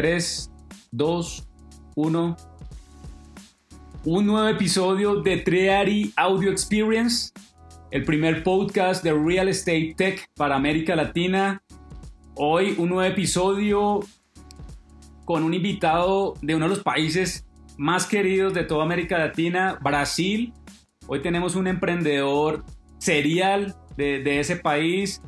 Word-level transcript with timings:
3, 0.00 0.50
2, 0.92 1.48
1. 1.94 2.36
Un 4.06 4.26
nuevo 4.26 4.48
episodio 4.48 5.16
de 5.16 5.36
Triari 5.36 6.14
Audio 6.16 6.50
Experience, 6.50 7.34
el 7.90 8.04
primer 8.04 8.42
podcast 8.42 9.04
de 9.04 9.12
Real 9.12 9.50
Estate 9.50 9.92
Tech 9.98 10.26
para 10.36 10.56
América 10.56 10.96
Latina. 10.96 11.62
Hoy 12.34 12.76
un 12.78 12.88
nuevo 12.88 13.02
episodio 13.02 14.00
con 15.26 15.42
un 15.42 15.52
invitado 15.52 16.32
de 16.40 16.54
uno 16.54 16.64
de 16.64 16.76
los 16.76 16.82
países 16.82 17.46
más 17.76 18.06
queridos 18.06 18.54
de 18.54 18.64
toda 18.64 18.84
América 18.84 19.18
Latina, 19.18 19.78
Brasil. 19.82 20.54
Hoy 21.08 21.20
tenemos 21.20 21.56
un 21.56 21.66
emprendedor 21.66 22.64
serial 22.96 23.76
de, 23.98 24.40
ese 24.40 24.56
país, 24.56 25.20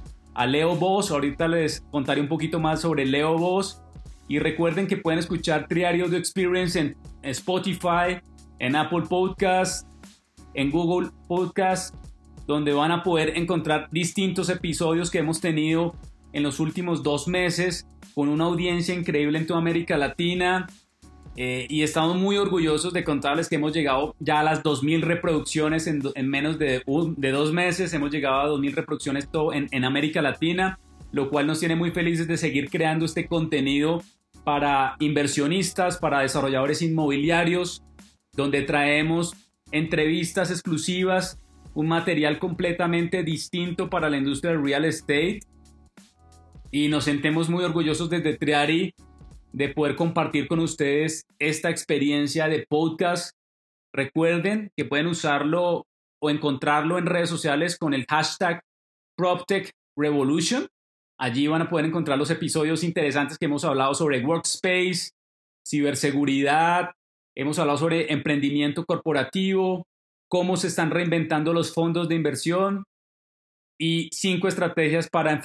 Leo 0.46 0.76
Voss. 0.76 1.10
Ahorita 1.10 1.46
les 1.46 1.82
contaré 1.90 2.22
un 2.22 2.28
poquito 2.28 2.58
más 2.58 2.80
sobre 2.80 3.04
Leo 3.04 3.36
Voss. 3.36 3.81
Y 4.32 4.38
recuerden 4.38 4.86
que 4.86 4.96
pueden 4.96 5.18
escuchar 5.18 5.68
Triario 5.68 6.08
de 6.08 6.16
Experience 6.16 6.80
en 6.80 6.96
Spotify, 7.20 8.18
en 8.58 8.76
Apple 8.76 9.02
Podcast, 9.06 9.86
en 10.54 10.70
Google 10.70 11.10
Podcast, 11.28 11.94
donde 12.46 12.72
van 12.72 12.92
a 12.92 13.02
poder 13.02 13.36
encontrar 13.36 13.90
distintos 13.90 14.48
episodios 14.48 15.10
que 15.10 15.18
hemos 15.18 15.42
tenido 15.42 15.94
en 16.32 16.42
los 16.44 16.60
últimos 16.60 17.02
dos 17.02 17.28
meses 17.28 17.86
con 18.14 18.30
una 18.30 18.44
audiencia 18.44 18.94
increíble 18.94 19.36
en 19.36 19.46
toda 19.46 19.60
América 19.60 19.98
Latina. 19.98 20.66
Eh, 21.36 21.66
y 21.68 21.82
estamos 21.82 22.16
muy 22.16 22.38
orgullosos 22.38 22.94
de 22.94 23.04
contarles 23.04 23.50
que 23.50 23.56
hemos 23.56 23.74
llegado 23.74 24.16
ya 24.18 24.40
a 24.40 24.42
las 24.42 24.62
2.000 24.62 25.02
reproducciones 25.02 25.86
en, 25.86 26.00
menos 26.30 26.58
de, 26.58 26.82
de, 27.18 27.30
dos 27.32 27.52
meses. 27.52 27.92
Hemos 27.92 28.10
llegado 28.10 28.40
a 28.40 28.48
2.000 28.48 28.76
reproducciones 28.76 29.30
todo 29.30 29.52
en, 29.52 29.68
en 29.72 29.84
América 29.84 30.22
Latina, 30.22 30.78
lo 31.10 31.28
cual 31.28 31.46
nos 31.46 31.60
tiene 31.60 31.76
muy 31.76 31.90
felices 31.90 32.26
de 32.26 32.38
seguir 32.38 32.70
creando 32.70 33.04
este 33.04 33.26
contenido 33.26 34.00
para 34.44 34.96
inversionistas, 35.00 35.98
para 35.98 36.20
desarrolladores 36.20 36.82
inmobiliarios, 36.82 37.82
donde 38.34 38.62
traemos 38.62 39.34
entrevistas 39.70 40.50
exclusivas, 40.50 41.38
un 41.74 41.88
material 41.88 42.38
completamente 42.38 43.22
distinto 43.22 43.88
para 43.88 44.10
la 44.10 44.18
industria 44.18 44.52
del 44.52 44.64
real 44.64 44.84
estate. 44.84 45.40
Y 46.70 46.88
nos 46.88 47.04
sentemos 47.04 47.48
muy 47.48 47.64
orgullosos 47.64 48.10
desde 48.10 48.36
Triari 48.36 48.94
de 49.52 49.68
poder 49.68 49.96
compartir 49.96 50.48
con 50.48 50.60
ustedes 50.60 51.26
esta 51.38 51.70
experiencia 51.70 52.48
de 52.48 52.66
podcast. 52.68 53.36
Recuerden 53.92 54.70
que 54.76 54.84
pueden 54.84 55.06
usarlo 55.06 55.86
o 56.20 56.30
encontrarlo 56.30 56.98
en 56.98 57.06
redes 57.06 57.28
sociales 57.28 57.76
con 57.76 57.94
el 57.94 58.06
hashtag 58.06 58.62
PropTechRevolution. 59.16 60.68
Allí 61.22 61.46
van 61.46 61.62
a 61.62 61.70
poder 61.70 61.86
encontrar 61.86 62.18
los 62.18 62.32
episodios 62.32 62.82
interesantes 62.82 63.38
que 63.38 63.44
hemos 63.44 63.64
hablado 63.64 63.94
sobre 63.94 64.24
workspace, 64.24 65.12
ciberseguridad, 65.64 66.90
hemos 67.36 67.60
hablado 67.60 67.78
sobre 67.78 68.12
emprendimiento 68.12 68.84
corporativo, 68.84 69.86
cómo 70.28 70.56
se 70.56 70.66
están 70.66 70.90
reinventando 70.90 71.52
los 71.52 71.72
fondos 71.72 72.08
de 72.08 72.16
inversión 72.16 72.82
y 73.80 74.08
cinco 74.12 74.48
estrategias 74.48 75.08
para 75.08 75.40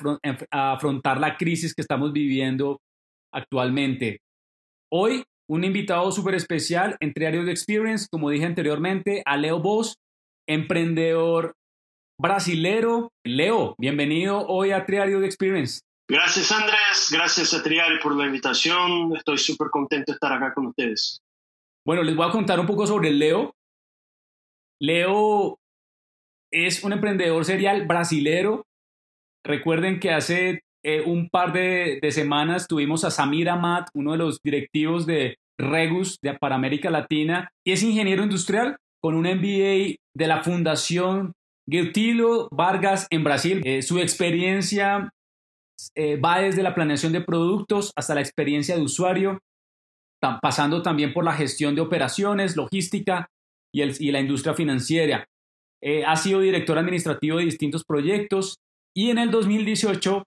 afrontar 0.49 1.19
la 1.19 1.37
crisis 1.37 1.75
que 1.75 1.83
estamos 1.83 2.11
viviendo 2.11 2.79
actualmente. 3.31 4.21
Hoy, 4.91 5.25
un 5.47 5.63
invitado 5.63 6.11
súper 6.11 6.33
especial 6.33 6.97
en 7.01 7.13
Triario 7.13 7.45
de 7.45 7.51
Experience, 7.51 8.07
como 8.09 8.31
dije 8.31 8.45
anteriormente, 8.45 9.21
a 9.27 9.37
Leo 9.37 9.59
Boss, 9.59 9.93
emprendedor 10.49 11.53
brasilero. 12.19 13.11
Leo, 13.23 13.75
bienvenido 13.77 14.45
hoy 14.47 14.71
a 14.71 14.85
Triario 14.85 15.19
de 15.19 15.27
Experience. 15.27 15.81
Gracias 16.09 16.51
Andrés, 16.51 17.09
gracias 17.11 17.53
a 17.53 17.61
Triario 17.61 17.99
por 18.01 18.15
la 18.15 18.25
invitación. 18.25 19.15
Estoy 19.15 19.37
súper 19.37 19.69
contento 19.69 20.11
de 20.11 20.15
estar 20.15 20.31
acá 20.31 20.53
con 20.53 20.67
ustedes. 20.67 21.19
Bueno, 21.85 22.03
les 22.03 22.15
voy 22.15 22.27
a 22.27 22.31
contar 22.31 22.59
un 22.59 22.65
poco 22.65 22.87
sobre 22.87 23.11
Leo. 23.11 23.53
Leo 24.81 25.59
es 26.51 26.83
un 26.83 26.93
emprendedor 26.93 27.43
serial 27.45 27.85
brasilero. 27.85 28.65
Recuerden 29.45 29.99
que 29.99 30.11
hace 30.11 30.61
eh, 30.83 31.01
un 31.01 31.29
par 31.29 31.53
de, 31.53 31.99
semanas 32.11 32.67
tuvimos 32.67 33.03
a 33.03 33.11
Samir 33.11 33.49
Amat, 33.49 33.89
uno 33.93 34.13
de 34.13 34.17
los 34.17 34.41
directivos 34.41 35.05
de 35.05 35.37
Regus 35.59 36.17
de, 36.21 36.33
para 36.35 36.55
América 36.55 36.89
Latina, 36.89 37.49
y 37.65 37.71
es 37.71 37.83
ingeniero 37.83 38.23
industrial 38.23 38.77
con 39.01 39.15
un 39.15 39.23
MBA 39.23 39.95
de 40.15 40.27
la 40.27 40.43
Fundación 40.43 41.33
Getúlio 41.69 42.47
Vargas 42.51 43.07
en 43.09 43.23
Brasil. 43.23 43.61
Eh, 43.63 43.81
su 43.81 43.99
experiencia 43.99 45.11
eh, 45.95 46.17
va 46.17 46.39
desde 46.39 46.63
la 46.63 46.73
planeación 46.73 47.13
de 47.13 47.21
productos 47.21 47.91
hasta 47.95 48.15
la 48.15 48.21
experiencia 48.21 48.75
de 48.75 48.81
usuario, 48.81 49.39
pasando 50.41 50.81
también 50.81 51.13
por 51.13 51.23
la 51.23 51.33
gestión 51.33 51.75
de 51.75 51.81
operaciones, 51.81 52.55
logística 52.55 53.29
y, 53.73 54.11
la 54.11 54.19
industria 54.19 54.55
financiera. 54.55 55.27
ha 56.05 56.15
sido 56.15 56.39
director 56.39 56.77
administrativo 56.77 57.37
de 57.37 57.45
distintos 57.45 57.83
proyectos 57.83 58.57
y 58.95 59.11
en 59.11 59.19
el 59.19 59.29
2018 59.29 60.23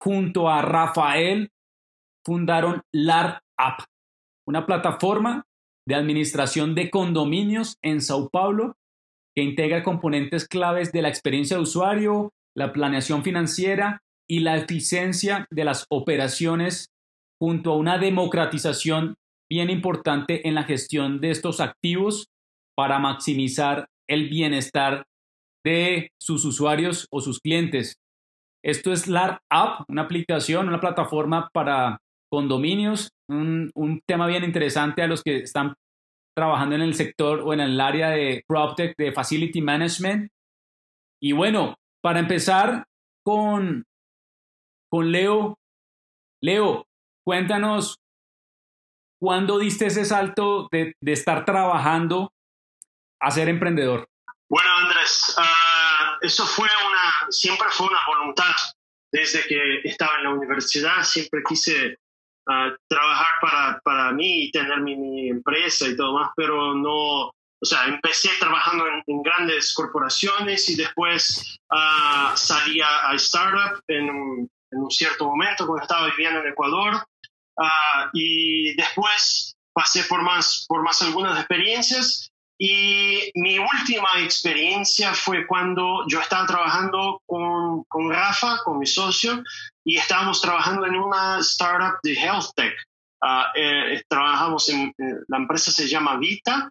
junto 0.00 0.48
a 0.48 0.62
Rafael 0.62 1.50
fundaron 2.24 2.82
LAR 2.92 3.42
App, 3.58 3.80
una 4.46 4.66
plataforma 4.66 5.44
de 5.86 5.94
administración 5.94 6.74
de 6.74 6.90
condominios 6.90 7.76
en 7.82 8.00
Sao 8.00 8.28
Paulo 8.30 8.76
que 9.34 9.42
integra 9.42 9.82
componentes 9.82 10.46
claves 10.46 10.92
de 10.92 11.02
la 11.02 11.08
experiencia 11.08 11.56
de 11.56 11.62
usuario, 11.62 12.32
la 12.56 12.72
planeación 12.72 13.22
financiera 13.24 14.00
y 14.28 14.40
la 14.40 14.56
eficiencia 14.56 15.46
de 15.50 15.64
las 15.64 15.86
operaciones 15.90 16.88
junto 17.40 17.72
a 17.72 17.76
una 17.76 17.98
democratización 17.98 19.16
bien 19.50 19.70
importante 19.70 20.48
en 20.48 20.54
la 20.54 20.62
gestión 20.62 21.20
de 21.20 21.30
estos 21.30 21.60
activos 21.60 22.28
para 22.76 22.98
maximizar 22.98 23.88
el 24.08 24.28
bienestar 24.28 25.04
de 25.64 26.10
sus 26.20 26.44
usuarios 26.44 27.06
o 27.10 27.20
sus 27.20 27.40
clientes. 27.40 27.96
Esto 28.64 28.92
es 28.92 29.08
LAR 29.08 29.40
App, 29.50 29.88
una 29.88 30.02
aplicación, 30.02 30.68
una 30.68 30.80
plataforma 30.80 31.48
para 31.52 31.98
condominios, 32.30 33.10
un, 33.28 33.70
tema 34.06 34.26
bien 34.26 34.44
interesante 34.44 35.02
a 35.02 35.06
los 35.06 35.22
que 35.22 35.38
están 35.38 35.74
trabajando 36.34 36.74
en 36.74 36.82
el 36.82 36.94
sector 36.94 37.40
o 37.40 37.52
en 37.52 37.60
el 37.60 37.80
área 37.80 38.10
de 38.10 38.44
PropTech, 38.46 38.96
de 38.96 39.12
Facility 39.12 39.62
Management. 39.62 40.30
Y 41.22 41.32
bueno, 41.32 41.76
para 42.02 42.20
empezar 42.20 42.86
con, 43.24 43.84
con 44.90 45.10
Leo. 45.10 45.58
Leo, 46.42 46.86
cuéntanos, 47.24 47.98
¿cuándo 49.18 49.58
diste 49.58 49.86
ese 49.86 50.04
salto 50.04 50.68
de, 50.70 50.94
de 51.00 51.12
estar 51.12 51.44
trabajando 51.44 52.32
a 53.20 53.30
ser 53.30 53.48
emprendedor? 53.48 54.06
Bueno, 54.50 54.68
Andrés, 54.76 55.34
uh, 55.38 56.18
eso 56.20 56.44
fue 56.44 56.68
una, 56.86 57.30
siempre 57.30 57.68
fue 57.70 57.86
una 57.86 58.00
voluntad. 58.06 58.54
Desde 59.10 59.46
que 59.46 59.80
estaba 59.84 60.18
en 60.18 60.24
la 60.24 60.30
universidad 60.30 61.02
siempre 61.02 61.40
quise 61.48 61.98
uh, 62.46 62.76
trabajar 62.88 63.28
para, 63.40 63.80
para 63.84 64.12
mí 64.12 64.44
y 64.44 64.50
tener 64.50 64.80
mi, 64.80 64.96
mi, 64.96 65.28
empresa 65.28 65.88
y 65.88 65.96
todo 65.96 66.18
más, 66.18 66.30
pero 66.36 66.74
no, 66.74 67.26
o 67.28 67.66
sea, 67.66 67.86
empecé 67.86 68.30
trabajando 68.38 68.84
en, 69.06 69.22
grandes 69.22 69.72
corporaciones 69.74 70.68
y 70.68 70.76
después 70.76 71.58
uh, 71.70 72.36
salí 72.36 72.80
a, 72.80 73.10
a 73.10 73.14
startup 73.14 73.80
en 73.88 74.10
un, 74.10 74.50
en 74.70 74.78
un, 74.80 74.90
cierto 74.90 75.26
momento 75.26 75.66
cuando 75.66 75.82
estaba 75.82 76.08
viviendo 76.08 76.40
en 76.40 76.48
Ecuador 76.48 77.04
y 78.12 78.74
después 78.74 79.56
pasé 79.72 80.02
por 80.04 80.22
más, 80.22 80.64
por 80.68 80.82
más 80.82 81.00
algunas 81.02 81.38
experiencias 81.38 82.32
y 82.58 83.32
mi 83.34 83.58
última 83.58 84.08
experiencia 84.20 85.12
fue 85.12 85.46
cuando 85.46 86.04
yo 86.08 86.20
estaba 86.20 86.46
trabajando 86.46 87.20
con, 87.26 87.53
con 87.88 88.10
Rafa, 88.10 88.58
con 88.64 88.78
mi 88.78 88.86
socio, 88.86 89.42
y 89.84 89.96
estábamos 89.96 90.40
trabajando 90.40 90.86
en 90.86 90.96
una 90.96 91.38
startup 91.40 91.98
de 92.02 92.12
health 92.12 92.50
tech. 92.54 92.74
Ah, 93.22 93.52
eh, 93.54 94.02
trabajamos 94.08 94.68
en, 94.68 94.88
eh, 94.88 95.14
la 95.28 95.38
empresa 95.38 95.72
se 95.72 95.88
llama 95.88 96.16
Vita, 96.16 96.70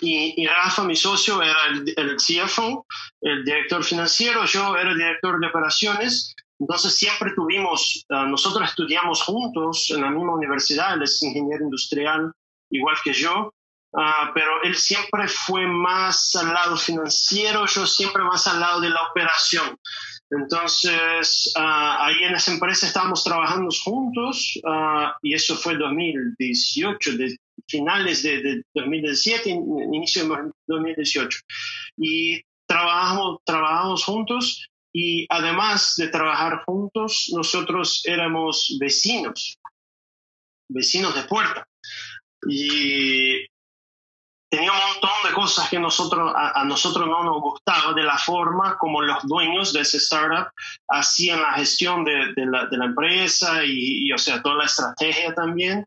y, 0.00 0.42
y, 0.42 0.46
Rafa, 0.46 0.84
mi 0.84 0.96
socio, 0.96 1.40
era 1.42 1.56
el, 1.70 1.94
el, 1.96 2.16
CFO, 2.16 2.86
el 3.20 3.44
director 3.44 3.84
financiero, 3.84 4.44
yo 4.44 4.76
era 4.76 4.90
el 4.90 4.98
director 4.98 5.40
de 5.40 5.46
operaciones. 5.46 6.34
Entonces 6.58 6.96
siempre 6.96 7.32
tuvimos, 7.34 8.04
uh, 8.08 8.26
nosotros 8.26 8.68
estudiamos 8.68 9.22
juntos 9.22 9.90
en 9.90 10.00
la 10.02 10.10
misma 10.10 10.34
universidad, 10.34 10.94
él 10.94 11.02
es 11.02 11.22
ingeniero 11.22 11.64
industrial, 11.64 12.32
igual 12.70 12.96
que 13.04 13.12
yo, 13.12 13.52
Ah, 13.98 14.30
pero 14.34 14.62
él 14.62 14.76
siempre 14.76 15.26
fue 15.26 15.66
más 15.66 16.36
al 16.36 16.52
lado 16.52 16.76
financiero, 16.76 17.64
yo 17.64 17.86
siempre 17.86 18.22
más 18.24 18.46
al 18.46 18.60
lado 18.60 18.80
de 18.80 18.90
la 18.90 19.02
operación. 19.08 19.78
Entonces, 20.30 21.52
uh, 21.56 21.60
ahí 22.00 22.24
en 22.24 22.34
esa 22.34 22.52
empresa 22.52 22.86
estábamos 22.86 23.22
trabajando 23.22 23.68
juntos 23.84 24.58
uh, 24.64 25.10
y 25.22 25.34
eso 25.34 25.56
fue 25.56 25.76
2018, 25.76 27.16
de 27.16 27.36
finales 27.68 28.22
de, 28.22 28.42
de, 28.42 28.62
2017, 28.74 29.50
inicio 29.50 30.28
de 30.28 30.50
2018. 30.66 31.38
Y 31.98 32.42
trabajamos, 32.66 33.38
trabajamos 33.44 34.04
juntos 34.04 34.68
y 34.92 35.26
además 35.28 35.94
de 35.96 36.08
trabajar 36.08 36.64
juntos, 36.64 37.30
nosotros 37.34 38.02
éramos 38.06 38.76
vecinos. 38.80 39.58
vecinos 40.68 41.14
de 41.14 41.22
puerta. 41.22 41.66
Y 42.48 43.46
tenía 44.48 44.72
un 44.72 44.78
montón 44.78 45.10
de 45.24 45.32
cosas 45.34 45.68
que 45.68 45.78
nosotros, 45.78 46.32
a, 46.34 46.64
nosotros 46.64 47.06
no 47.06 47.24
nos 47.24 47.40
gustaba 47.40 47.92
de 47.92 48.02
la 48.02 48.16
forma 48.16 48.78
como 48.78 49.02
los 49.02 49.26
dueños 49.26 49.72
de 49.72 49.80
ese 49.80 49.98
startup 49.98 50.50
hacían 50.88 51.42
la 51.42 51.52
gestión 51.54 52.04
de, 52.04 52.32
la, 52.36 52.66
de 52.66 52.76
la, 52.76 52.84
empresa 52.86 53.64
y, 53.64 54.10
o 54.12 54.18
sea, 54.18 54.42
toda 54.42 54.56
la 54.56 54.64
estrategia 54.64 55.34
también. 55.34 55.84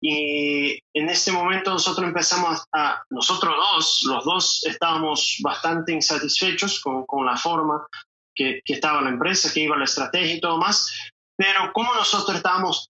Y 0.00 0.78
en 0.92 1.08
este 1.08 1.32
momento 1.32 1.70
nosotros 1.70 2.06
empezamos 2.06 2.64
a, 2.72 3.02
nosotros 3.08 3.54
dos, 3.56 4.02
los 4.06 4.24
dos 4.24 4.66
estábamos 4.66 5.38
bastante 5.42 5.92
insatisfechos 5.92 6.80
con, 6.80 7.06
con 7.06 7.24
la 7.24 7.36
forma 7.36 7.86
que, 8.34 8.60
que, 8.62 8.74
estaba 8.74 9.00
la 9.00 9.08
empresa, 9.08 9.50
que 9.52 9.60
iba 9.60 9.76
la 9.76 9.84
estrategia 9.84 10.34
y 10.34 10.40
todo 10.40 10.58
más, 10.58 10.92
pero 11.34 11.72
como 11.72 11.94
nosotros 11.94 12.36
estábamos 12.36 12.90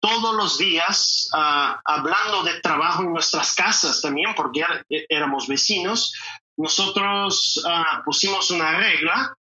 todos 0.00 0.34
los 0.34 0.58
días 0.58 1.28
uh, 1.32 1.74
hablando 1.84 2.42
de 2.44 2.60
trabajo 2.60 3.02
en 3.02 3.12
nuestras 3.12 3.54
casas 3.54 4.00
también, 4.00 4.34
porque 4.34 4.60
er, 4.60 5.06
éramos 5.08 5.48
vecinos, 5.48 6.12
nosotros 6.56 7.62
uh, 7.64 8.04
pusimos 8.04 8.50
una 8.50 8.76
regla 8.78 9.34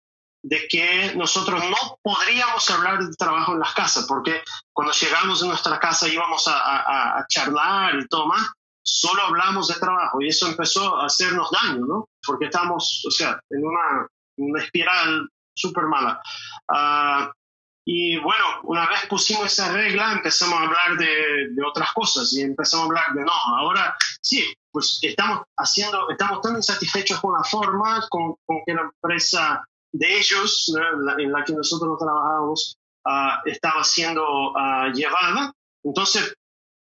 de 0.43 0.69
que 0.69 1.13
nosotros 1.17 1.63
no 1.69 1.99
podríamos 2.03 2.71
hablar 2.71 3.01
de 3.01 3.13
trabajo 3.17 3.53
en 3.53 3.59
las 3.59 3.75
casas, 3.75 4.05
porque 4.07 4.43
cuando 4.73 4.93
llegamos 4.93 5.43
a 5.43 5.47
nuestra 5.47 5.81
casa 5.81 6.09
íbamos 6.09 6.45
a, 6.47 7.25
charlar 7.29 7.97
y 7.97 8.07
todo 8.07 8.33
solo 8.81 9.23
hablamos 9.23 9.67
de 9.67 9.75
trabajo 9.75 10.23
y 10.23 10.29
eso 10.29 10.47
empezó 10.47 10.97
a 11.01 11.07
hacernos 11.07 11.51
daño, 11.51 11.85
¿no? 11.85 12.09
Porque 12.25 12.45
estamos, 12.45 13.05
o 13.05 13.11
sea, 13.11 13.41
en 13.51 13.67
una, 13.67 14.07
una 14.37 14.63
espiral 14.63 15.29
súper 15.53 15.87
mala. 15.87 16.23
Uh, 16.69 17.29
y 17.89 18.19
bueno, 18.19 18.45
una 18.65 18.89
vez 18.89 19.07
pusimos 19.09 19.47
esa 19.47 19.73
regla, 19.73 20.13
empezamos 20.13 20.59
a 20.59 20.63
hablar 20.65 20.99
de, 20.99 21.55
otras 21.65 21.93
cosas 21.93 22.33
y 22.33 22.43
empezamos 22.43 22.83
a 22.83 22.87
hablar 22.89 23.15
de 23.15 23.25
no, 23.25 23.33
ahora 23.59 23.97
sí, 24.21 24.45
pues 24.73 24.99
estamos 25.03 25.45
haciendo, 25.57 26.11
estamos 26.11 26.41
tan 26.41 26.57
insatisfechos 26.57 27.21
con 27.21 27.35
la 27.35 27.45
forma 27.45 28.05
con, 28.11 28.35
con 28.45 28.59
que 28.67 28.75
la 28.75 28.83
empresa 28.83 29.65
de 29.93 30.19
ellos, 30.19 30.75
en 31.17 31.31
la 31.31 31.45
que 31.45 31.53
nosotros 31.53 31.97
trabajábamos, 31.97 32.77
uh, 33.05 33.49
estaba 33.49 33.85
siendo 33.85 34.51
uh, 34.51 34.93
llevada. 34.93 35.53
Entonces, 35.85 36.35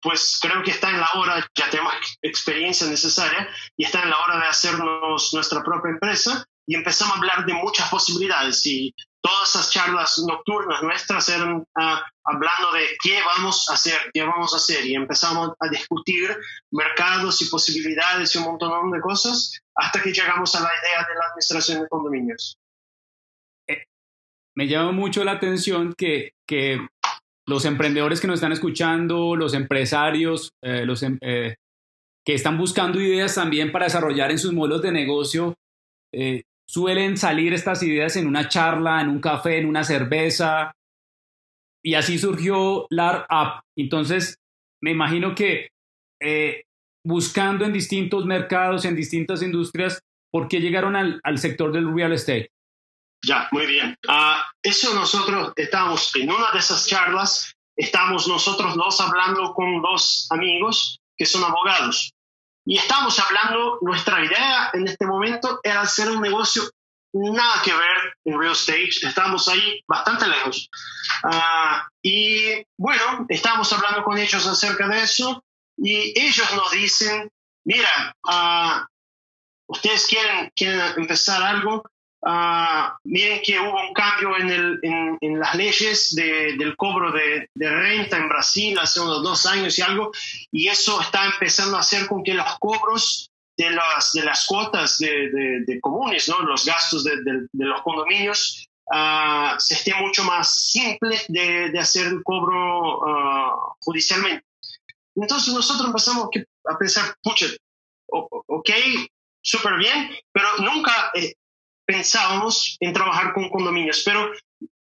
pues 0.04 0.38
creo 0.40 0.62
que 0.62 0.70
está 0.70 0.92
en 0.92 1.00
la 1.00 1.10
hora, 1.16 1.44
ya 1.56 1.68
tenemos 1.72 1.94
experiencia 2.22 2.86
necesaria 2.86 3.50
y 3.76 3.86
está 3.86 4.04
en 4.04 4.12
la 4.12 4.20
hora 4.20 4.38
de 4.38 4.46
hacernos 4.46 5.34
nuestra 5.34 5.64
propia 5.64 5.92
empresa 5.92 6.46
y 6.68 6.76
empezamos 6.76 7.16
a 7.16 7.18
hablar 7.18 7.46
de 7.46 7.54
muchas 7.54 7.90
posibilidades 7.90 8.64
y 8.68 8.94
todas 9.32 9.50
esas 9.50 9.72
charlas 9.72 10.24
nocturnas 10.28 10.84
nuestras 10.84 11.30
eran 11.30 11.58
uh, 11.58 11.98
hablando 12.24 12.72
de 12.74 12.86
qué 13.02 13.20
vamos 13.24 13.70
a 13.70 13.74
hacer, 13.74 13.98
qué 14.14 14.24
vamos 14.24 14.54
a 14.54 14.58
hacer 14.58 14.86
y 14.86 14.96
empezamos 14.96 15.52
a 15.60 15.70
discutir 15.70 16.36
mercados 16.72 17.42
y 17.42 17.46
posibilidades 17.50 18.36
y 18.36 18.38
un 18.40 18.46
montón 18.46 18.92
de 18.92 19.00
cosas 19.00 19.60
hasta 19.76 20.02
que 20.02 20.12
llegamos 20.12 20.54
a 20.56 20.60
la 20.60 20.70
idea 20.70 21.08
de 21.08 21.16
la 21.16 21.26
administración 21.28 21.82
de 21.82 21.88
condominios. 21.88 22.58
Eh, 23.68 23.86
me 24.56 24.68
llama 24.68 24.92
mucho 24.92 25.24
la 25.24 25.34
atención 25.34 25.94
que, 25.98 26.34
que, 26.46 26.80
los 27.48 27.66
emprendedores 27.66 28.22
que 28.22 28.28
nos 28.28 28.36
están 28.36 28.52
escuchando, 28.52 29.36
los 29.36 29.54
empresarios, 29.54 30.54
eh, 30.62 30.86
los, 30.86 31.04
em, 31.04 31.18
eh, 31.22 31.56
que 32.26 32.36
están 32.36 32.58
buscando 32.58 33.02
ideas 33.02 33.36
también 33.36 33.72
para 33.72 33.86
desarrollar 33.86 34.32
en 34.32 34.38
sus 34.38 34.54
modelos 34.54 34.82
de 34.82 34.92
negocio, 34.92 35.56
eh, 36.14 36.44
suelen 36.72 37.18
salir 37.18 37.54
estas 37.54 37.84
ideas 37.84 38.16
en 38.16 38.28
una 38.28 38.48
charla, 38.48 39.02
en 39.02 39.10
un 39.10 39.20
café, 39.20 39.58
en 39.58 39.66
una 39.66 39.84
cerveza. 39.84 40.72
Y 41.84 41.96
así 41.96 42.18
surgió 42.18 42.88
LAR 42.90 43.26
App. 43.28 43.66
Entonces, 43.76 44.38
me 44.82 44.92
imagino 44.92 45.36
que 45.36 45.68
eh, 46.22 46.64
buscando 47.04 47.66
en 47.66 47.74
distintos 47.74 48.26
mercados, 48.26 48.86
en 48.86 48.96
distintas 48.96 49.42
industrias, 49.42 50.00
¿por 50.32 50.48
qué 50.48 50.62
llegaron 50.62 50.96
al, 50.96 51.38
sector 51.38 51.74
del 51.74 51.94
real 51.94 52.14
estate? 52.14 52.50
Ya, 53.26 53.50
muy 53.52 53.66
bien. 53.66 53.98
Uh, 54.08 54.40
eso 54.64 54.94
nosotros 54.96 55.52
estamos 55.58 56.16
en 56.16 56.30
una 56.32 56.54
de 56.54 56.60
esas 56.60 56.88
charlas, 56.88 57.54
estamos 57.76 58.30
nosotros 58.30 58.76
dos 58.76 59.02
hablando 59.02 59.54
con 59.54 59.82
dos 59.82 60.26
amigos 60.32 61.02
que 61.18 61.26
son 61.26 61.44
abogados. 61.44 62.14
Y 62.66 62.78
estamos 62.78 63.18
hablando, 63.20 63.80
nuestra 63.82 64.24
idea 64.24 64.70
en 64.74 64.88
este 64.88 65.06
momento 65.06 65.60
era 65.64 65.82
hacer 65.82 66.10
un 66.10 66.22
negocio 66.22 66.64
nada 67.14 67.62
que 67.64 67.74
ver 67.74 68.18
en 68.26 68.40
real 68.40 68.54
estate, 68.54 68.90
estamos 69.02 69.48
ahí 69.48 69.82
bastante 69.88 70.28
lejos. 70.28 70.70
Uh, 71.24 71.82
y 72.02 72.66
bueno, 72.78 73.26
estamos 73.30 73.72
hablando 73.74 74.04
con 74.04 74.18
ellos 74.18 74.46
acerca 74.48 74.88
de 74.88 75.04
eso 75.04 75.44
y 75.78 76.18
ellos 76.20 76.48
nos 76.56 76.72
dicen, 76.72 77.30
mira, 77.66 78.16
uh, 78.28 78.86
ustedes 79.68 80.08
quieren, 80.08 80.52
quieren 80.56 80.82
empezar 80.98 81.42
algo, 81.42 81.84
Uh, 82.24 82.94
miren 83.04 83.42
que 83.42 83.60
hubo 83.60 83.82
un 83.82 83.94
cambio 83.94 84.38
en, 84.38 85.40
las 85.40 85.56
leyes 85.56 86.14
de, 86.16 86.56
del 86.56 86.76
cobro 86.76 87.12
de, 87.12 87.50
renta 87.56 88.18
en 88.18 88.30
Brasil 88.30 88.78
hace 88.78 89.00
unos 89.00 89.24
dos 89.24 89.48
años 89.48 89.78
y 89.80 89.82
algo, 89.82 90.12
y 90.52 90.68
eso 90.68 91.02
está 91.02 91.26
empezando 91.26 91.78
a 91.78 91.80
hacer 91.80 92.06
con 92.08 92.24
que 92.24 92.36
los 92.36 92.46
cobros 92.60 93.32
de 93.58 93.72
las, 93.72 94.46
cuotas 94.48 95.00
de, 95.00 95.80
comunes, 95.82 96.30
¿no? 96.30 96.42
los 96.42 96.64
gastos 96.64 97.04
de, 97.04 97.48
los 97.54 97.82
condominios, 97.82 98.68
uh, 98.94 99.60
se 99.60 99.74
esté 99.74 99.96
mucho 99.96 100.24
más 100.24 100.72
simple 100.72 101.20
de, 101.28 101.80
hacer 101.80 102.06
el 102.06 102.22
cobro 102.24 103.00
uh, 103.00 103.74
judicialmente. 103.80 104.46
Entonces 105.16 105.54
nosotros 105.54 105.88
empezamos 105.88 106.30
a 106.66 106.78
pensar, 106.78 107.16
pucha, 107.24 107.48
ok, 108.08 108.70
súper 109.42 109.76
bien, 109.78 110.12
pero 110.32 110.48
nunca 110.60 111.12
eh, 111.16 111.34
pensábamos 111.92 112.78
en 112.80 112.94
trabajar 112.94 113.34
con 113.34 113.50
condominios, 113.50 114.02
pero 114.06 114.32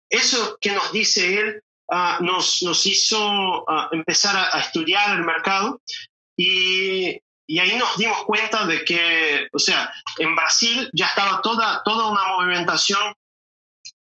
eso 0.09 0.57
que 0.59 0.71
nos 0.71 0.91
dice 0.91 1.39
él 1.39 1.63
uh, 1.87 2.23
nos, 2.23 2.61
nos 2.61 2.85
hizo 2.85 3.63
uh, 3.63 3.87
empezar 3.91 4.35
a, 4.35 4.57
a, 4.57 4.59
estudiar 4.61 5.17
el 5.17 5.25
mercado 5.25 5.81
y, 6.37 7.19
y, 7.47 7.59
ahí 7.59 7.77
nos 7.77 7.97
dimos 7.97 8.23
cuenta 8.25 8.65
de 8.65 8.83
que, 8.83 9.47
o 9.51 9.59
sea, 9.59 9.91
en 10.19 10.35
Brasil 10.35 10.89
ya 10.93 11.07
estaba 11.07 11.41
toda, 11.41 11.81
toda 11.83 12.11
una 12.11 12.23
movimentación 12.35 13.13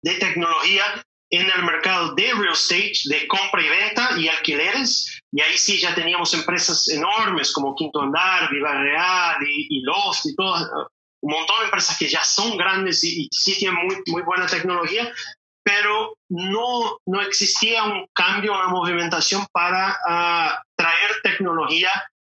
de 0.03 0.15
tecnología 0.15 0.85
en 1.31 1.51
el 1.51 1.63
mercado 1.65 2.15
de 2.15 2.33
real 2.35 2.53
estate, 2.53 3.01
de 3.07 3.27
compra 3.27 3.63
y 3.63 3.69
venta 3.69 4.11
y 4.19 4.29
alquileres, 4.29 5.21
y 5.33 5.41
ahí 5.41 5.57
sí 5.57 5.81
ya 5.81 5.95
teníamos 5.95 6.33
empresas 6.35 6.89
enormes 6.89 7.53
como 7.53 7.75
Quinto 7.75 8.03
Andar, 8.03 8.49
Viva 8.51 8.73
Real 8.81 9.37
y, 9.43 9.79
y 9.79 9.81
Loft 9.81 10.27
y 10.27 10.35
todas, 10.37 10.69
un 11.23 11.33
montón 11.33 11.59
de 11.61 11.65
empresas 11.67 11.97
que 11.99 12.09
ya 12.09 12.25
son 12.25 12.57
grandes 12.57 13.03
y, 13.05 13.29
sí 13.31 13.57
tienen 13.59 13.85
muy, 13.85 13.97
muy 14.07 14.23
buena 14.23 14.47
tecnología, 14.47 15.13
pero 15.63 16.17
no, 16.29 17.01
no 17.07 17.21
existía 17.23 17.85
un 17.85 18.07
cambio, 18.13 18.55
una 18.55 18.69
movimentación 18.69 19.47
para 19.53 19.97
uh, 20.07 20.65
traer 20.77 21.11
tecnología 21.23 21.91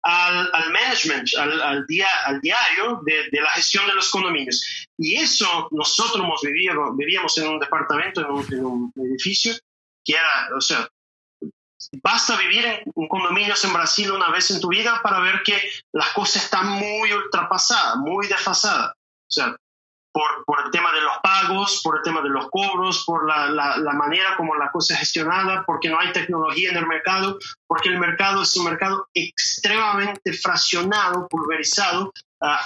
al, 0.03 0.51
al 0.53 0.73
management, 0.73 1.29
al, 1.39 1.61
al, 1.61 1.87
día, 1.87 2.09
al 2.25 2.41
diario 2.41 3.01
de, 3.05 3.29
de, 3.31 3.41
la 3.41 3.51
gestión 3.51 3.87
de 3.87 3.95
los 3.95 4.09
condominios. 4.11 4.87
Y 4.97 5.17
eso 5.17 5.69
nosotros 5.73 6.25
vivíamos, 6.43 6.97
vivíamos 6.97 7.37
en 7.39 7.49
un 7.49 7.59
departamento, 7.59 8.23
en 8.23 8.31
un, 8.31 8.47
en 8.53 8.65
un 8.65 8.93
edificio, 8.97 9.55
que 10.05 10.15
era, 10.15 10.57
o 10.57 10.61
sea, 10.61 10.89
Basta 12.03 12.37
vivir 12.37 12.67
en 12.67 13.09
condominios 13.09 13.65
en 13.65 13.73
Brasil 13.73 14.13
una 14.13 14.31
vez 14.31 14.51
en 14.51 14.61
tu 14.61 14.69
vida 14.69 15.01
para 15.03 15.21
ver 15.21 15.43
que 15.43 15.59
las 15.93 16.11
cosas 16.11 16.45
están 16.45 16.69
muy 16.69 17.13
ultrapasadas, 17.13 17.97
muy 17.97 18.27
desfasadas. 18.27 18.93
O 18.93 19.31
sea, 19.31 19.57
por, 20.13 20.45
por, 20.45 20.65
el 20.65 20.71
tema 20.71 20.93
de 20.93 21.01
los 21.01 21.13
pagos, 21.23 21.81
por 21.83 21.99
el 21.99 22.03
tema 22.03 22.21
de 22.21 22.29
los 22.29 22.51
cobros, 22.51 23.05
por 23.07 23.27
la, 23.27 23.49
la, 23.51 23.93
manera 23.93 24.37
como 24.37 24.55
la 24.57 24.71
cosa 24.71 24.95
es 24.95 25.01
gestionada, 25.01 25.65
porque 25.65 25.89
no 25.89 25.99
hay 25.99 26.13
tecnología 26.13 26.71
en 26.71 26.77
el 26.77 26.87
mercado, 26.87 27.39
porque 27.67 27.91
el 27.91 27.99
mercado 27.99 28.43
es 28.43 28.57
un 28.57 28.65
mercado 28.65 29.07
extremadamente 29.15 30.33
fraccionado, 30.33 31.29
pulverizado. 31.29 32.13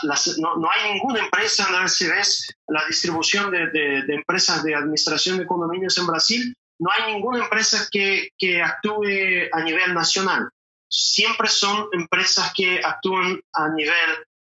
Las, 0.03 0.39
no, 0.39 0.57
no, 0.57 0.71
hay 0.71 0.95
ninguna 0.95 1.21
empresa 1.21 1.67
en 1.67 1.73
la 1.73 1.83
ves 1.83 2.55
la 2.69 2.85
distribución 2.87 3.51
de, 3.51 3.67
de, 3.69 4.03
de, 4.03 4.15
empresas 4.15 4.63
de 4.63 4.75
administración 4.75 5.39
de 5.39 5.47
condominios 5.47 5.97
en 5.99 6.07
Brasil 6.07 6.55
no 6.83 6.91
hay 6.91 7.15
ninguna 7.15 7.45
empresa 7.45 7.87
que, 7.91 8.31
que 8.37 8.61
actúe 8.61 9.49
a 9.53 9.63
nivel 9.63 9.95
nacional. 9.95 10.51
Siempre 10.89 11.49
son 11.49 11.89
empresas 11.93 12.53
que 12.55 12.81
actúan 12.85 13.41
a 13.53 13.69
nivel 13.69 14.11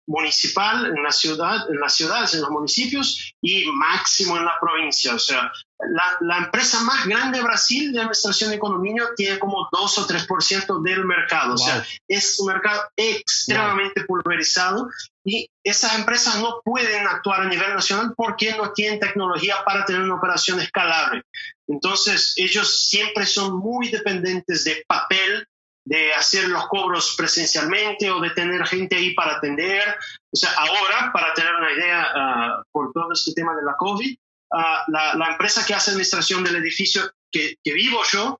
municipal 0.07 0.85
en 0.85 1.03
la 1.03 1.11
ciudad, 1.11 1.69
en 1.69 1.79
las 1.79 1.93
ciudades, 1.93 2.33
en 2.33 2.41
los 2.41 2.49
municipios 2.49 3.33
y 3.41 3.65
máximo 3.71 4.37
en 4.37 4.45
la 4.45 4.53
provincia. 4.59 5.13
O 5.13 5.19
sea, 5.19 5.51
la, 5.79 6.17
la 6.21 6.37
empresa 6.37 6.81
más 6.81 7.05
grande 7.05 7.37
de 7.37 7.43
Brasil 7.43 7.91
de 7.91 7.99
administración 7.99 8.49
de 8.49 8.57
condominio 8.57 9.09
tiene 9.15 9.37
como 9.37 9.67
2 9.71 9.97
o 9.97 10.07
3% 10.07 10.81
del 10.81 11.05
mercado. 11.05 11.53
O 11.53 11.57
sea, 11.57 11.85
es 12.07 12.39
un 12.39 12.47
mercado 12.47 12.81
extremadamente 12.95 14.05
pulverizado 14.05 14.89
y 15.25 15.49
esas 15.61 15.99
empresas 15.99 16.39
no 16.39 16.61
pueden 16.63 17.05
actuar 17.05 17.41
a 17.41 17.49
nivel 17.49 17.73
nacional 17.73 18.13
porque 18.15 18.55
no 18.55 18.71
tienen 18.71 18.99
tecnología 18.99 19.57
para 19.65 19.83
tener 19.85 20.01
una 20.01 20.15
operación 20.15 20.59
escalable. 20.61 21.21
Entonces, 21.67 22.33
ellos 22.37 22.87
siempre 22.87 23.25
son 23.25 23.57
muy 23.57 23.89
dependientes 23.89 24.63
de 24.63 24.85
papel 24.87 25.45
de 25.87 26.13
hacer 26.13 26.49
los 26.49 26.67
cobros 26.67 27.15
presencialmente 27.17 28.11
o 28.11 28.19
de 28.19 28.31
tener 28.31 28.65
gente 28.67 28.97
ahí 28.97 29.13
para 29.13 29.37
atender. 29.37 29.83
O 30.31 30.35
sea, 30.35 30.51
ahora, 30.57 31.11
para 31.13 31.33
tener 31.33 31.55
una 31.55 31.71
idea 31.71 32.07
ah, 32.13 32.63
por 32.71 32.91
todo 32.91 33.13
este 33.13 33.31
tema 33.31 33.55
de 33.55 33.63
la 33.63 33.75
COVID, 33.77 34.17
ah, 34.51 34.83
la, 34.89 35.13
la, 35.15 35.31
empresa 35.31 35.65
que 35.65 35.73
hace 35.73 35.91
administración 35.91 36.43
del 36.43 36.57
edificio 36.57 37.09
que, 37.31 37.55
que 37.63 37.73
vivo 37.73 38.01
yo, 38.11 38.37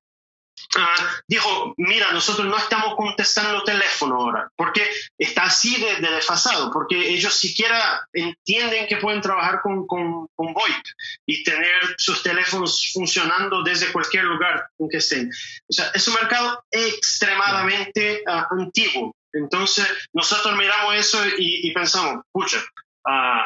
Ah, 0.75 0.95
dijo, 1.27 1.73
mira, 1.77 2.11
nosotros 2.11 2.45
no 2.47 2.57
estamos 2.57 2.95
contestando 2.95 3.63
teléfono 3.63 4.15
ahora, 4.15 4.51
porque 4.55 4.89
está 5.17 5.43
así 5.43 5.79
de, 5.79 5.95
desfasado, 6.09 6.71
porque 6.71 7.09
ellos 7.09 7.33
siquiera 7.33 8.07
entienden 8.11 8.87
que 8.87 8.97
pueden 8.97 9.21
trabajar 9.21 9.61
con, 9.61 9.87
con, 9.87 10.27
con, 10.35 10.53
VoIP 10.53 10.85
y 11.25 11.43
tener 11.43 11.95
sus 11.97 12.21
teléfonos 12.21 12.91
funcionando 12.93 13.63
desde 13.63 13.91
cualquier 13.91 14.25
lugar 14.25 14.67
en 14.79 14.89
que 14.89 14.97
estén. 14.97 15.29
O 15.69 15.73
sea, 15.73 15.91
es 15.93 16.07
un 16.07 16.15
mercado 16.15 16.63
extremadamente 16.71 18.23
ah, 18.27 18.47
antiguo. 18.51 19.15
Entonces, 19.33 19.87
nosotros 20.13 20.55
miramos 20.57 20.95
eso 20.95 21.19
y, 21.37 21.71
pensamos, 21.71 22.23
pucha, 22.31 22.57
uh, 23.05 23.43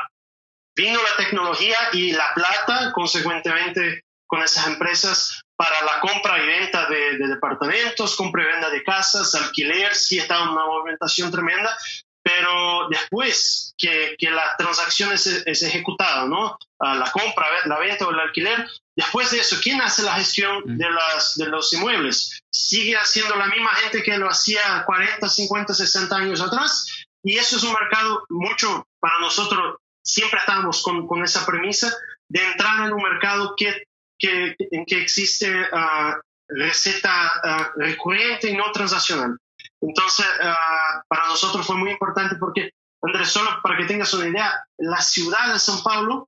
vino 0.76 1.00
la 1.02 1.24
tecnología 1.24 1.78
y 1.94 2.14
la 2.14 2.34
plata, 2.34 2.92
consecuentemente, 2.94 4.04
con 4.28 4.42
esas 4.42 4.68
empresas 4.68 5.42
para 5.62 5.86
la 5.86 6.00
compra 6.00 6.44
y 6.44 6.48
venta 6.48 6.90
de, 6.90 7.20
departamentos, 7.20 8.16
compra 8.16 8.42
y 8.42 8.48
venta 8.48 8.72
de 8.72 8.84
casas, 8.84 9.36
alquiler, 9.36 9.94
sí 9.94 10.18
está 10.18 10.42
una 10.42 10.66
movimentación 10.66 11.30
tremenda, 11.30 11.78
pero 12.24 12.90
después 12.90 13.76
que, 13.78 14.16
que 14.18 14.32
la 14.32 14.56
transacción 14.58 15.14
es, 15.14 15.28
ejecutada, 15.46 16.26
¿no? 16.26 16.58
La 16.80 17.12
compra, 17.12 17.46
la 17.66 17.78
venta 17.78 18.08
o 18.08 18.10
el 18.10 18.20
alquiler, 18.22 18.68
después 18.96 19.30
de 19.30 19.38
eso, 19.38 19.58
¿quién 19.62 19.80
hace 19.82 20.02
la 20.02 20.16
gestión 20.16 20.64
de, 20.66 20.90
las, 20.90 21.36
de 21.38 21.46
los 21.46 21.72
inmuebles? 21.74 22.42
Sigue 22.50 22.98
haciendo 22.98 23.36
la 23.36 23.46
misma 23.46 23.70
gente 23.76 24.02
que 24.02 24.18
lo 24.18 24.32
hacía 24.32 24.84
40, 24.84 25.30
50, 25.30 25.76
60 25.76 26.16
años 26.16 26.42
atrás, 26.42 27.06
y 27.22 27.38
eso 27.38 27.58
es 27.58 27.64
un 27.64 27.74
mercado 27.74 28.26
mucho, 28.30 28.88
para 29.00 29.20
nosotros, 29.20 29.78
siempre 30.04 30.40
estamos 30.40 30.82
con, 30.82 31.06
con 31.06 31.24
esa 31.24 31.46
premisa 31.46 31.96
de 32.30 32.44
entrar 32.44 32.88
en 32.88 32.94
un 32.94 33.04
mercado 33.04 33.54
que 33.56 33.84
que, 34.22 34.56
en 34.72 34.86
que 34.86 35.02
existe 35.02 35.50
uh, 35.50 36.14
receta 36.48 37.32
uh, 37.44 37.80
recurrente 37.80 38.50
y 38.50 38.56
no 38.56 38.72
transaccional. 38.72 39.38
Entonces, 39.82 40.26
uh, 40.26 41.02
para 41.08 41.28
nosotros 41.28 41.66
fue 41.66 41.76
muy 41.76 41.92
importante 41.92 42.36
porque, 42.36 42.72
Andrés, 43.02 43.30
solo 43.30 43.50
para 43.64 43.78
que 43.78 43.86
tengas 43.86 44.14
una 44.14 44.28
idea, 44.28 44.64
la 44.78 45.02
ciudad 45.02 45.48
de 45.48 45.60
São 45.60 45.82
Paulo 45.84 46.28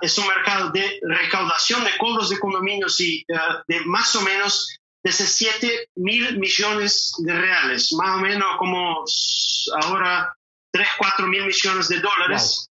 es 0.00 0.16
un 0.18 0.28
mercado 0.28 0.70
de 0.70 1.00
recaudación 1.02 1.82
de 1.82 1.90
cobros 1.98 2.28
de 2.28 2.38
condominios 2.38 3.00
y 3.00 3.24
de 3.26 3.80
más 3.86 4.14
o 4.14 4.20
menos 4.20 4.78
de 5.02 5.10
7 5.10 5.88
mil 5.96 6.38
millones 6.38 7.12
de 7.18 7.32
reales, 7.32 7.92
más 7.94 8.16
o 8.16 8.20
menos 8.20 8.56
como 8.56 9.04
ahora 9.82 10.32
3, 10.70 10.88
4 10.96 11.26
mil 11.26 11.44
millones 11.46 11.88
de 11.88 11.98
dólares 11.98 12.70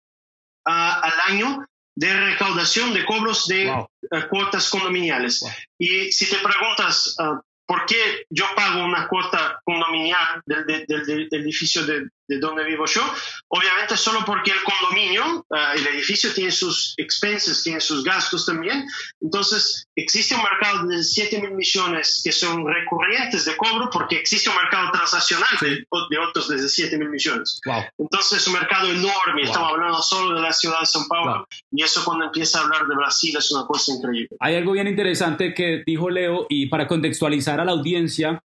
al 0.66 1.20
año 1.26 1.66
de 1.96 2.20
recaudación 2.20 2.92
de 2.92 3.06
cobros 3.06 3.46
de 3.46 3.72
eh, 4.02 4.26
cuotas 4.28 4.68
condominiales. 4.68 5.44
Y 5.78 6.12
si 6.12 6.28
te 6.28 6.36
preguntas 6.38 7.14
ah, 7.18 7.40
por 7.66 7.86
qué 7.86 8.24
yo 8.30 8.44
pago 8.56 8.84
una 8.84 9.06
cuota 9.08 9.60
condominial 9.64 10.42
del, 10.44 10.86
del 10.86 11.28
edificio 11.30 11.84
de, 11.86 12.08
de 12.30 12.38
donde 12.38 12.64
vivo 12.64 12.86
yo, 12.86 13.02
obviamente 13.48 13.96
solo 13.96 14.20
porque 14.24 14.52
el 14.52 14.62
condominio, 14.62 15.44
uh, 15.50 15.76
el 15.76 15.86
edificio 15.88 16.32
tiene 16.32 16.52
sus 16.52 16.94
expenses, 16.96 17.64
tiene 17.64 17.80
sus 17.80 18.04
gastos 18.04 18.46
también. 18.46 18.86
Entonces, 19.20 19.88
existe 19.96 20.36
un 20.36 20.42
mercado 20.42 20.86
de 20.86 21.02
7 21.02 21.40
mil 21.40 21.54
millones 21.54 22.20
que 22.22 22.30
son 22.30 22.64
recurrentes 22.64 23.44
de 23.44 23.56
cobro 23.56 23.90
porque 23.92 24.16
existe 24.16 24.48
un 24.48 24.56
mercado 24.56 24.92
transaccional 24.92 25.48
de, 25.60 25.84
de, 26.10 26.18
otros 26.18 26.48
desde 26.48 26.68
7 26.68 26.96
mil 26.98 27.10
millones. 27.10 27.60
Wow. 27.66 27.82
Entonces, 27.98 28.38
es 28.38 28.46
un 28.46 28.52
mercado 28.52 28.86
enorme. 28.88 29.42
Wow. 29.42 29.44
Estamos 29.44 29.72
hablando 29.72 30.02
solo 30.02 30.34
de 30.36 30.42
la 30.42 30.52
ciudad 30.52 30.78
de 30.80 30.86
São 30.86 31.08
Paulo 31.08 31.38
wow. 31.38 31.46
y 31.72 31.82
eso 31.82 32.04
cuando 32.04 32.26
empieza 32.26 32.60
a 32.60 32.62
hablar 32.62 32.86
de 32.86 32.94
Brasil 32.94 33.34
es 33.36 33.50
una 33.50 33.66
cosa 33.66 33.92
increíble. 33.92 34.36
Hay 34.38 34.54
algo 34.54 34.72
bien 34.72 34.86
interesante 34.86 35.52
que 35.52 35.82
dijo 35.84 36.08
Leo 36.08 36.46
y 36.48 36.66
para 36.66 36.86
contextualizar 36.86 37.58
a 37.60 37.64
la 37.64 37.72
audiencia, 37.72 38.40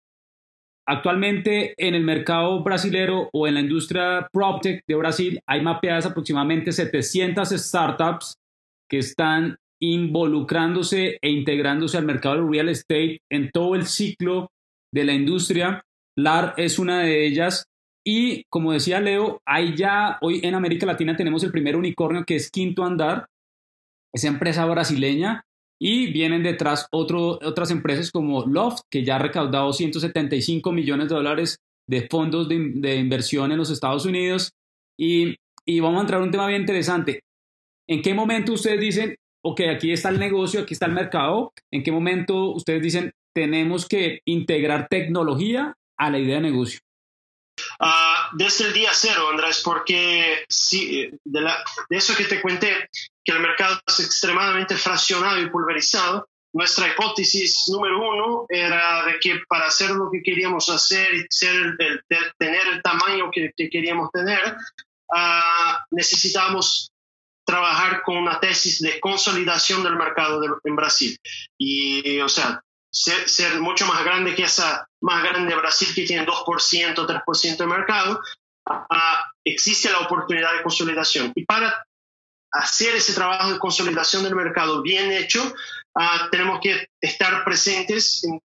Actualmente 0.88 1.74
en 1.78 1.96
el 1.96 2.04
mercado 2.04 2.64
brasilero 2.64 3.30
o 3.34 3.48
en 3.48 3.54
la 3.54 3.62
industria 3.62 4.28
PropTech 4.32 4.84
de 4.88 4.96
Brasil 4.96 5.40
hay 5.46 5.62
mapeadas 5.62 6.06
aproximadamente 6.06 6.72
700 6.72 7.50
startups 7.50 8.38
que 8.90 8.98
están 8.98 9.58
involucrándose 9.80 11.18
e 11.22 11.30
integrándose 11.30 11.98
al 11.98 12.06
mercado 12.06 12.36
del 12.36 12.52
real 12.52 12.70
estate 12.70 13.22
en 13.30 13.52
todo 13.52 13.76
el 13.76 13.86
ciclo 13.86 14.52
de 14.92 15.06
la 15.06 15.14
industria. 15.14 15.84
LAR 16.18 16.56
es 16.58 16.78
una 16.78 17.02
de 17.02 17.26
ellas 17.26 17.66
y 18.04 18.44
como 18.46 18.74
decía 18.74 19.00
Leo, 19.00 19.42
hay 19.46 19.76
ya 19.76 20.18
hoy 20.22 20.42
en 20.44 20.56
América 20.56 20.86
Latina 20.86 21.16
tenemos 21.16 21.44
el 21.44 21.52
primer 21.52 21.76
unicornio 21.76 22.26
que 22.26 22.36
es 22.36 22.50
Quinto 22.50 22.84
Andar, 22.84 23.28
esa 24.14 24.28
empresa 24.28 24.66
brasileña 24.66 25.46
y 25.84 26.12
vienen 26.12 26.44
detrás 26.44 26.88
otro, 26.92 27.40
otras 27.42 27.72
empresas 27.72 28.12
como 28.12 28.46
Loft, 28.46 28.84
que 28.88 29.04
ya 29.04 29.16
ha 29.16 29.20
recaudado 29.20 29.74
175 29.74 30.72
millones 30.72 31.10
de 31.10 31.16
dólares 31.16 31.58
de 31.88 32.08
fondos 32.08 32.48
de, 32.48 32.74
de 32.76 32.98
inversión 32.98 33.52
en 33.52 33.58
los 33.58 33.72
Estados 33.72 34.06
Unidos. 34.06 34.52
Y, 34.96 35.36
y, 35.66 35.80
vamos 35.80 35.98
a 35.98 36.02
entrar 36.02 36.20
en 36.20 36.26
un 36.26 36.32
tema 36.32 36.46
bien 36.46 36.62
interesante. 36.62 37.24
¿En 37.90 38.04
qué 38.04 38.14
momento 38.14 38.54
ustedes 38.54 38.80
dicen, 38.80 39.16
ok, 39.44 39.62
aquí 39.76 39.92
está 39.92 40.10
el 40.10 40.20
negocio, 40.20 40.62
aquí 40.62 40.74
está 40.74 40.86
el 40.86 40.92
mercado? 40.92 41.52
¿En 41.72 41.82
qué 41.82 41.92
momento 41.92 42.52
ustedes 42.52 42.84
dicen, 42.84 43.12
tenemos 43.34 43.88
que 43.88 44.22
integrar 44.26 44.88
tecnología 44.88 45.74
a 45.98 46.12
la 46.12 46.20
idea 46.20 46.36
de 46.36 46.42
negocio? 46.44 46.80
Uh, 47.80 48.38
desde 48.38 48.68
el 48.68 48.74
día 48.74 48.92
cero, 48.94 49.30
Andrés, 49.32 49.62
porque 49.66 50.46
si, 50.48 51.10
de, 51.24 51.42
la, 51.42 51.64
de, 51.90 51.98
eso 51.98 52.16
que 52.16 52.26
te 52.26 52.40
conté, 52.40 52.72
que 53.24 53.32
el 53.32 53.40
mercado 53.40 53.80
es 53.88 54.00
extremadamente 54.00 54.76
fraccionado 54.76 55.40
y 55.40 55.50
pulverizado, 55.50 56.28
nuestra 56.54 56.88
hipótesis 56.90 57.64
número 57.70 57.98
uno 58.12 58.46
era 58.50 59.06
de 59.06 59.20
que 59.20 59.40
para 59.48 59.68
hacer 59.68 59.92
lo 59.92 60.10
que 60.12 60.22
queríamos 60.22 60.70
hacer 60.70 61.14
y 61.14 61.26
ser 61.30 61.56
el, 61.56 61.78
el, 61.80 62.34
tener 62.38 62.68
el 62.68 62.82
tamaño 62.82 63.30
que, 63.32 63.52
que 63.56 63.70
queríamos 63.70 64.12
tener, 64.12 64.58
uh, 65.10 65.74
necesitábamos 65.92 66.92
trabajar 67.46 68.02
con 68.04 68.18
una 68.18 68.40
tesis 68.40 68.82
de 68.82 69.00
consolidación 69.00 69.84
del 69.84 69.96
mercado 69.96 70.42
de, 70.42 70.50
en 70.66 70.76
Brasil. 70.76 71.18
Y, 71.58 72.20
o 72.20 72.30
sea, 72.30 72.62
ser, 72.92 73.30
ser, 73.30 73.60
mucho 73.62 73.86
más 73.86 74.04
grande 74.04 74.36
que 74.36 74.44
esa 74.44 74.88
más 75.02 75.24
grande 75.24 75.56
Brasil 75.56 75.88
que 75.96 76.04
tiene 76.04 76.26
2%, 76.26 76.96
3% 76.96 77.58
de 77.58 77.68
mercado, 77.68 78.20
uh, 78.70 78.94
existe 79.46 79.90
la 79.90 80.00
oportunidad 80.00 80.54
de 80.54 80.64
consolidación. 80.64 81.32
Y 81.34 81.46
para 81.46 81.86
hacer 82.52 82.96
ese 82.96 83.14
trabajo 83.14 83.54
de 83.54 83.60
consolidación 83.60 84.24
del 84.24 84.36
mercado 84.36 84.82
bien 84.82 85.12
hecho, 85.12 85.42
uh, 85.44 86.30
tenemos 86.30 86.60
que 86.62 86.88
estar 87.00 87.44
presentes 87.44 88.24
en 88.24 88.40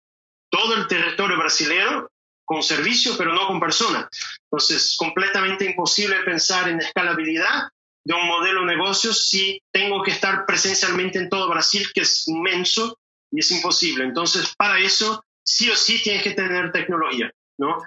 todo 0.50 0.76
el 0.76 0.88
territorio 0.88 1.38
brasileño 1.38 2.08
con 2.46 2.62
servicio, 2.62 3.16
pero 3.18 3.34
no 3.34 3.48
con 3.48 3.60
personas. 3.60 4.08
Entonces, 4.44 4.96
completamente 4.98 5.66
imposible 5.66 6.24
pensar 6.24 6.70
en 6.70 6.80
escalabilidad 6.80 7.70
de 8.06 8.14
un 8.14 8.28
modelo 8.28 8.62
de 8.62 8.76
negocio 8.76 9.14
si 9.14 9.62
tengo 9.72 10.04
que 10.04 10.12
estar 10.12 10.46
presencialmente 10.46 11.20
en 11.20 11.30
todo 11.30 11.50
Brasil, 11.50 11.88
que 11.94 12.02
es 12.02 12.28
inmenso 12.28 13.00
y 13.32 13.40
es 13.40 13.52
imposible. 13.52 14.04
Entonces, 14.04 14.54
para 14.58 14.78
eso, 14.80 15.24
sí 15.44 15.70
o 15.70 15.76
sí 15.76 16.02
tienes 16.04 16.22
que 16.22 16.32
tener 16.32 16.72
tecnología, 16.72 17.32
¿no? 17.58 17.82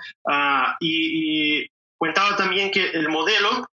Y, 0.80 1.61
y, 1.62 1.70
contaba 1.99 2.37
también 2.37 2.70
que 2.70 2.90
el 2.90 3.08
modelo 3.08 3.68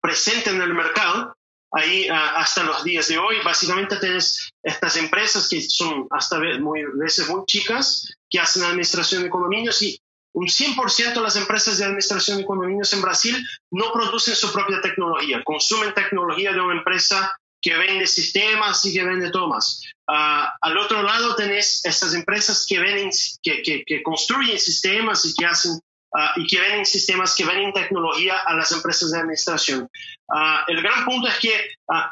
presente 0.00 0.50
en 0.50 0.60
el 0.60 0.74
mercado, 0.74 1.36
ahí 1.72 2.10
uh, 2.10 2.14
hasta 2.14 2.64
los 2.64 2.82
días 2.84 3.08
de 3.08 3.18
hoy, 3.18 3.36
básicamente 3.44 3.96
tienes 3.96 4.50
estas 4.62 4.96
empresas 4.96 5.48
que 5.48 5.60
son 5.62 6.06
hasta 6.10 6.38
muy, 6.60 6.84
veces 6.94 7.28
muy 7.28 7.44
chicas, 7.46 8.12
que 8.28 8.40
hacen 8.40 8.64
administración 8.64 9.22
de 9.22 9.30
condominios 9.30 9.80
y 9.82 10.00
un 10.32 10.46
100% 10.46 11.14
de 11.14 11.20
las 11.20 11.36
empresas 11.36 11.78
de 11.78 11.84
administración 11.84 12.38
de 12.38 12.44
condominios 12.44 12.92
en 12.92 13.02
Brasil 13.02 13.36
no 13.70 13.92
producen 13.92 14.36
su 14.36 14.52
propia 14.52 14.80
tecnología, 14.80 15.42
consumen 15.44 15.92
tecnología 15.94 16.52
de 16.52 16.60
una 16.60 16.78
empresa 16.78 17.36
que 17.60 17.76
vende 17.76 18.06
sistemas 18.06 18.84
y 18.86 18.92
que 18.92 19.04
vende 19.04 19.30
todo 19.30 19.48
más. 19.48 19.82
Uh, 20.08 20.46
al 20.60 20.78
otro 20.78 21.02
lado 21.02 21.34
tenés 21.34 21.84
estas 21.84 22.14
empresas 22.14 22.64
que, 22.66 22.78
venden, 22.78 23.10
que, 23.42 23.62
que, 23.62 23.84
que 23.84 24.02
construyen 24.02 24.58
sistemas 24.58 25.24
y 25.24 25.34
que 25.34 25.46
hacen 25.46 25.78
uh, 26.12 26.40
y 26.40 26.46
que 26.46 26.60
venden 26.60 26.86
sistemas 26.86 27.34
que 27.34 27.44
venden 27.44 27.72
tecnología 27.72 28.38
a 28.38 28.54
las 28.54 28.72
empresas 28.72 29.10
de 29.10 29.18
administración. 29.18 29.88
Uh, 30.28 30.58
el 30.68 30.82
gran 30.82 31.04
punto 31.04 31.28
es 31.28 31.38
que 31.38 31.52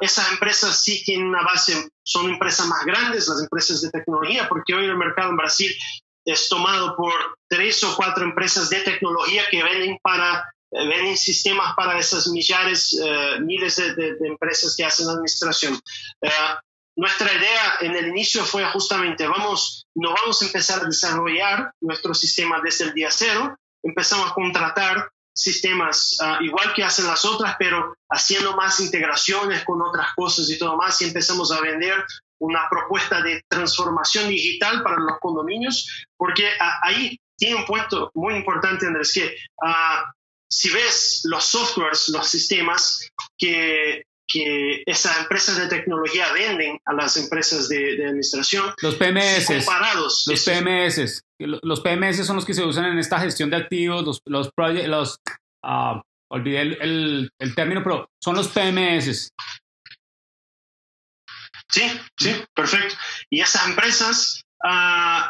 esas 0.00 0.32
empresas 0.32 0.82
sí 0.82 1.02
tienen 1.04 1.28
una 1.28 1.42
base, 1.42 1.88
son 2.02 2.30
empresas 2.30 2.66
más 2.66 2.84
grandes, 2.84 3.28
las 3.28 3.40
empresas 3.40 3.80
de 3.80 3.90
tecnología, 3.90 4.48
porque 4.48 4.74
hoy 4.74 4.84
el 4.84 4.96
mercado 4.96 5.30
en 5.30 5.36
Brasil 5.36 5.72
es 6.24 6.48
tomado 6.48 6.96
por 6.96 7.12
tres 7.48 7.82
o 7.84 7.96
cuatro 7.96 8.24
empresas 8.24 8.68
de 8.70 8.80
tecnología 8.80 9.44
que 9.50 9.62
venden 9.62 9.98
para 10.02 10.44
eh, 10.70 10.86
venden 10.86 11.16
sistemas 11.16 11.74
para 11.74 11.98
esas 11.98 12.28
millares, 12.28 12.92
uh, 12.92 13.40
miles 13.40 13.76
de, 13.76 13.94
de, 13.94 14.14
de, 14.16 14.28
empresas 14.28 14.76
que 14.76 14.84
hacen 14.84 15.08
administración. 15.08 15.74
Uh, 15.74 16.28
nuestra 16.96 17.32
idea 17.32 17.78
en 17.80 17.96
el 17.96 18.08
inicio 18.08 18.44
fue 18.44 18.64
justamente, 18.66 19.26
vamos, 19.26 19.86
no 19.94 20.12
vamos 20.12 20.42
a 20.42 20.44
empezar 20.44 20.82
a 20.82 20.86
desarrollar 20.86 21.72
nuestro 21.80 22.12
sistema 22.12 22.60
desde 22.62 22.84
el 22.84 22.92
día 22.92 23.08
cero, 23.10 23.56
empezamos 23.82 24.30
a 24.30 24.35
contratar 24.35 25.11
sistemas 25.32 26.16
ah, 26.20 26.38
igual 26.40 26.75
que 26.75 26.82
hacen 26.82 27.06
las 27.06 27.25
otras, 27.25 27.54
pero 27.58 27.94
haciendo 28.11 28.56
más 28.56 28.80
integraciones 28.80 29.64
con 29.64 29.80
otras 29.80 30.08
cosas 30.16 30.50
y 30.50 30.58
todo 30.58 30.76
más, 30.76 31.00
y 31.00 31.04
empezamos 31.04 31.52
a 31.52 31.61
vender 31.61 32.04
una 32.40 32.68
propuesta 32.68 33.23
de 33.23 33.42
transformación 33.49 34.28
digital 34.28 34.82
para 34.82 34.99
los 34.99 35.18
condominios, 35.20 36.06
porque 36.16 36.49
ah, 36.61 36.80
ahí 36.82 37.18
tiene 37.37 37.56
un 37.56 37.66
punto 37.66 38.11
muy 38.14 38.35
importante, 38.35 38.87
Andrés, 38.87 39.12
que 39.14 39.37
uh, 39.62 40.11
si 40.50 40.70
ves 40.70 41.20
los 41.25 41.44
softwares, 41.44 42.08
los 42.08 42.28
sistemas 42.28 43.08
que, 43.38 44.02
que 44.28 44.82
esas 44.85 45.18
empresas 45.20 45.56
de 45.56 45.68
tecnología 45.68 46.30
venden 46.32 46.78
a 46.85 46.92
las 46.92 47.16
empresas 47.16 47.68
de, 47.68 48.04
administración, 48.04 48.75
los 48.82 48.94
PMS, 48.97 49.47
comparados, 49.47 50.25
los 50.28 50.44
PMS, 50.44 51.25
los 51.38 51.80
PMS 51.80 52.26
son 52.26 52.37
los 52.37 52.44
que 52.44 52.54
se 52.54 52.64
usan 52.64 52.85
en 52.85 52.99
esta 52.99 53.18
gestión 53.18 53.49
de 53.50 53.56
activos, 53.56 54.04
los, 54.04 54.23
los, 54.26 54.52
los 54.87 55.20
uh, 55.64 56.00
olvidé 56.30 56.61
el, 56.61 57.32
el, 57.38 57.54
término, 57.54 57.82
pero 57.82 58.11
son 58.23 58.37
los 58.37 58.49
PMS. 58.49 59.32
Sí, 61.70 62.00
sí, 62.18 62.44
perfecto. 62.54 62.94
Y 63.30 63.40
esas 63.40 63.66
empresas 63.66 64.42
uh, 64.64 65.23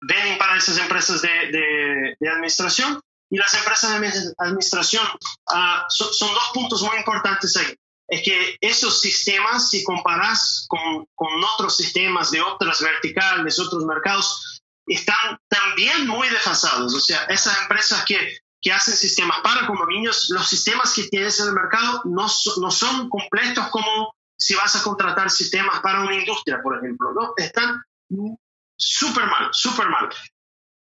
venden 0.00 0.38
para 0.38 0.56
esas 0.56 0.78
empresas 0.78 1.22
de, 1.22 2.16
de, 2.20 2.28
administración 2.28 3.00
y 3.30 3.38
las 3.38 3.54
empresas 3.54 4.00
de 4.00 4.34
administración 4.38 5.04
uh, 5.06 5.84
son, 5.88 6.34
dos 6.34 6.50
puntos 6.52 6.82
muy 6.82 6.96
importantes 6.96 7.56
ahí. 7.56 7.74
Es 8.08 8.22
que 8.22 8.56
esos 8.60 9.00
sistemas, 9.00 9.70
si 9.70 9.82
comparas 9.82 10.66
con, 10.68 11.06
con 11.14 11.28
otros 11.54 11.76
sistemas 11.76 12.30
de 12.30 12.40
otras 12.40 12.80
verticales, 12.82 13.58
otros 13.58 13.84
mercados, 13.84 14.60
están 14.86 15.38
también 15.48 16.06
muy 16.06 16.28
desfasados. 16.28 16.94
O 16.94 17.00
sea, 17.00 17.24
esas 17.24 17.62
empresas 17.62 18.04
que, 18.04 18.38
que 18.60 18.72
hacen 18.72 18.94
sistemas 18.94 19.40
para 19.40 19.66
condominios, 19.66 20.28
los 20.30 20.48
sistemas 20.48 20.92
que 20.94 21.04
tienes 21.04 21.40
en 21.40 21.48
el 21.48 21.54
mercado 21.54 22.02
no, 22.04 22.26
no 22.60 22.70
son 22.70 23.08
completos 23.08 23.68
como 23.68 24.14
si 24.36 24.54
vas 24.54 24.76
a 24.76 24.82
contratar 24.82 25.30
sistemas 25.30 25.80
para 25.80 26.02
una 26.02 26.14
industria, 26.14 26.60
por 26.62 26.76
ejemplo. 26.76 27.12
¿no? 27.14 27.32
Están 27.36 27.82
súper 28.76 29.26
mal, 29.26 29.48
súper 29.52 29.88
mal. 29.88 30.08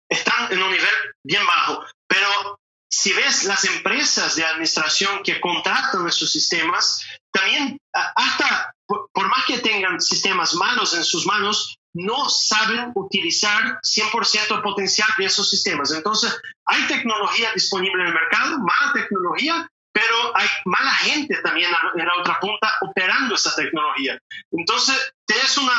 Están 0.09 0.53
en 0.53 0.63
un 0.63 0.71
nivel 0.71 0.95
bien 1.23 1.45
bajo. 1.47 1.85
Pero 2.09 2.59
si 2.89 3.13
ves 3.13 3.45
las 3.45 3.65
empresas 3.65 4.37
de 4.37 4.45
administración 4.45 5.23
que 5.23 5.41
contratan 5.41 6.07
esos 6.07 6.31
sistemas, 6.31 7.05
también 7.33 7.79
hasta 7.93 8.73
por, 8.87 9.29
más 9.29 9.45
que 9.47 9.59
tengan 9.59 10.01
sistemas 10.01 10.55
malos 10.55 10.95
en 10.95 11.05
sus 11.05 11.27
manos, 11.27 11.79
no 11.95 12.29
saben 12.29 12.93
utilizar 12.95 13.81
100% 13.81 14.57
el 14.57 14.63
potencial 14.63 15.09
de 15.19 15.25
esos 15.25 15.49
sistemas. 15.49 15.93
Entonces, 15.93 16.39
hay 16.67 16.87
tecnología 16.87 17.51
disponible 17.55 18.03
en 18.03 18.09
el 18.09 18.15
mercado, 18.15 18.59
mala 18.59 18.93
tecnología, 18.93 19.69
pero 19.93 20.37
hay 20.37 20.47
mala 20.67 20.91
gente 20.93 21.41
también 21.43 21.71
en 21.95 22.07
la 22.07 22.21
otra 22.21 22.39
punta 22.39 22.71
operando 22.83 23.35
esa 23.35 23.55
tecnología. 23.57 24.19
Entonces, 24.53 25.15
es 25.27 25.59
una, 25.59 25.73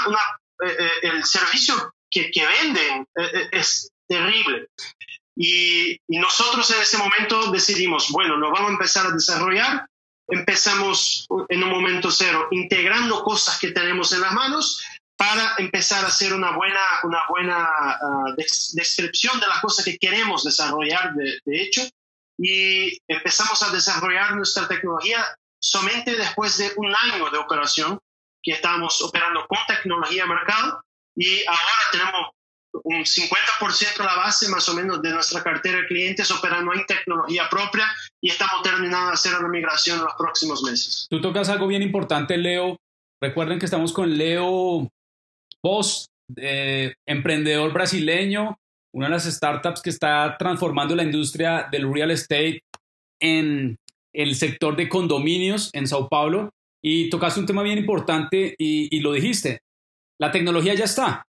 eh, 0.65 0.75
eh, 0.79 0.91
el 1.03 1.23
servicio 1.23 1.93
que, 2.09 2.31
que 2.31 2.45
venden 2.45 3.05
eh, 3.15 3.49
es 3.51 3.91
terrible. 4.07 4.67
Y, 5.37 5.99
nosotros 6.07 6.69
en 6.71 6.81
ese 6.81 6.97
momento 6.97 7.51
decidimos, 7.51 8.09
bueno, 8.09 8.37
nos 8.37 8.51
vamos 8.51 8.69
a 8.69 8.73
empezar 8.73 9.05
a 9.05 9.11
desarrollar. 9.11 9.85
Empezamos 10.27 11.27
en 11.47 11.63
un 11.63 11.69
momento 11.69 12.11
cero, 12.11 12.47
integrando 12.51 13.23
cosas 13.23 13.59
que 13.59 13.71
tenemos 13.71 14.11
en 14.11 14.21
las 14.21 14.33
manos 14.33 14.83
para 15.15 15.55
empezar 15.57 16.03
a 16.03 16.09
hacer 16.09 16.33
una 16.33 16.51
buena, 16.51 16.81
una 17.03 17.19
buena 17.29 17.63
ah, 17.65 18.33
descripción 18.35 19.39
de 19.39 19.47
las 19.47 19.61
cosas 19.61 19.85
que 19.85 19.97
queremos 19.97 20.43
desarrollar, 20.43 21.13
de, 21.13 21.39
de, 21.45 21.61
hecho, 21.61 21.81
y 22.37 22.99
empezamos 23.07 23.61
a 23.63 23.71
desarrollar 23.71 24.35
nuestra 24.35 24.67
tecnología 24.67 25.25
solamente 25.59 26.15
después 26.15 26.57
de 26.57 26.71
un 26.75 26.93
año 26.93 27.29
de 27.31 27.37
operación, 27.37 27.99
que 28.43 28.51
estábamos 28.51 29.01
operando 29.01 29.47
con 29.47 29.57
tecnología 29.67 30.23
de 30.23 30.29
mercado, 30.29 30.81
y 31.15 31.43
ahora 31.45 31.73
tenemos 31.91 32.27
un 32.83 33.03
50% 33.03 33.97
de 33.97 34.03
la 34.03 34.15
base 34.15 34.49
más 34.49 34.67
o 34.69 34.73
menos 34.75 35.01
de 35.01 35.11
nuestra 35.11 35.43
cartera 35.43 35.77
de 35.81 35.87
clientes 35.87 36.29
operando 36.31 36.73
en 36.73 36.85
tecnología 36.85 37.47
propia 37.49 37.85
y 38.21 38.29
estamos 38.29 38.61
terminando 38.63 39.07
de 39.07 39.13
hacer 39.13 39.33
la 39.33 39.47
migración 39.47 39.99
en 39.99 40.05
los 40.05 40.13
próximos 40.17 40.63
meses. 40.63 41.07
Tú 41.09 41.21
tocas 41.21 41.49
algo 41.49 41.67
bien 41.67 41.81
importante, 41.81 42.37
Leo. 42.37 42.77
Recuerden 43.21 43.59
que 43.59 43.65
estamos 43.65 43.93
con 43.93 44.17
Leo 44.17 44.89
Post, 45.61 46.07
eh, 46.35 46.93
emprendedor 47.05 47.73
brasileño, 47.73 48.57
una 48.93 49.07
de 49.07 49.11
las 49.11 49.25
startups 49.25 49.81
que 49.81 49.89
está 49.89 50.35
transformando 50.37 50.95
la 50.95 51.03
industria 51.03 51.67
del 51.71 51.91
real 51.91 52.11
estate 52.11 52.61
en 53.19 53.77
el 54.13 54.35
sector 54.35 54.75
de 54.75 54.89
condominios 54.89 55.69
en 55.73 55.87
Sao 55.87 56.07
Paulo. 56.07 56.49
Y 56.83 57.09
tocaste 57.09 57.39
un 57.39 57.45
tema 57.45 57.63
bien 57.63 57.79
importante 57.79 58.55
y, 58.57 58.95
y 58.95 58.99
lo 58.99 59.11
dijiste. 59.11 59.59
La 60.19 60.31
tecnología 60.31 60.73
ya 60.75 60.85
está 60.85 61.27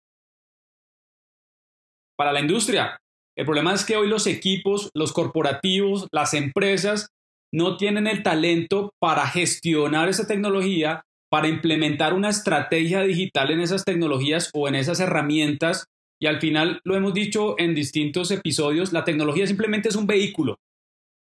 para 2.17 2.33
la 2.33 2.39
industria. 2.39 2.97
El 3.37 3.45
problema 3.45 3.73
es 3.73 3.83
que 3.83 3.97
hoy 3.97 4.07
los 4.07 4.27
equipos, 4.27 4.89
los 4.93 5.11
corporativos, 5.11 6.07
las 6.11 6.33
empresas 6.33 7.09
no 7.53 7.77
tienen 7.77 8.07
el 8.07 8.23
talento 8.23 8.93
para 8.99 9.27
gestionar 9.27 10.09
esa 10.09 10.27
tecnología, 10.27 11.03
para 11.29 11.47
implementar 11.47 12.13
una 12.13 12.29
estrategia 12.29 13.01
digital 13.01 13.51
en 13.51 13.59
esas 13.59 13.83
tecnologías 13.83 14.49
o 14.53 14.67
en 14.67 14.75
esas 14.75 14.99
herramientas. 14.99 15.85
Y 16.19 16.27
al 16.27 16.39
final, 16.39 16.79
lo 16.83 16.95
hemos 16.95 17.13
dicho 17.13 17.55
en 17.57 17.75
distintos 17.75 18.31
episodios, 18.31 18.93
la 18.93 19.03
tecnología 19.03 19.47
simplemente 19.47 19.89
es 19.89 19.95
un 19.95 20.07
vehículo, 20.07 20.59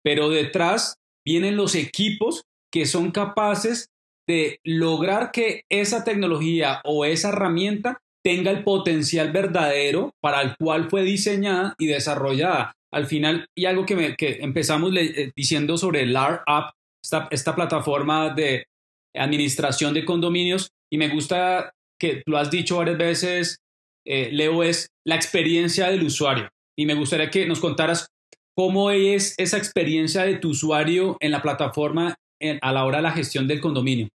pero 0.03 0.29
detrás 0.29 0.95
vienen 1.25 1.57
los 1.57 1.75
equipos 1.75 2.43
que 2.71 2.85
son 2.85 3.11
capaces 3.11 3.89
de 4.27 4.59
lograr 4.63 5.31
que 5.31 5.63
esa 5.69 6.03
tecnología 6.03 6.81
o 6.83 7.05
esa 7.05 7.29
herramienta 7.29 7.99
tenga 8.27 8.51
el 8.51 8.65
potencial 8.65 9.31
verdadero 9.31 10.13
para 10.19 10.41
el 10.41 10.57
cual 10.57 10.89
fue 10.89 11.03
diseñada 11.03 11.75
y 11.77 11.87
desarrollada. 11.87 12.73
Al 12.91 13.05
final, 13.05 13.47
y 13.57 13.63
algo 13.63 13.85
que, 13.85 14.17
empezamos 14.41 14.93
eh, 14.97 15.31
diciendo 15.33 15.77
sobre 15.77 16.05
LAR 16.05 16.43
App, 16.45 16.73
esta, 17.31 17.55
plataforma 17.55 18.33
de 18.33 18.65
administración 19.15 19.93
de 19.93 20.03
condominios, 20.03 20.71
y 20.91 20.97
me 20.97 21.07
gusta 21.07 21.71
que 21.97 22.21
lo 22.25 22.37
has 22.37 22.51
dicho 22.51 22.75
varias 22.75 22.97
veces, 22.97 23.59
eh, 24.05 24.27
Leo, 24.33 24.61
es 24.61 24.89
la 25.05 25.15
experiencia 25.15 25.87
del 25.87 26.03
usuario. 26.03 26.49
Y 26.77 26.85
me 26.85 26.95
gustaría 26.95 27.29
que 27.29 27.45
nos 27.45 27.61
contaras 27.61 28.07
cómo 28.57 28.91
es 28.91 29.35
esa 29.37 29.57
experiencia 29.57 30.23
de 30.23 30.35
tu 30.35 30.49
usuario 30.49 31.15
en 31.21 31.31
la 31.31 31.41
plataforma 31.41 32.15
a 32.61 32.71
la 32.73 32.83
hora 32.83 32.97
de 32.97 33.03
la 33.03 33.11
gestión 33.11 33.47
del 33.47 33.61
condominio. 33.61 34.09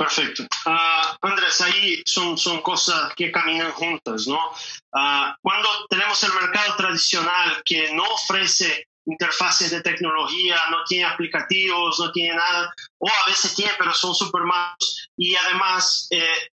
Perfecto. 0.00 0.44
Uh, 0.64 1.26
Andrés, 1.26 1.60
ahí 1.60 2.02
son, 2.06 2.38
son 2.38 2.62
cosas 2.62 3.12
que 3.14 3.30
caminan 3.30 3.70
juntas, 3.72 4.26
¿no? 4.26 4.50
Uh, 4.94 5.34
cuando 5.42 5.68
tenemos 5.90 6.24
el 6.24 6.32
mercado 6.32 6.74
tradicional 6.76 7.62
que 7.66 7.92
no 7.92 8.04
ofrece 8.04 8.88
interfaces 9.04 9.70
de 9.70 9.82
tecnología, 9.82 10.56
no 10.70 10.84
tiene 10.84 11.04
aplicativos, 11.04 12.00
no 12.00 12.10
tiene 12.12 12.34
nada, 12.34 12.72
o 12.96 13.08
a 13.08 13.28
veces 13.28 13.54
tiene, 13.54 13.72
pero 13.78 13.92
son 13.92 14.14
súper 14.14 14.42
malos, 14.42 15.10
y 15.18 15.36
además 15.36 16.06
eh, 16.10 16.48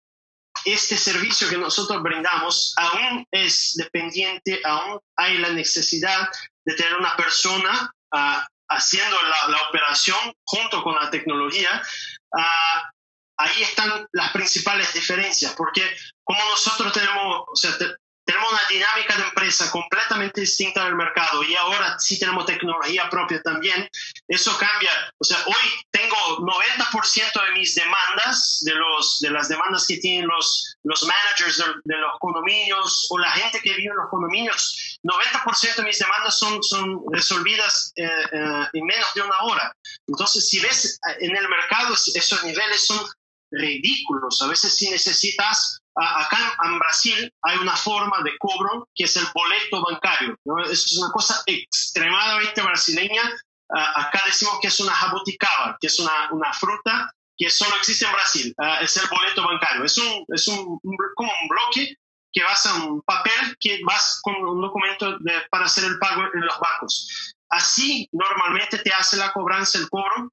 este 0.63 0.97
servicio 0.97 1.47
que 1.47 1.57
nosotros 1.57 2.01
brindamos 2.01 2.73
aún 2.77 3.27
es 3.29 3.75
dependiente, 3.75 4.59
aún 4.63 4.99
hay 5.17 5.37
la 5.37 5.49
necesidad 5.49 6.29
de 6.65 6.73
tener 6.73 6.95
una 6.95 7.15
persona 7.15 7.93
uh, 8.11 8.39
haciendo 8.69 9.17
la, 9.21 9.61
operación 9.69 10.17
junto 10.45 10.81
con 10.81 10.95
la 10.95 11.11
tecnología. 11.11 11.83
Ahí 13.37 13.61
están 13.61 14.07
las 14.11 14.31
principales 14.31 14.93
diferencias, 14.93 15.53
porque 15.55 15.83
como 16.23 16.39
nosotros 16.49 16.93
tenemos, 16.93 17.45
tenemos 18.25 18.51
una 18.51 18.61
dinámica 18.69 19.15
de 19.17 19.23
empresa 19.23 19.69
completamente 19.71 20.41
distinta 20.41 20.83
del 20.83 20.95
mercado 20.95 21.43
y 21.43 21.55
ahora 21.55 21.97
sí 21.99 22.17
tenemos 22.19 22.45
tecnología 22.45 23.07
propia 23.09 23.41
también, 23.43 23.87
eso 24.27 24.57
cambia. 24.57 24.89
O 25.19 25.23
sea, 25.23 25.37
hoy 25.45 25.85
tengo 25.91 26.15
90% 26.39 27.45
de 27.45 27.51
mis 27.53 27.75
demandas, 27.75 28.61
de, 28.65 28.73
los, 28.73 29.19
de 29.19 29.29
las 29.29 29.47
demandas 29.47 29.85
que 29.85 29.97
tienen 29.97 30.27
los, 30.27 30.75
los 30.83 31.03
managers 31.03 31.63
de, 31.83 31.97
los 31.97 32.13
condominios 32.19 33.07
o 33.11 33.19
la 33.19 33.31
gente 33.31 33.61
que 33.61 33.75
vive 33.75 33.91
en 33.91 33.97
los 33.97 34.09
condominios, 34.09 34.99
90% 35.03 35.75
de 35.75 35.83
mis 35.83 35.99
demandas 35.99 36.39
son, 36.39 36.63
son 36.63 37.01
resolvidas 37.11 37.93
eh, 37.95 38.03
eh, 38.05 38.67
en 38.73 38.85
menos 38.85 39.13
de 39.13 39.21
una 39.21 39.39
hora. 39.43 39.71
Entonces, 40.07 40.49
si 40.49 40.59
ves 40.59 40.99
eh, 41.07 41.17
en 41.19 41.35
el 41.35 41.47
mercado, 41.47 41.93
esos 41.93 42.43
niveles 42.43 42.87
son 42.87 42.99
ridículos. 43.55 44.41
A 44.41 44.47
veces 44.47 44.75
si 44.75 44.89
necesitas, 44.89 45.81
acá 45.95 46.57
en, 46.63 46.79
Brasil 46.79 47.33
hay 47.41 47.57
una 47.57 47.75
forma 47.75 48.21
de 48.23 48.37
cobro 48.37 48.87
que 48.93 49.05
es 49.05 49.15
el 49.17 49.25
boleto 49.33 49.83
bancario. 49.83 50.37
Es 50.69 50.97
una 50.97 51.11
cosa 51.11 51.41
extremadamente 51.45 52.61
brasileña. 52.61 53.23
acá 53.69 54.23
decimos 54.25 54.59
que 54.61 54.67
es 54.67 54.79
una 54.79 54.93
jabuticaba, 54.93 55.77
que 55.79 55.87
es 55.87 55.99
una, 55.99 56.29
una 56.31 56.53
fruta 56.53 57.11
que 57.37 57.49
solo 57.49 57.75
existe 57.77 58.05
en 58.05 58.13
Brasil. 58.13 58.55
Es 58.81 58.97
el 58.97 59.07
boleto 59.09 59.43
bancario. 59.45 59.83
Es, 59.83 59.97
un, 59.97 60.25
es 60.33 60.47
un, 60.47 60.79
como 61.15 61.31
un 61.41 61.47
bloque 61.49 61.95
que 62.31 62.43
vas 62.43 62.65
a 62.65 62.83
un 62.83 63.01
papel 63.01 63.55
que 63.59 63.79
vas 63.85 64.19
con 64.21 64.35
un 64.35 64.61
documento 64.61 65.17
para 65.49 65.65
hacer 65.65 65.85
el 65.85 65.97
pago 65.99 66.23
en 66.33 66.41
los 66.41 66.59
bancos. 66.59 67.33
Así 67.49 68.09
normalmente 68.11 68.79
te 68.79 68.91
hace 68.91 69.15
la 69.15 69.31
cobranza, 69.31 69.77
el 69.77 69.89
cobro, 69.89 70.29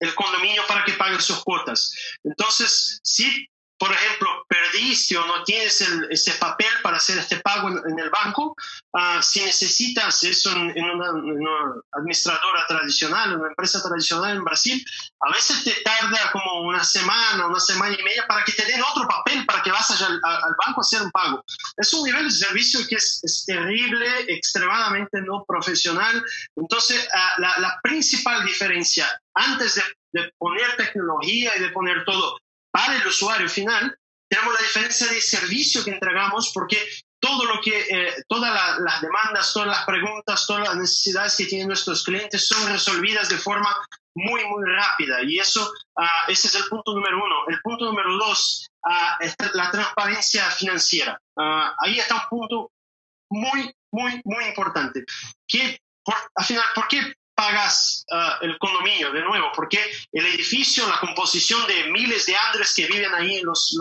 el 0.00 0.14
condominio 0.14 0.62
para 0.66 0.84
que 0.84 0.92
pague 0.94 1.20
sus 1.20 1.44
cuotas. 1.44 1.94
Entonces, 2.24 3.00
si 3.02 3.48
por 3.80 3.90
ejemplo, 3.90 4.44
perdiste 4.46 5.16
o 5.16 5.24
no 5.24 5.42
tienes 5.42 5.80
ese 6.10 6.32
papel 6.32 6.68
para 6.82 6.98
hacer 6.98 7.16
este 7.16 7.38
pago 7.38 7.70
en, 7.70 7.98
el 7.98 8.10
banco, 8.10 8.54
ah, 8.92 9.22
si 9.22 9.40
necesitas 9.42 10.22
eso 10.22 10.52
en, 10.52 10.84
una, 10.84 11.08
administradora 11.92 12.66
tradicional, 12.68 13.32
en 13.32 13.38
una 13.38 13.48
empresa 13.48 13.82
tradicional 13.82 14.36
en 14.36 14.44
Brasil, 14.44 14.84
a 15.20 15.32
veces 15.32 15.64
te 15.64 15.72
tarda 15.82 16.30
como 16.30 16.68
una 16.68 16.84
semana, 16.84 17.46
una 17.46 17.58
semana 17.58 17.96
y 17.98 18.02
media 18.02 18.26
para 18.28 18.44
que 18.44 18.52
te 18.52 18.66
den 18.66 18.82
otro 18.82 19.08
papel 19.08 19.46
para 19.46 19.62
que 19.62 19.72
vas 19.72 19.90
al, 20.02 20.20
banco 20.20 20.80
a 20.80 20.82
hacer 20.82 21.00
un 21.00 21.10
pago. 21.10 21.42
Es 21.78 21.94
un 21.94 22.04
nivel 22.04 22.24
de 22.24 22.32
servicio 22.32 22.80
que 22.86 22.96
es, 22.96 23.44
terrible, 23.46 24.06
extremadamente 24.28 25.22
no 25.22 25.42
profesional. 25.48 26.22
Entonces, 26.54 27.08
ah, 27.14 27.32
la, 27.38 27.80
principal 27.82 28.44
diferencia 28.44 29.08
antes 29.32 29.82
de 30.12 30.30
poner 30.36 30.76
tecnología 30.76 31.56
y 31.56 31.60
de 31.60 31.70
poner 31.70 32.04
todo 32.04 32.36
para 32.70 32.96
el 32.96 33.06
usuario 33.06 33.48
final, 33.48 33.96
tenemos 34.28 34.54
la 34.54 34.60
diferencia 34.60 35.06
de 35.08 35.20
servicio 35.20 35.84
que 35.84 35.90
entregamos 35.90 36.50
porque 36.54 36.78
todo 37.20 37.44
lo 37.44 37.60
que, 37.60 37.78
eh, 37.78 38.24
todas 38.28 38.80
las 38.80 39.00
demandas, 39.02 39.52
todas 39.52 39.68
las 39.68 39.84
preguntas, 39.84 40.46
todas 40.46 40.68
las 40.68 40.76
necesidades 40.76 41.36
que 41.36 41.44
tienen 41.44 41.68
nuestros 41.68 42.02
clientes 42.04 42.48
son 42.48 42.66
resolvidas 42.68 43.28
de 43.28 43.36
forma 43.36 43.76
muy, 44.14 44.44
muy 44.46 44.64
rápida. 44.64 45.22
Y 45.22 45.38
eso, 45.38 45.70
ah, 45.96 46.24
ese 46.28 46.48
es 46.48 46.54
el 46.54 46.64
punto 46.68 46.94
número 46.94 47.22
uno. 47.22 47.36
El 47.48 47.60
punto 47.60 47.84
número 47.84 48.16
dos, 48.16 48.68
uh, 48.84 49.22
es 49.22 49.34
la 49.52 49.70
transparencia 49.70 50.50
financiera. 50.50 51.20
Ah, 51.36 51.74
ahí 51.80 51.98
está 51.98 52.14
un 52.14 52.28
punto 52.38 52.72
muy, 53.30 53.74
muy, 53.92 54.20
muy 54.24 54.44
importante. 54.46 55.04
Que, 55.46 55.78
por, 56.02 56.14
al 56.34 56.44
final, 56.44 56.64
¿por 56.74 56.88
qué 56.88 57.12
pagas 57.40 58.04
ah, 58.10 58.38
el 58.42 58.58
condominio 58.58 59.10
de 59.12 59.22
nuevo, 59.22 59.50
porque 59.54 59.78
el 60.12 60.26
edificio, 60.26 60.86
la 60.86 61.00
composición 61.00 61.66
de 61.66 61.90
miles 61.90 62.26
de 62.26 62.36
andres 62.36 62.74
que 62.76 62.86
viven 62.86 63.14
ahí 63.14 63.38
en 63.38 63.46
los, 63.46 63.74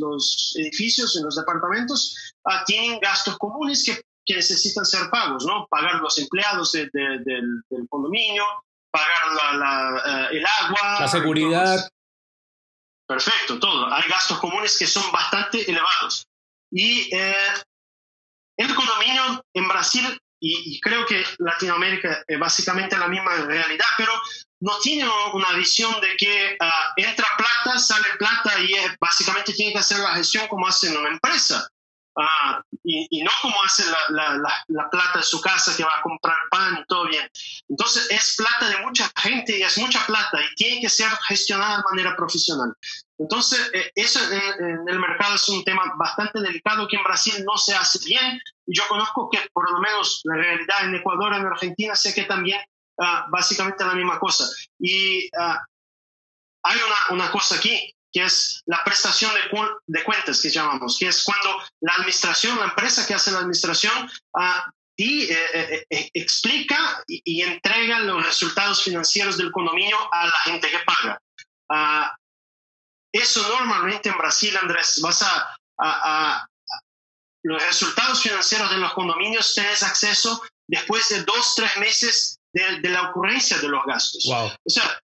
los, 0.00 0.54
edificios, 0.58 1.16
en 1.16 1.24
los 1.24 1.36
departamentos, 1.36 2.34
uh, 2.44 2.64
tienen 2.66 2.98
gastos 2.98 3.38
comunes 3.38 3.84
que, 3.84 4.02
que, 4.26 4.34
necesitan 4.34 4.84
ser 4.84 5.08
pagos, 5.10 5.46
¿no? 5.46 5.68
Pagar 5.70 6.00
los 6.00 6.18
empleados 6.18 6.72
del, 6.72 6.90
del, 6.92 7.88
condominio, 7.88 8.44
pagar 8.90 9.32
la, 9.36 9.52
la, 9.52 10.28
eh, 10.32 10.38
el 10.38 10.46
agua. 10.64 11.00
La 11.00 11.08
seguridad. 11.08 11.88
Perfecto, 13.06 13.60
todo. 13.60 13.94
Hay 13.94 14.08
gastos 14.08 14.40
comunes 14.40 14.76
que 14.76 14.88
son 14.88 15.10
bastante 15.12 15.70
elevados. 15.70 16.26
Y 16.72 17.14
eh, 17.14 17.54
el 18.56 18.74
condominio 18.74 19.44
en 19.54 19.68
Brasil 19.68 20.18
y, 20.40 20.80
creo 20.80 21.04
que 21.06 21.24
Latinoamérica 21.38 22.22
es 22.26 22.38
básicamente 22.38 22.96
la 22.96 23.08
misma 23.08 23.34
realidad, 23.36 23.86
pero 23.96 24.12
no 24.60 24.78
tiene 24.78 25.08
una 25.32 25.52
visión 25.52 26.00
de 26.00 26.16
que 26.16 26.56
ah, 26.60 26.92
entra 26.96 27.26
plata, 27.36 27.78
sale 27.78 28.06
plata 28.18 28.58
y 28.60 28.74
básicamente 29.00 29.52
tiene 29.52 29.72
que 29.72 29.78
hacer 29.78 29.98
la 29.98 30.14
gestión 30.14 30.46
como 30.48 30.66
hace 30.66 30.96
una 30.96 31.08
empresa. 31.08 31.68
Ah, 32.16 32.60
y, 32.82 33.22
no 33.22 33.30
como 33.40 33.54
hace 33.62 33.84
la, 34.10 34.36
la, 34.68 34.90
plata 34.90 35.18
de 35.18 35.22
su 35.22 35.40
casa 35.40 35.76
que 35.76 35.84
va 35.84 35.92
a 35.98 36.02
comprar 36.02 36.36
pan 36.50 36.78
y 36.80 36.84
todo 36.86 37.06
bien. 37.06 37.28
Entonces 37.68 38.10
es 38.10 38.34
plata 38.36 38.68
de 38.68 38.78
mucha 38.78 39.08
gente 39.16 39.56
y 39.56 39.62
es 39.62 39.78
mucha 39.78 40.04
plata 40.04 40.40
y 40.40 40.54
tiene 40.56 40.80
que 40.80 40.88
ser 40.88 41.08
gestionada 41.28 41.76
de 41.76 41.82
manera 41.84 42.16
profesional. 42.16 42.74
Entonces, 43.18 43.70
eh, 43.72 43.92
eso 43.94 44.20
en, 44.32 44.88
el 44.88 44.98
mercado 44.98 45.36
es 45.36 45.48
un 45.48 45.62
tema 45.64 45.92
bastante 45.96 46.40
delicado 46.40 46.88
que 46.88 46.96
en 46.96 47.04
Brasil 47.04 47.44
no 47.44 47.56
se 47.56 47.74
hace 47.74 47.98
bien. 48.04 48.40
Yo 48.66 48.82
conozco 48.88 49.28
que 49.30 49.38
por 49.52 49.70
lo 49.70 49.78
menos 49.78 50.20
la 50.24 50.36
realidad 50.36 50.84
en 50.84 50.96
Ecuador, 50.96 51.34
en 51.34 51.46
Argentina, 51.46 51.94
sé 51.94 52.14
que 52.14 52.24
también 52.24 52.60
uh, 52.96 53.30
básicamente 53.30 53.84
la 53.84 53.94
misma 53.94 54.18
cosa. 54.18 54.44
Y 54.78 55.28
ah, 55.38 55.64
hay 56.64 56.76
una, 56.76 57.22
una 57.22 57.30
cosa 57.30 57.56
aquí 57.56 57.94
que 58.12 58.24
es 58.24 58.62
la 58.66 58.82
prestación 58.84 59.30
de, 59.34 59.40
de, 59.86 60.04
cuentas 60.04 60.40
que 60.40 60.50
llamamos, 60.50 60.96
que 60.98 61.08
es 61.08 61.22
cuando 61.24 61.62
la 61.80 61.94
administración, 61.94 62.58
la 62.58 62.66
empresa 62.66 63.06
que 63.06 63.14
hace 63.14 63.32
la 63.32 63.40
administración, 63.40 64.10
uh, 64.34 64.70
y, 64.96 65.30
eh, 65.30 65.46
eh, 65.54 65.86
eh, 65.90 66.10
explica 66.12 67.04
y, 67.06 67.42
entrega 67.42 68.00
los 68.00 68.24
resultados 68.24 68.82
financieros 68.82 69.36
del 69.36 69.52
condominio 69.52 69.96
a 70.12 70.26
la 70.26 70.38
gente 70.44 70.68
que 70.68 70.78
paga. 70.80 71.22
Uh, 71.70 72.08
eso 73.12 73.48
normalmente 73.48 74.08
en 74.08 74.18
Brasil, 74.18 74.56
Andrés, 74.56 75.00
vas 75.00 75.22
a, 75.22 75.56
a, 75.80 76.46
los 77.44 77.62
resultados 77.62 78.20
financieros 78.22 78.70
de 78.70 78.78
los 78.78 78.92
condominios, 78.94 79.54
tienes 79.54 79.82
acceso 79.84 80.42
después 80.66 81.08
de 81.10 81.22
dos, 81.22 81.54
tres 81.54 81.76
meses 81.78 82.40
de, 82.52 82.80
de 82.80 82.88
la 82.88 83.10
ocurrencia 83.10 83.58
de 83.58 83.68
los 83.68 83.84
gastos. 83.86 84.24
Wow. 84.26 84.46
O 84.46 84.70
sea, 84.70 85.00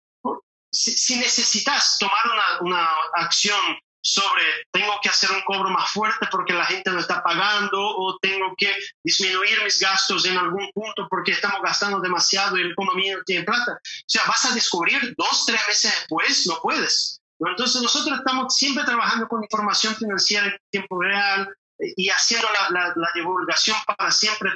si, 0.71 1.17
necesitas 1.17 1.97
tomar 1.99 2.25
una, 2.25 2.61
una, 2.61 2.89
acción 3.15 3.59
sobre 4.01 4.43
tengo 4.71 4.93
que 5.03 5.09
hacer 5.09 5.29
un 5.31 5.41
cobro 5.41 5.69
más 5.69 5.91
fuerte 5.91 6.27
porque 6.31 6.53
la 6.53 6.65
gente 6.65 6.89
no 6.89 6.99
está 6.99 7.21
pagando 7.21 7.77
o 7.77 8.17
tengo 8.19 8.53
que 8.57 8.73
disminuir 9.03 9.61
mis 9.63 9.79
gastos 9.79 10.25
en 10.25 10.37
algún 10.37 10.71
punto 10.73 11.05
porque 11.09 11.33
estamos 11.33 11.61
gastando 11.61 11.99
demasiado 11.99 12.57
y 12.57 12.61
el 12.61 12.71
economía 12.71 13.17
no 13.17 13.23
tiene 13.23 13.43
plata. 13.43 13.73
O 13.73 14.03
sea, 14.07 14.23
vas 14.25 14.45
a 14.45 14.53
descubrir 14.53 15.13
dos, 15.17 15.45
tres 15.45 15.59
meses 15.67 15.93
después, 15.99 16.47
no 16.47 16.59
puedes. 16.61 17.19
Entonces 17.39 17.81
nosotros 17.81 18.19
estamos 18.19 18.55
siempre 18.55 18.83
trabajando 18.85 19.27
con 19.27 19.43
información 19.43 19.95
financiera 19.95 20.47
en 20.47 20.57
tiempo 20.71 21.01
real 21.01 21.49
y 21.77 22.09
haciendo 22.09 22.47
la, 22.71 22.93
la 22.95 23.11
divulgación 23.13 23.77
para 23.85 24.11
siempre 24.11 24.51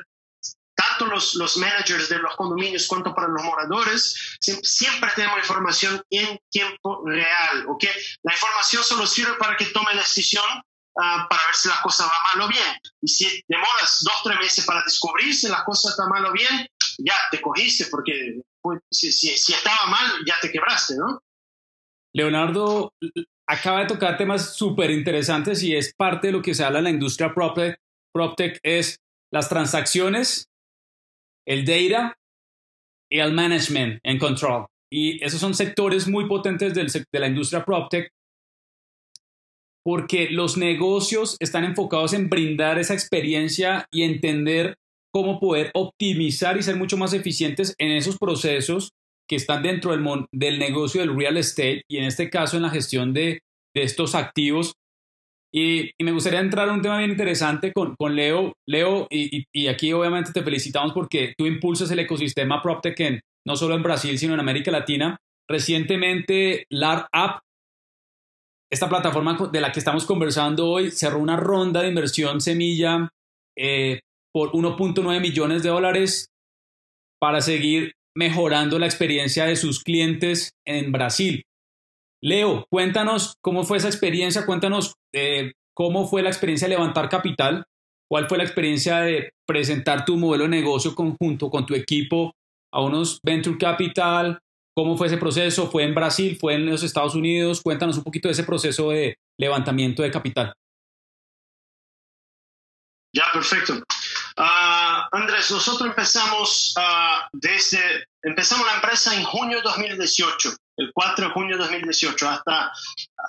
tanto 0.98 1.14
los, 1.14 1.36
los 1.36 1.58
managers 1.58 2.10
de 2.10 2.20
los 2.20 2.36
condominios 2.36 2.88
cuanto 2.88 3.14
para 3.14 3.28
los 3.28 3.44
moradores, 3.44 4.38
siempre 4.40 5.10
tenemos 5.16 5.40
información 5.40 6.02
en 6.10 6.40
tiempo 6.50 7.04
real, 7.06 7.66
¿ok? 7.68 7.84
La 8.24 8.34
información 8.34 8.84
solo 8.84 9.06
sirve 9.06 9.34
para 9.38 9.56
que 9.58 9.66
tome 9.68 9.94
la 9.94 10.02
decisión 10.02 10.44
ah, 11.00 11.28
para 11.30 11.46
ver 11.46 11.56
si 11.56 11.68
la 11.68 11.80
cosa 11.82 12.06
va 12.06 12.14
mal 12.36 12.46
o 12.46 12.48
bien. 12.50 12.78
Y 13.02 13.08
si 13.08 13.44
demoras 13.48 14.00
dos, 14.04 14.16
tres 14.24 14.40
meses 14.40 14.66
para 14.66 14.84
descubrir 14.84 15.34
si 15.34 15.48
la 15.48 15.64
cosa 15.64 15.90
está 15.90 16.08
mal 16.08 16.26
o 16.26 16.32
bien, 16.32 16.68
ya 17.00 17.16
te 17.32 17.42
cogiste, 17.42 17.86
porque 17.90 18.42
pues, 18.62 18.80
si, 18.92 19.12
si, 19.12 19.38
si 19.38 19.54
estaba 19.54 19.88
mal, 19.88 20.24
ya 20.26 20.36
te 20.42 20.52
quebraste, 20.52 20.96
¿no? 20.96 21.22
Leonardo 22.16 22.94
acaba 23.48 23.82
de 23.82 23.88
tocar 23.88 24.18
temas 24.18 24.56
súper 24.56 24.92
interesantes 24.92 25.64
y 25.64 25.76
es 25.76 25.94
parte 25.96 26.28
de 26.28 26.34
lo 26.34 26.42
que 26.42 26.54
se 26.54 26.64
habla 26.64 26.78
en 26.78 26.84
la 26.86 26.90
industria 26.92 27.34
PropTech, 27.34 27.80
PropTech 28.14 28.60
es 28.62 29.00
las 29.32 29.50
transacciones 29.50 30.48
el 31.48 31.66
data 31.66 32.16
y 33.12 33.20
el 33.20 33.34
management 33.34 34.00
and 34.04 34.20
control. 34.20 34.66
Y 34.92 35.24
esos 35.24 35.40
son 35.40 35.54
sectores 35.54 36.08
muy 36.08 36.28
potentes 36.28 36.74
de 36.74 37.20
la 37.20 37.28
industria 37.28 37.66
PropTech 37.66 38.10
porque 39.86 40.30
los 40.30 40.58
negocios 40.58 41.36
están 41.40 41.66
enfocados 41.66 42.14
en 42.14 42.30
brindar 42.30 42.80
esa 42.80 42.94
experiencia 42.94 43.86
y 43.92 44.04
entender 44.04 44.76
cómo 45.12 45.40
poder 45.40 45.72
optimizar 45.74 46.58
y 46.58 46.64
ser 46.64 46.78
mucho 46.78 46.98
más 46.98 47.14
eficientes 47.14 47.76
en 47.78 47.92
esos 47.92 48.18
procesos 48.18 48.92
que 49.28 49.36
están 49.36 49.62
dentro 49.62 49.92
del, 49.92 50.26
del 50.32 50.58
negocio 50.58 51.02
del 51.02 51.16
real 51.16 51.38
estate 51.38 51.84
y 51.90 51.98
en 51.98 52.06
este 52.06 52.30
caso 52.30 52.56
en 52.56 52.64
la 52.64 52.70
gestión 52.70 53.14
de 53.14 53.42
estos 53.76 54.16
activos 54.16 54.74
y, 55.56 55.92
me 56.04 56.12
gustaría 56.12 56.40
entrar 56.40 56.68
a 56.68 56.74
un 56.74 56.82
tema 56.82 56.98
bien 56.98 57.12
interesante 57.12 57.72
con, 57.72 57.96
con 57.96 58.16
Leo. 58.16 58.54
Leo, 58.68 59.08
y, 59.12 59.46
y, 59.54 59.68
aquí 59.68 59.94
obviamente 59.94 60.32
te 60.34 60.42
felicitamos 60.42 60.94
porque 60.94 61.36
tú 61.38 61.46
impulsas 61.46 61.92
el 61.92 62.00
ecosistema 62.00 62.62
PropTech 62.62 63.22
no 63.46 63.56
solo 63.56 63.76
en 63.76 63.84
Brasil, 63.84 64.18
sino 64.18 64.34
en 64.34 64.40
América 64.40 64.72
Latina. 64.72 65.18
Recientemente, 65.48 66.66
LARApp, 66.70 67.42
esta 68.72 68.90
plataforma 68.90 69.38
de 69.52 69.62
la 69.62 69.72
que 69.72 69.80
estamos 69.80 70.06
conversando 70.06 70.70
hoy, 70.70 70.90
cerró 70.90 71.20
una 71.20 71.38
ronda 71.38 71.82
de 71.82 71.90
inversión 71.90 72.42
semilla 72.42 73.10
eh, 73.56 74.00
por 74.34 74.54
1.9 74.54 75.22
millones 75.22 75.62
de 75.62 75.70
dólares 75.70 76.30
para 77.20 77.42
seguir 77.42 77.94
mejorando 78.16 78.80
la 78.80 78.88
experiencia 78.88 79.46
de 79.46 79.56
sus 79.56 79.84
clientes 79.84 80.54
en 80.66 80.92
Brasil. 80.92 81.44
Leo, 82.24 82.66
cuéntanos 82.70 83.36
cómo 83.42 83.66
fue 83.66 83.80
esa 83.80 83.90
experiencia, 83.90 84.46
cuéntanos 84.46 84.96
eh, 85.12 85.52
cómo 85.74 86.08
fue 86.08 86.24
la 86.24 86.30
experiencia 86.30 86.70
de 86.70 86.76
levantar 86.76 87.10
capital, 87.10 87.66
cuál 88.10 88.30
fue 88.30 88.38
la 88.38 88.46
experiencia 88.46 89.02
de 89.02 89.34
presentar 89.46 90.06
tu 90.06 90.16
modelo 90.16 90.46
de 90.46 90.50
negocio 90.52 90.96
conjunto 90.96 91.50
con 91.50 91.66
tu 91.66 91.76
equipo 91.76 92.34
a 92.72 92.80
unos 92.80 93.20
venture 93.24 93.58
capital, 93.58 94.40
cómo 94.74 94.96
fue 94.96 95.08
ese 95.08 95.18
proceso, 95.18 95.70
fue 95.70 95.84
en 95.84 95.94
Brasil, 95.94 96.38
fue 96.40 96.56
en 96.56 96.66
los 96.66 96.82
Estados 96.84 97.14
Unidos, 97.14 97.60
cuéntanos 97.62 97.98
un 97.98 98.06
poquito 98.06 98.30
de 98.30 98.32
ese 98.32 98.46
proceso 98.46 98.92
de 98.92 99.18
levantamiento 99.38 100.02
de 100.02 100.10
capital. 100.10 100.54
Ya, 103.14 103.26
perfecto. 103.34 103.84
Ah, 104.38 105.10
Andrés, 105.12 105.52
nosotros 105.52 105.90
empezamos 105.90 106.74
ah, 106.78 107.28
desde, 107.34 108.06
empezamos 108.22 108.66
la 108.66 108.76
empresa 108.76 109.14
en 109.14 109.26
junio 109.26 109.58
de 109.58 109.64
2018 109.64 110.56
el 110.78 110.92
4 110.94 111.28
de 111.28 111.34
junio 111.34 111.58
de 111.58 111.64
2018, 111.64 112.30
hasta 112.30 112.72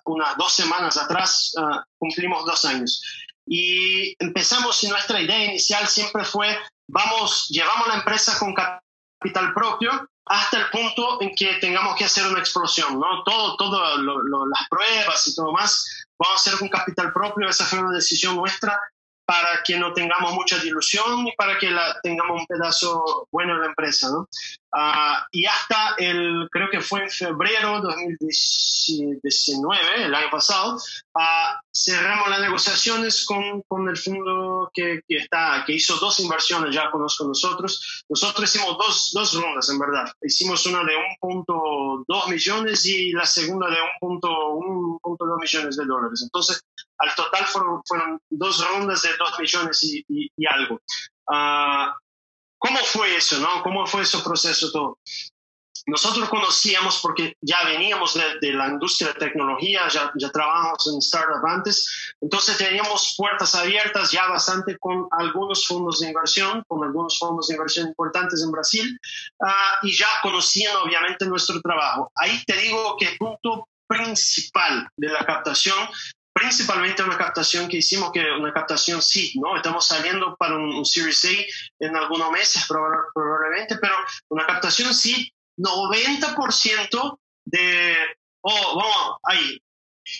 unas 0.04 0.36
dos 0.36 0.52
semanas 0.52 0.96
atrás 0.96 1.52
ah, 1.58 1.84
cumplimos 1.98 2.44
dos 2.44 2.64
años. 2.64 3.02
Y 3.46 4.14
empezamos 4.18 4.82
y 4.84 4.88
nuestra 4.88 5.20
idea 5.20 5.44
inicial 5.44 5.86
siempre 5.86 6.24
fue, 6.24 6.58
vamos, 6.88 7.48
llevamos 7.50 7.88
la 7.88 7.96
empresa 7.96 8.38
con 8.38 8.54
capital 8.54 9.52
propio 9.52 10.08
hasta 10.26 10.58
el 10.58 10.70
punto 10.70 11.20
en 11.20 11.34
que 11.34 11.54
tengamos 11.54 11.96
que 11.96 12.04
hacer 12.04 12.26
una 12.26 12.38
explosión, 12.38 12.98
¿no? 12.98 13.22
Todo, 13.24 13.56
todo 13.56 13.98
las 13.98 14.68
pruebas 14.70 15.26
y 15.28 15.34
todo 15.34 15.52
más, 15.52 16.06
vamos 16.18 16.38
a 16.38 16.40
hacer 16.40 16.58
con 16.58 16.68
capital 16.68 17.12
propio, 17.12 17.48
esa 17.48 17.66
fue 17.66 17.80
una 17.80 17.94
decisión 17.94 18.36
nuestra 18.36 18.80
para 19.26 19.62
que 19.62 19.78
no 19.78 19.92
tengamos 19.92 20.32
mucha 20.34 20.58
dilución 20.58 21.26
y 21.26 21.32
para 21.32 21.58
que 21.58 21.70
la, 21.70 21.98
tengamos 22.02 22.40
un 22.40 22.46
pedazo 22.46 23.26
bueno 23.32 23.54
de 23.54 23.60
la 23.60 23.66
empresa. 23.66 24.10
¿no? 24.10 24.28
Ah, 24.76 25.24
y 25.30 25.46
hasta 25.46 25.94
el, 25.98 26.48
creo 26.50 26.68
que 26.68 26.80
fue 26.80 27.04
en 27.04 27.10
febrero 27.10 27.80
de 27.80 27.82
2019, 27.82 30.04
el 30.04 30.12
año 30.12 30.28
pasado, 30.32 30.74
uh, 30.74 31.52
cerramos 31.72 32.28
las 32.28 32.40
negociaciones 32.40 33.24
con, 33.24 33.62
con 33.68 33.88
el 33.88 33.96
fondo 33.96 34.68
que, 34.74 35.00
que, 35.06 35.18
está, 35.18 35.62
que 35.64 35.74
hizo 35.74 35.94
dos 35.98 36.18
inversiones 36.18 36.74
ya 36.74 36.90
con, 36.90 37.02
nosotros. 37.02 38.02
Nosotros 38.08 38.52
hicimos 38.52 38.76
dos, 38.76 39.12
dos 39.14 39.40
rondas, 39.40 39.70
en 39.70 39.78
verdad. 39.78 40.12
Hicimos 40.20 40.66
una 40.66 40.82
de 40.82 40.96
1.2 41.22 42.28
millones 42.28 42.84
y 42.84 43.12
la 43.12 43.26
segunda 43.26 43.70
de 43.70 43.76
1.2 44.00 45.40
millones 45.40 45.76
de 45.76 45.84
dólares. 45.84 46.20
Entonces, 46.20 46.64
al 46.98 47.14
total 47.14 47.46
fueron, 47.46 47.80
fueron 47.86 48.20
dos 48.28 48.66
rondas 48.66 49.02
de 49.02 49.10
2 49.16 49.38
millones 49.38 49.84
y, 49.84 50.04
y, 50.08 50.46
algo. 50.46 50.80
Uh, 51.28 51.92
¿Cómo 52.64 52.78
fue 52.78 53.14
eso, 53.16 53.38
no? 53.40 53.62
¿Cómo 53.62 53.86
fue 53.86 54.02
ese 54.02 54.18
proceso 54.20 54.70
todo? 54.72 54.98
Nosotros 55.86 56.30
conocíamos 56.30 56.98
porque 57.02 57.34
ya 57.42 57.62
veníamos 57.64 58.14
de, 58.14 58.54
la 58.54 58.68
industria 58.68 59.08
de 59.08 59.18
tecnología, 59.18 59.86
ya, 59.88 60.10
ya 60.14 60.30
trabajamos 60.30 60.86
en 60.86 60.98
startup 61.00 61.46
antes, 61.46 62.14
entonces 62.22 62.56
teníamos 62.56 63.16
puertas 63.18 63.54
abiertas 63.54 64.10
ya 64.12 64.28
bastante 64.28 64.78
con 64.78 65.06
algunos 65.10 65.66
fondos 65.66 66.00
de 66.00 66.08
inversión, 66.08 66.64
con 66.66 66.82
algunos 66.82 67.18
fondos 67.18 67.48
de 67.48 67.54
inversión 67.56 67.88
importantes 67.88 68.42
en 68.42 68.50
Brasil, 68.50 68.98
uh, 69.40 69.86
y 69.86 69.94
ya 69.94 70.08
conocían 70.22 70.74
obviamente 70.76 71.26
nuestro 71.26 71.60
trabajo. 71.60 72.10
Ahí 72.14 72.42
te 72.46 72.56
digo 72.56 72.96
que 72.98 73.08
el 73.08 73.18
punto 73.18 73.68
principal 73.86 74.88
de 74.96 75.08
la 75.08 75.26
captación 75.26 75.76
principalmente 76.44 77.02
una 77.02 77.16
captación 77.16 77.68
que 77.68 77.78
hicimos, 77.78 78.12
que 78.12 78.20
una 78.20 78.52
captación 78.52 79.00
sí, 79.00 79.32
¿no? 79.40 79.56
Estamos 79.56 79.86
saliendo 79.86 80.36
para 80.36 80.56
un, 80.56 80.84
Series 80.84 81.24
A 81.24 81.86
en 81.86 81.96
algunos 81.96 82.30
meses 82.30 82.66
probablemente, 82.68 83.78
pero 83.78 83.94
una 84.28 84.46
captación 84.46 84.92
sí, 84.92 85.32
90% 85.56 87.18
de, 87.46 87.96
oh, 88.42 88.76
vamos, 88.76 89.18
ahí, 89.22 89.58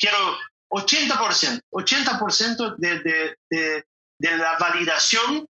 quiero 0.01 0.17
80%, 0.71 1.61
80% 1.71 2.77
de, 2.79 3.01
de, 3.01 3.37
de, 3.51 3.85
de 4.19 4.37
la 4.39 4.57
validación 4.57 5.47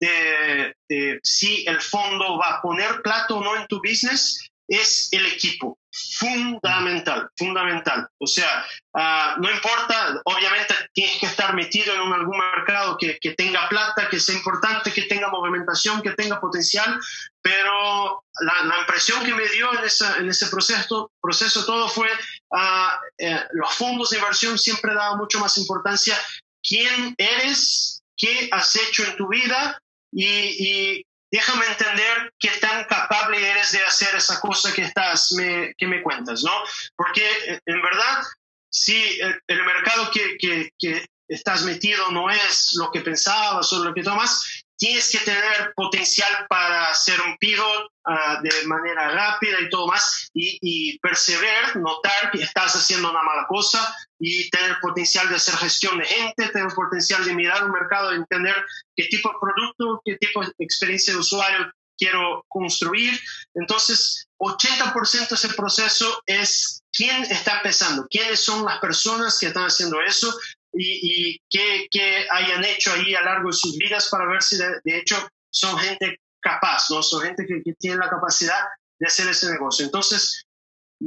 de, 0.00 0.74
de, 0.86 1.20
si 1.22 1.64
el 1.66 1.80
fondo 1.80 2.36
va 2.36 2.56
a 2.56 2.62
poner 2.62 3.00
plato 3.00 3.38
o 3.38 3.42
no 3.42 3.56
en 3.56 3.66
tu 3.68 3.78
business 3.78 4.49
es 4.70 5.08
el 5.10 5.26
equipo. 5.26 5.76
Fundamental, 5.92 7.28
fundamental. 7.36 8.08
O 8.18 8.26
sea, 8.26 8.64
ah, 8.94 9.34
no 9.40 9.50
importa, 9.50 10.20
obviamente 10.24 10.72
tienes 10.92 11.18
que 11.18 11.26
estar 11.26 11.52
metido 11.54 11.92
en 11.92 12.12
algún 12.12 12.38
mercado 12.38 12.96
que, 12.96 13.18
que, 13.20 13.32
tenga 13.34 13.68
plata, 13.68 14.08
que 14.08 14.20
sea 14.20 14.36
importante, 14.36 14.92
que 14.92 15.02
tenga 15.02 15.28
movimentación, 15.28 16.00
que 16.00 16.12
tenga 16.12 16.40
potencial, 16.40 16.98
pero 17.42 18.24
la, 18.40 18.64
la 18.66 18.78
impresión 18.80 19.24
que 19.24 19.34
me 19.34 19.48
dio 19.48 19.76
en, 19.76 19.84
esa, 19.84 20.18
en 20.18 20.28
ese 20.28 20.46
proceso, 20.46 21.10
proceso 21.20 21.66
todo 21.66 21.88
fue, 21.88 22.08
uh, 22.50 22.90
eh, 23.18 23.44
los 23.52 23.74
fondos 23.74 24.10
de 24.10 24.18
inversión 24.18 24.56
siempre 24.56 24.94
daban 24.94 25.18
mucho 25.18 25.40
más 25.40 25.58
importancia 25.58 26.16
quién 26.62 27.16
eres, 27.18 28.04
qué 28.16 28.48
has 28.52 28.76
hecho 28.76 29.04
en 29.04 29.16
tu 29.16 29.28
vida 29.28 29.82
y, 30.12 30.24
y 30.24 31.06
déjame 31.30 31.66
entender 31.66 32.32
qué 32.38 32.50
tan 32.60 32.84
capaz 32.84 33.28
eres 33.32 33.72
de 33.72 33.82
hacer 33.84 34.14
esa 34.14 34.40
cosa 34.40 34.72
que, 34.72 34.82
estás, 34.82 35.32
me, 35.32 35.74
que 35.76 35.86
me 35.86 36.02
cuentas, 36.02 36.42
¿no? 36.42 36.52
Porque 36.96 37.24
eh, 37.46 37.60
en 37.66 37.82
verdad, 37.82 38.22
si 38.70 39.20
el, 39.20 39.64
mercado 39.64 40.10
que, 40.10 40.36
que, 40.38 40.70
que, 40.78 41.06
estás 41.28 41.62
metido 41.62 42.10
no 42.10 42.28
es 42.28 42.72
lo 42.74 42.90
que 42.90 43.02
pensabas 43.02 43.72
o 43.72 43.84
lo 43.84 43.94
que 43.94 44.02
tomas, 44.02 44.64
tienes 44.76 45.12
que 45.12 45.18
tener 45.18 45.72
potencial 45.76 46.46
para 46.48 46.86
hacer 46.86 47.20
un 47.20 47.36
pivot 47.36 47.84
uh, 48.06 48.42
de 48.42 48.66
manera 48.66 49.10
rápida 49.12 49.60
y 49.60 49.68
todo 49.68 49.86
más 49.86 50.28
y, 50.34 50.58
y, 50.60 50.98
perseverar, 50.98 51.76
notar 51.76 52.32
que 52.32 52.42
estás 52.42 52.74
haciendo 52.74 53.10
una 53.10 53.22
mala 53.22 53.46
cosa 53.46 53.94
y 54.20 54.50
tener 54.50 54.76
potencial 54.80 55.28
de 55.30 55.36
hacer 55.36 55.56
gestión 55.56 55.98
de 55.98 56.04
gente, 56.04 56.48
tener 56.48 56.72
potencial 56.74 57.24
de 57.24 57.34
mirar 57.34 57.64
un 57.64 57.72
mercado, 57.72 58.12
entender 58.12 58.54
qué 58.94 59.04
tipo 59.04 59.30
de 59.30 59.38
producto, 59.40 60.02
qué 60.04 60.16
tipo 60.18 60.44
de 60.44 60.52
experiencia 60.58 61.14
de 61.14 61.20
usuario 61.20 61.72
quiero 61.96 62.44
construir. 62.48 63.18
Entonces, 63.54 64.26
80% 64.38 65.28
de 65.28 65.34
ese 65.34 65.54
proceso 65.54 66.22
es 66.26 66.82
quién 66.92 67.22
está 67.24 67.58
empezando, 67.58 68.06
quiénes 68.10 68.40
son 68.40 68.64
las 68.64 68.78
personas 68.78 69.38
que 69.38 69.46
están 69.46 69.64
haciendo 69.64 70.00
eso 70.02 70.34
y, 70.72 71.40
qué, 71.48 71.88
hayan 72.30 72.64
hecho 72.64 72.92
ahí 72.92 73.14
a 73.14 73.20
lo 73.20 73.26
largo 73.26 73.48
de 73.48 73.56
sus 73.56 73.76
vidas 73.76 74.08
para 74.10 74.26
ver 74.26 74.42
si 74.42 74.56
de, 74.56 74.80
hecho 74.84 75.16
son 75.50 75.78
gente 75.78 76.20
capaz, 76.40 76.90
¿no? 76.90 77.02
Son 77.02 77.22
gente 77.22 77.46
que, 77.46 77.72
tiene 77.78 77.96
la 77.96 78.10
capacidad 78.10 78.64
de 78.98 79.06
hacer 79.06 79.28
ese 79.28 79.50
negocio. 79.50 79.84
Entonces, 79.84 80.44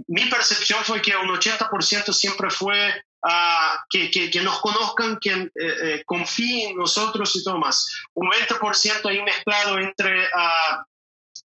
mi 0.07 0.25
percepción 0.25 0.83
fue 0.83 1.01
que 1.01 1.15
un 1.15 1.29
80% 1.29 2.11
siempre 2.13 2.49
fue 2.49 2.89
uh, 3.23 3.77
que, 3.89 4.09
que, 4.09 4.41
nos 4.41 4.59
conozcan, 4.59 5.19
que 5.19 5.31
eh, 5.31 5.49
eh, 5.55 6.03
confíen 6.05 6.71
en 6.71 6.77
nosotros 6.77 7.35
y 7.35 7.43
todo 7.43 7.59
más. 7.59 7.87
Un 8.13 8.29
20% 8.29 9.09
ahí 9.09 9.21
mezclado 9.21 9.77
entre 9.77 10.25
uh, 10.25 10.83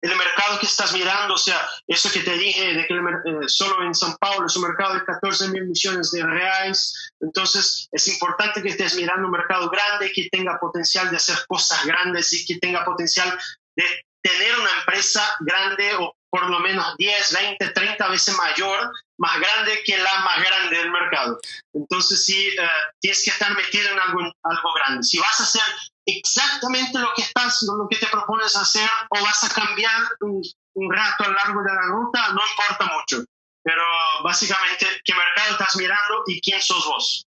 el 0.02 0.16
mercado 0.16 0.60
que 0.60 0.68
estás 0.68 0.94
mirando, 0.94 1.34
o 1.34 1.38
sea, 1.38 1.60
eso 1.88 2.12
que 2.12 2.20
te 2.20 2.38
dije 2.38 2.74
de 2.74 2.86
que 2.86 2.94
eh, 2.94 3.48
solo 3.48 3.84
en 3.84 3.96
San 3.96 4.16
Paulo 4.18 4.46
es 4.46 4.56
un 4.56 4.64
mercado 4.64 4.94
de 4.96 5.06
14 5.06 5.50
mil 5.50 5.66
millones 5.66 6.12
de 6.12 6.24
reales, 6.24 7.12
entonces 7.20 7.88
es 7.92 8.08
importante 8.08 8.62
que 8.62 8.70
estés 8.70 8.96
mirando 8.96 9.26
un 9.26 9.32
mercado 9.32 9.70
grande, 9.70 10.12
que 10.14 10.30
tenga 10.32 10.60
potencial 10.60 11.10
de 11.10 11.18
hacer 11.18 11.38
cosas 11.48 11.86
grandes 11.86 12.32
y 12.34 12.46
que 12.46 12.60
tenga 12.60 12.86
potencial 12.86 13.38
de 13.76 13.84
tener 14.22 14.60
una 14.60 14.70
empresa 14.80 15.24
grande 15.40 15.96
o 15.96 16.16
por 16.36 16.50
lo 16.50 16.60
menos 16.60 16.98
10, 16.98 17.34
20, 17.34 17.70
30 17.70 18.10
veces 18.10 18.36
mayor, 18.36 18.92
más 19.18 19.40
grande 19.40 19.80
que 19.86 19.98
la 19.98 20.20
más 20.20 20.44
grande 20.44 20.78
del 20.80 20.92
mercado. 20.92 21.40
Entonces, 21.74 22.26
sí, 22.26 22.48
eh, 22.48 22.68
tienes 23.00 23.24
que 23.24 23.30
estar 23.30 23.56
metido 23.56 23.90
en 23.90 23.98
algo, 23.98 24.20
algo 24.44 24.74
grande. 24.74 25.04
Si 25.04 25.18
vas 25.18 25.40
a 25.40 25.44
hacer 25.44 25.62
exactamente 26.06 27.00
lo 27.00 27.08
que 27.16 27.22
estás, 27.22 27.64
lo 27.64 27.88
que 27.90 27.96
te 27.96 28.08
propones 28.08 28.54
hacer 28.54 28.90
o 29.12 29.24
vas 29.24 29.46
a 29.46 29.54
cambiar 29.54 29.96
un, 30.20 30.44
rato 30.92 31.24
a 31.24 31.28
lo 31.30 31.36
largo 31.36 31.64
de 31.64 31.74
la 31.74 31.82
ruta, 31.84 32.28
no 32.34 32.42
importa 32.52 32.94
mucho. 32.94 33.24
Pero 33.64 33.84
básicamente, 34.22 34.88
¿qué 35.06 35.14
mercado 35.14 35.52
estás 35.54 35.78
mirando 35.78 36.24
y 36.28 36.42
quién 36.42 36.62
sos 36.62 36.86
vos? 36.86 37.26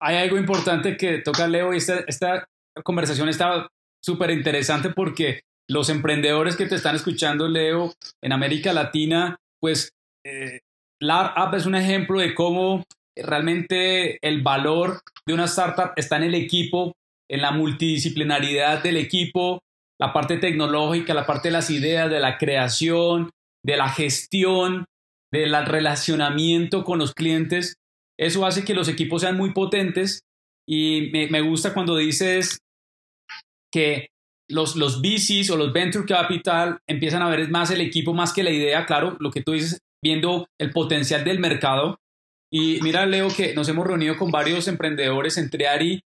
Hay 0.00 0.16
algo 0.16 0.38
importante 0.38 0.96
que 0.96 1.18
toca 1.18 1.46
Leo 1.46 1.74
y 1.74 1.76
esta, 1.76 1.98
esta 2.06 2.48
conversación 2.82 3.28
está 3.28 3.68
súper 4.00 4.30
interesante 4.30 4.88
porque 4.88 5.42
los 5.68 5.88
emprendedores 5.90 6.56
que 6.56 6.66
te 6.66 6.74
están 6.74 6.96
escuchando, 6.96 7.48
Leo, 7.48 7.92
en 8.22 8.32
América 8.32 8.72
Latina, 8.72 9.36
pues 9.60 9.92
eh, 10.24 10.60
app 11.00 11.54
es 11.54 11.66
un 11.66 11.74
ejemplo 11.74 12.18
de 12.20 12.34
cómo 12.34 12.84
realmente 13.16 14.18
el 14.26 14.42
valor 14.42 15.00
de 15.26 15.34
una 15.34 15.44
startup 15.44 15.92
está 15.96 16.16
en 16.16 16.24
el 16.24 16.34
equipo 16.34 16.94
en 17.30 17.42
la 17.42 17.50
multidisciplinaridad 17.52 18.82
del 18.82 18.96
equipo, 18.96 19.60
la 20.00 20.12
parte 20.12 20.38
tecnológica, 20.38 21.14
la 21.14 21.26
parte 21.26 21.48
de 21.48 21.52
las 21.52 21.70
ideas, 21.70 22.10
de 22.10 22.20
la 22.20 22.38
creación, 22.38 23.30
de 23.62 23.76
la 23.76 23.88
gestión, 23.90 24.86
del 25.30 25.54
relacionamiento 25.66 26.84
con 26.84 26.98
los 26.98 27.12
clientes. 27.12 27.76
Eso 28.18 28.46
hace 28.46 28.64
que 28.64 28.74
los 28.74 28.88
equipos 28.88 29.22
sean 29.22 29.36
muy 29.36 29.52
potentes 29.52 30.20
y 30.66 31.10
me, 31.12 31.40
gusta 31.40 31.74
cuando 31.74 31.96
dices 31.96 32.58
que 33.70 34.08
los, 34.48 34.76
los 34.76 35.00
VCs 35.00 35.50
o 35.50 35.56
los 35.56 35.72
Venture 35.72 36.06
Capital 36.06 36.78
empiezan 36.86 37.22
a 37.22 37.28
ver 37.28 37.50
más 37.50 37.70
el 37.70 37.80
equipo 37.80 38.14
más 38.14 38.32
que 38.32 38.42
la 38.42 38.50
idea, 38.50 38.86
claro, 38.86 39.16
lo 39.20 39.30
que 39.30 39.42
tú 39.42 39.52
dices, 39.52 39.80
viendo 40.02 40.48
el 40.58 40.70
potencial 40.70 41.24
del 41.24 41.38
mercado. 41.38 41.98
Y 42.50 42.80
mira, 42.82 43.04
Leo, 43.06 43.28
que 43.28 43.54
nos 43.54 43.68
hemos 43.68 43.86
reunido 43.86 44.16
con 44.16 44.30
varios 44.30 44.68
emprendedores 44.68 45.36
entre 45.36 45.68
Ari 45.68 46.00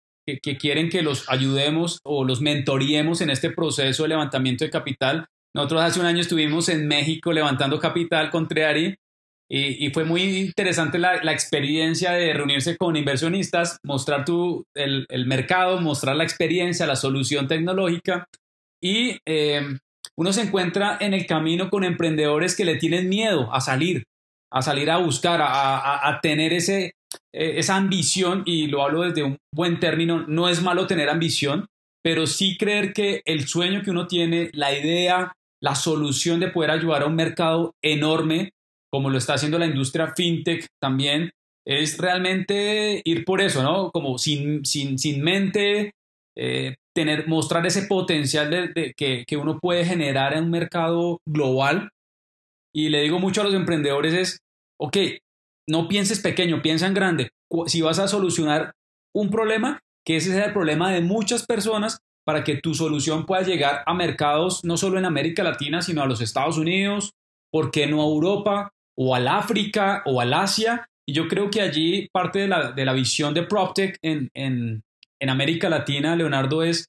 que, 0.42 0.56
quieren 0.56 0.88
que 0.88 1.02
los 1.02 1.28
ayudemos 1.28 2.00
o 2.04 2.24
los 2.24 2.40
mentoriemos 2.40 3.20
en 3.20 3.30
este 3.30 3.50
proceso 3.50 4.04
de 4.04 4.10
levantamiento 4.10 4.64
de 4.64 4.70
capital. 4.70 5.26
Nosotros 5.54 5.82
hace 5.82 6.00
un 6.00 6.06
año 6.06 6.20
estuvimos 6.20 6.68
en 6.68 6.86
México 6.86 7.32
levantando 7.32 7.80
capital 7.80 8.30
con 8.30 8.46
Treari 8.46 8.96
y, 9.52 9.90
fue 9.90 10.04
muy 10.04 10.22
interesante 10.22 10.96
la, 11.00 11.32
experiencia 11.32 12.12
de 12.12 12.32
reunirse 12.32 12.76
con 12.76 12.94
inversionistas, 12.94 13.78
mostrar 13.82 14.24
tu, 14.24 14.64
el, 14.74 15.26
mercado, 15.26 15.80
mostrar 15.80 16.14
la 16.14 16.22
experiencia, 16.22 16.86
la 16.86 16.94
solución 16.94 17.48
tecnológica. 17.48 18.28
Y 18.80 19.18
eh, 19.26 19.60
uno 20.16 20.32
se 20.32 20.42
encuentra 20.42 20.98
en 21.00 21.14
el 21.14 21.26
camino 21.26 21.68
con 21.68 21.82
emprendedores 21.82 22.56
que 22.56 22.64
le 22.64 22.76
tienen 22.76 23.08
miedo 23.08 23.52
a 23.52 23.60
salir, 23.60 24.04
a 24.52 24.62
salir 24.62 24.88
a 24.88 24.98
buscar, 24.98 25.40
a, 25.42 26.20
tener 26.22 26.52
ese, 26.52 26.94
eh, 27.34 27.54
esa 27.56 27.74
ambición, 27.74 28.44
y 28.46 28.68
lo 28.68 28.84
hablo 28.84 29.02
desde 29.02 29.24
un 29.24 29.36
buen 29.52 29.80
término, 29.80 30.24
no 30.28 30.48
es 30.48 30.62
malo 30.62 30.86
tener 30.86 31.08
ambición, 31.08 31.66
pero 32.04 32.28
sí 32.28 32.56
creer 32.56 32.92
que 32.92 33.22
el 33.24 33.48
sueño 33.48 33.82
que 33.82 33.90
uno 33.90 34.06
tiene, 34.06 34.48
la 34.52 34.72
idea, 34.72 35.32
la 35.60 35.74
solución 35.74 36.38
de 36.38 36.48
poder 36.48 36.70
ayudar 36.70 37.02
a 37.02 37.06
un 37.06 37.16
mercado 37.16 37.74
enorme, 37.82 38.52
como 38.92 39.10
lo 39.10 39.18
está 39.18 39.34
haciendo 39.34 39.58
la 39.58 39.66
industria 39.66 40.12
fintech 40.16 40.66
también, 40.80 41.30
es 41.66 41.98
realmente 41.98 43.02
ir 43.04 43.24
por 43.24 43.40
eso, 43.40 43.62
¿no? 43.62 43.90
Como 43.90 44.18
sin, 44.18 44.64
sin, 44.64 44.98
sin 44.98 45.22
mente, 45.22 45.92
eh, 46.36 46.76
tener, 46.94 47.28
mostrar 47.28 47.66
ese 47.66 47.82
potencial 47.82 48.50
de, 48.50 48.94
que, 48.96 49.24
que, 49.26 49.36
uno 49.36 49.58
puede 49.58 49.84
generar 49.84 50.34
en 50.34 50.44
un 50.44 50.50
mercado 50.50 51.20
global. 51.26 51.90
Y 52.74 52.88
le 52.88 53.02
digo 53.02 53.18
mucho 53.18 53.40
a 53.40 53.44
los 53.44 53.54
emprendedores 53.54 54.14
es, 54.14 54.38
ok, 54.78 54.96
no 55.68 55.88
pienses 55.88 56.20
pequeño, 56.20 56.62
piensa 56.62 56.86
en 56.86 56.94
grande. 56.94 57.30
Si 57.66 57.82
vas 57.82 57.98
a 57.98 58.08
solucionar 58.08 58.72
un 59.14 59.30
problema, 59.30 59.80
que 60.04 60.16
ese 60.16 60.32
sea 60.32 60.46
el 60.46 60.52
problema 60.52 60.92
de 60.92 61.02
muchas 61.02 61.46
personas 61.46 61.98
para 62.24 62.44
que 62.44 62.56
tu 62.56 62.74
solución 62.74 63.26
pueda 63.26 63.42
llegar 63.42 63.82
a 63.86 63.94
mercados 63.94 64.64
no 64.64 64.76
solo 64.76 64.98
en 64.98 65.04
América 65.04 65.42
Latina, 65.42 65.82
sino 65.82 66.02
a 66.02 66.06
los 66.06 66.20
Estados 66.20 66.58
Unidos, 66.58 67.12
¿por 67.52 67.70
qué 67.70 67.86
no 67.86 68.00
a 68.02 68.06
Europa 68.06 68.72
o 69.00 69.14
al 69.14 69.28
África 69.28 70.02
o 70.04 70.20
al 70.20 70.34
Asia? 70.34 70.86
Y 71.08 71.14
yo 71.14 71.26
creo 71.26 71.50
que 71.50 71.62
allí 71.62 72.08
parte 72.12 72.40
de 72.40 72.48
la, 72.48 72.72
de 72.72 72.84
la 72.84 72.92
visión 72.92 73.32
de 73.32 73.44
PropTech 73.44 73.98
en, 74.02 74.28
en, 74.34 74.82
en 75.18 75.30
América 75.30 75.70
Latina, 75.70 76.14
Leonardo, 76.14 76.62
es 76.62 76.86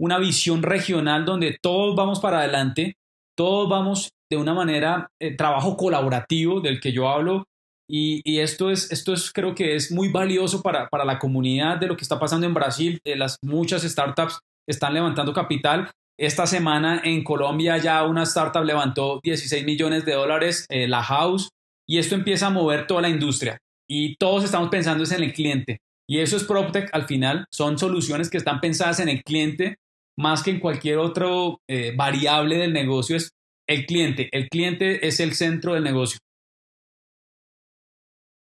una 0.00 0.18
visión 0.18 0.62
regional 0.62 1.26
donde 1.26 1.58
todos 1.60 1.94
vamos 1.94 2.20
para 2.20 2.38
adelante, 2.38 2.96
todos 3.36 3.68
vamos 3.68 4.10
de 4.30 4.38
una 4.38 4.54
manera, 4.54 5.10
eh, 5.20 5.36
trabajo 5.36 5.76
colaborativo 5.76 6.60
del 6.60 6.80
que 6.80 6.92
yo 6.92 7.08
hablo, 7.08 7.44
y, 7.92 8.22
y, 8.24 8.38
esto, 8.38 8.70
es, 8.70 8.92
esto 8.92 9.12
es, 9.12 9.32
creo 9.32 9.52
que 9.52 9.74
es 9.74 9.90
muy 9.90 10.08
valioso 10.10 10.62
para, 10.62 10.88
para, 10.88 11.04
la 11.04 11.18
comunidad 11.18 11.76
de 11.78 11.88
lo 11.88 11.96
que 11.96 12.02
está 12.02 12.20
pasando 12.20 12.46
en 12.46 12.54
Brasil, 12.54 13.00
de 13.04 13.16
las 13.16 13.36
muchas 13.42 13.82
startups 13.82 14.38
están 14.68 14.94
levantando 14.94 15.32
capital. 15.32 15.90
Esta 16.20 16.46
semana 16.46 17.00
en 17.02 17.24
Colombia 17.24 17.78
ya 17.78 18.04
una 18.04 18.24
startup 18.24 18.62
levantó 18.62 19.20
16 19.22 19.64
millones 19.64 20.04
de 20.04 20.12
dólares, 20.12 20.66
eh, 20.68 20.86
la 20.86 21.02
House, 21.02 21.48
y 21.88 21.98
esto 21.98 22.14
empieza 22.14 22.48
a 22.48 22.50
mover 22.50 22.86
toda 22.86 23.00
la 23.00 23.08
industria. 23.08 23.58
Y 23.88 24.16
todos 24.16 24.44
estamos 24.44 24.68
pensando 24.68 25.02
en 25.02 25.22
el 25.22 25.32
cliente. 25.32 25.78
Y 26.06 26.18
eso 26.18 26.36
es 26.36 26.44
PropTech 26.44 26.90
al 26.92 27.06
final, 27.06 27.46
son 27.50 27.78
soluciones 27.78 28.28
que 28.28 28.36
están 28.36 28.60
pensadas 28.60 29.00
en 29.00 29.08
el 29.08 29.22
cliente 29.22 29.76
más 30.18 30.42
que 30.42 30.50
en 30.50 30.60
cualquier 30.60 30.98
otro 30.98 31.62
eh, 31.66 31.94
variable 31.96 32.58
del 32.58 32.74
negocio, 32.74 33.16
es 33.16 33.32
el 33.66 33.86
cliente. 33.86 34.28
El 34.32 34.50
cliente 34.50 35.06
es 35.06 35.20
el 35.20 35.34
centro 35.34 35.72
del 35.72 35.84
negocio. 35.84 36.18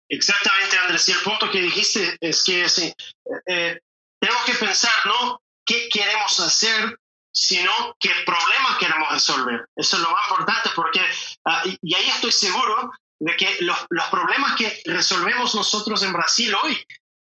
Exactamente, 0.10 0.76
Andrés. 0.84 1.08
Y 1.08 1.14
el 1.14 1.20
punto 1.20 1.50
que 1.50 1.62
dijiste 1.62 2.18
es 2.20 2.44
que 2.44 2.68
sí, 2.68 2.92
eh, 3.48 3.80
tenemos 4.20 4.44
que 4.46 4.54
pensar, 4.56 4.92
¿no? 5.06 5.42
¿Qué 5.66 5.88
queremos 5.90 6.38
hacer? 6.42 6.98
Sino 7.40 7.96
qué 8.00 8.12
problema 8.26 8.78
queremos 8.78 9.10
resolver. 9.10 9.66
Eso 9.74 9.96
es 9.96 10.04
lo 10.04 10.12
más 10.12 10.30
importante 10.30 10.70
porque, 10.76 11.02
ah, 11.46 11.64
y, 11.66 11.96
ahí 11.96 12.10
estoy 12.10 12.34
seguro 12.34 12.92
de 13.18 13.36
que 13.38 13.58
los, 13.62 13.78
los, 13.90 14.06
problemas 14.08 14.58
que 14.58 14.82
resolvemos 14.86 15.56
nosotros 15.56 16.04
en 16.04 16.12
Brasil 16.12 16.54
hoy 16.62 16.78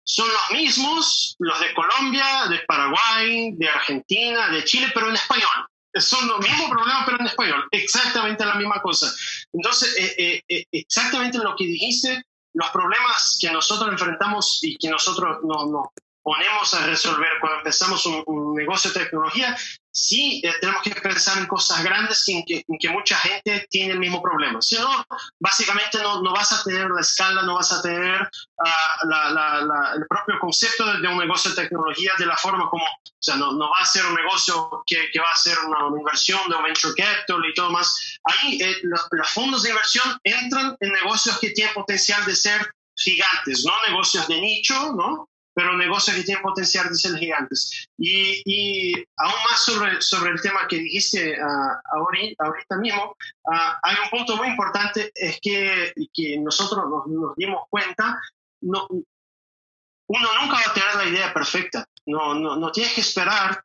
son 0.04 0.28
los 0.28 0.60
mismos, 0.60 1.36
los 1.38 1.60
de 1.60 1.74
Colombia, 1.76 2.48
de 2.50 2.60
Paraguay, 2.67 3.52
de 3.54 3.69
Argentina, 3.69 4.50
de 4.50 4.63
Chile, 4.63 4.89
pero 4.95 5.10
en 5.10 5.15
español. 5.15 5.67
Son 5.93 6.28
los 6.28 6.39
mismos 6.39 6.72
problemas, 6.72 7.04
pero 7.06 7.19
en 7.19 7.28
español. 7.28 7.67
Exactamente 7.69 8.45
la 8.45 8.56
misma 8.56 8.82
cosa. 8.82 9.13
Entonces, 9.54 9.95
eh, 9.95 10.15
eh, 10.17 10.41
eh, 10.48 10.65
exactamente 10.72 11.38
lo 11.38 11.56
que 11.56 11.65
dijiste, 11.65 12.24
los 12.54 12.69
problemas 12.72 13.38
que 13.39 13.52
nosotros 13.52 13.89
enfrentamos 13.89 14.60
y 14.63 14.76
que 14.78 14.89
nosotros 14.89 15.38
no, 15.43 15.67
no, 15.67 15.91
ponemos 16.30 16.74
a 16.74 16.86
resolver 16.86 17.30
cuando 17.39 17.60
empezamos 17.60 18.06
un, 18.06 18.54
negocio 18.54 18.91
de 18.91 19.00
tecnología, 19.00 19.58
sí 20.00 20.42
eh, 20.44 20.54
tenemos 20.62 20.82
que 20.82 20.92
pensar 20.92 21.38
en 21.38 21.48
cosas 21.48 21.84
grandes 21.84 22.28
en 22.28 22.44
que, 22.46 22.64
en 22.68 22.78
que, 22.78 22.90
mucha 22.90 23.18
gente 23.18 23.68
tiene 23.70 23.94
el 23.94 24.00
mismo 24.00 24.22
problema. 24.22 24.62
Si 24.62 24.76
no, 24.76 25.06
básicamente 25.40 25.98
no, 26.00 26.22
no 26.22 26.34
vas 26.34 26.52
a 26.52 26.64
tener 26.64 26.90
la 26.90 27.02
escala, 27.02 27.42
no 27.44 27.56
vas 27.56 27.72
a 27.72 27.82
tener 27.82 28.22
uh, 28.22 29.08
la, 29.08 29.30
la, 29.32 29.94
el 29.96 30.06
propio 30.08 30.40
concepto 30.40 30.86
de, 30.94 31.08
un 31.08 31.18
negocio 31.18 31.52
de 31.52 31.64
tecnología 31.64 32.14
de 32.18 32.26
la 32.26 32.38
forma 32.38 32.70
como, 32.70 32.84
o 32.84 33.22
sea, 33.22 33.36
no, 33.36 33.52
no 33.54 33.70
va 33.70 33.78
a 33.80 33.86
ser 33.86 34.06
un 34.06 34.16
negocio 34.16 34.84
que, 34.86 35.10
que 35.12 35.20
va 35.20 35.32
a 35.32 35.38
ser 35.38 35.58
una, 35.60 35.98
inversión 35.98 36.40
de 36.50 36.56
un 36.56 36.64
venture 36.64 36.94
capital 36.96 37.46
y 37.46 37.54
todo 37.54 37.70
más. 37.72 38.20
Ahí 38.24 38.62
eh, 38.62 38.78
los, 38.84 39.08
los 39.12 39.30
fondos 39.30 39.64
de 39.64 39.70
inversión 39.70 40.18
entran 40.24 40.76
en 40.80 40.92
negocios 40.94 41.38
que 41.40 41.52
tienen 41.52 41.74
potencial 41.74 42.26
de 42.26 42.36
ser 42.36 42.72
gigantes, 42.96 43.64
no 43.66 43.74
negocios 43.88 44.28
de 44.28 44.42
nicho, 44.42 44.94
¿no? 44.94 45.30
Pero 45.60 45.76
negocios 45.76 46.15
que 46.15 46.24
tienen 46.24 46.41
potencial 46.41 46.88
de 46.88 46.95
ser 46.95 47.17
gigantes. 47.17 47.89
Y, 47.98 48.41
y 48.45 48.93
aún 49.17 49.34
más 49.50 49.62
sobre, 49.65 50.02
sobre 50.02 50.32
el 50.32 50.41
tema 50.41 50.65
que 50.69 50.78
dijiste 50.78 51.38
uh, 51.38 51.98
ahorita, 51.98 52.45
ahorita, 52.45 52.78
mismo, 52.78 53.17
uh, 53.43 53.74
hay 53.84 53.95
un 54.02 54.10
punto 54.10 54.38
muy 54.38 54.48
importante, 54.48 55.12
es 55.13 55.38
que, 55.41 55.93
que 56.13 56.38
nosotros 56.39 56.86
nos, 56.89 57.08
nos 57.08 57.36
dimos 57.36 57.63
cuenta, 57.69 58.17
no, 58.62 58.88
uno 58.89 60.30
nunca 60.41 60.54
va 60.54 60.72
a 60.72 60.74
tener 60.74 60.95
la 60.95 61.06
idea 61.10 61.34
perfecta, 61.34 61.86
no, 62.06 62.36
no, 62.36 62.56
no 62.56 62.72
tienes 62.72 62.93
que 62.93 63.02
esperar 63.02 63.62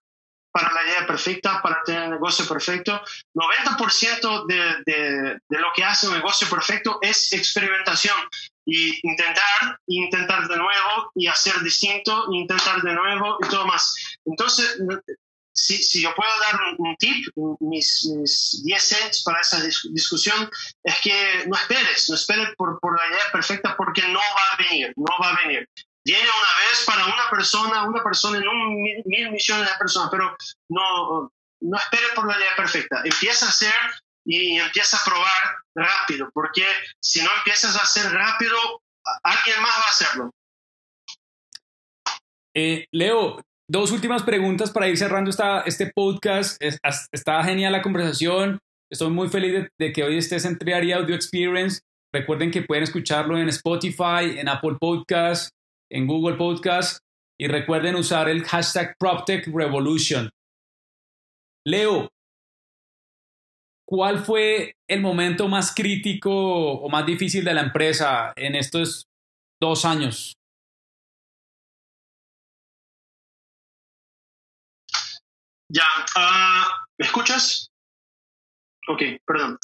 para 0.51 0.73
la 0.73 0.83
idea 0.83 1.07
perfecta, 1.07 1.63
para 1.63 1.81
tener 1.85 2.03
el 2.05 2.11
negocio 2.11 2.45
perfecto. 2.49 3.01
90% 3.35 4.47
de, 4.47 4.57
de, 4.85 5.39
de, 5.49 5.59
lo 5.61 5.69
que 5.73 5.85
hace 5.85 6.09
un 6.09 6.15
negocio 6.15 6.49
perfecto 6.51 6.99
es 7.03 7.33
experimentación 7.33 8.17
y 8.67 8.99
intentar, 9.03 9.79
intentar 9.87 10.49
de 10.49 10.57
nuevo 10.57 11.11
y 11.15 11.27
hacer 11.27 11.61
distinto, 11.61 12.27
intentar 12.33 12.83
de 12.83 12.95
nuevo 12.95 13.39
y 13.45 13.49
todo 13.49 13.67
más. 13.67 13.95
Entonces, 14.25 14.79
si, 15.53 15.83
si 15.83 16.03
yo 16.03 16.15
puedo 16.15 16.31
dar 16.41 16.61
un, 16.79 16.97
tip, 16.97 17.27
mis, 17.61 18.07
mis 18.17 18.63
10 18.65 18.83
cents 18.83 19.23
para 19.23 19.41
esa 19.41 19.61
discusión, 19.61 20.51
es 20.83 21.01
que 21.01 21.45
no 21.47 21.57
esperes, 21.57 22.09
no 22.09 22.17
esperes 22.17 22.49
por, 22.57 22.79
por 22.81 22.99
la 22.99 23.07
idea 23.09 23.33
perfecta 23.33 23.77
porque 23.77 24.03
no 24.09 24.19
va 24.19 24.53
a 24.53 24.57
venir, 24.57 24.93
no 24.97 25.15
va 25.21 25.31
a 25.31 25.39
venir. 25.43 25.69
Viene 26.05 26.25
una 26.25 26.69
vez 26.69 26.85
para 26.85 27.07
una 27.07 27.31
persona, 27.31 27.85
una 27.85 28.03
persona 28.03 28.39
en 28.39 28.49
un 28.49 28.83
mil, 28.83 29.31
millones 29.31 29.71
de 29.71 29.79
personas, 29.79 30.11
pero 30.11 30.37
no, 30.69 31.33
no 31.61 31.79
esperes 31.79 32.11
por 32.15 32.27
la 32.27 32.37
idea 32.37 32.57
perfecta. 32.57 33.01
Empieza 33.05 33.47
a 33.47 33.51
hacer 33.51 33.73
y 34.25 34.57
empieza 34.57 34.97
a 34.97 35.05
probar 35.05 35.59
rápido, 35.75 36.31
porque 36.33 36.65
si 37.03 37.23
no 37.23 37.31
empiezas 37.39 37.77
a 37.77 37.83
hacer 37.83 38.11
rápido, 38.13 38.57
alguien 39.23 39.61
más 39.61 39.73
va 39.73 39.85
a 39.85 39.91
hacerlo. 39.91 40.31
Eh, 42.57 42.87
Leo, 42.93 43.43
dos 43.69 43.91
últimas 43.91 44.23
preguntas 44.23 44.71
para 44.71 44.89
ir 44.89 44.97
cerrando 44.97 45.31
esta, 45.31 45.63
este 45.63 45.91
podcast. 45.95 46.61
está 47.13 47.43
genial 47.45 47.73
la 47.73 47.83
conversación. 47.83 48.59
Estoy 48.91 49.11
muy 49.11 49.29
feliz 49.29 49.69
de, 49.79 49.93
que 49.93 50.05
hoy 50.05 50.19
estés 50.19 50.45
en 50.45 50.59
Triari 50.59 50.93
Audio 50.93 51.15
Experience. 51.17 51.81
Recuerden 52.15 52.51
que 52.51 52.63
pueden 52.63 52.85
escucharlo 52.85 53.37
en 53.39 53.49
Spotify, 53.49 54.39
en 54.39 54.49
Apple 54.49 54.77
Podcast, 54.81 55.51
en 55.91 56.07
Google 56.07 56.37
Podcast. 56.37 56.99
Y 57.37 57.49
recuerden 57.49 57.97
usar 57.97 58.29
el 58.29 58.45
hashtag 58.45 58.95
PropTechRevolution. 58.99 60.31
Leo, 61.67 62.09
¿Cuál 63.87 64.25
fue 64.25 64.77
el 64.89 65.01
momento 65.01 65.47
más 65.49 65.75
crítico 65.75 66.31
o 66.33 66.89
más 66.89 67.05
difícil 67.05 67.45
de 67.45 67.55
la 67.55 67.61
empresa 67.61 68.33
en 68.37 68.55
estos 68.55 69.09
dos 69.61 69.85
años? 69.85 70.35
Ya, 75.69 75.85
uh, 76.17 76.69
¿me 76.99 77.07
escuchas? 77.07 77.71
Ok, 78.89 79.03
perdón, 79.27 79.59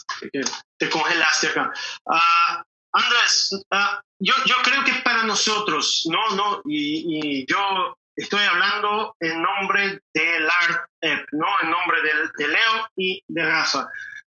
te 0.79 0.91
congelaste 0.91 1.49
acá. 1.49 1.73
Uh, 2.07 2.63
Andrés, 2.93 3.51
uh, 3.53 4.01
yo, 4.19 4.35
yo 4.47 4.57
creo 4.65 4.83
que 4.85 4.95
para 5.05 5.25
nosotros, 5.25 6.07
no, 6.11 6.37
no, 6.37 6.63
y, 6.65 7.43
y 7.43 7.47
yo 7.47 7.97
estoy 8.17 8.45
hablando 8.45 9.17
en 9.21 9.43
nombre 9.43 10.01
del 10.13 10.49
ART, 10.49 11.29
¿no? 11.33 11.47
En 11.63 11.71
nombre 11.71 11.99
de, 12.03 12.45
de 12.45 12.49
Leo 12.49 12.89
y 12.97 13.23
de 13.29 13.45
Rafa. 13.45 13.89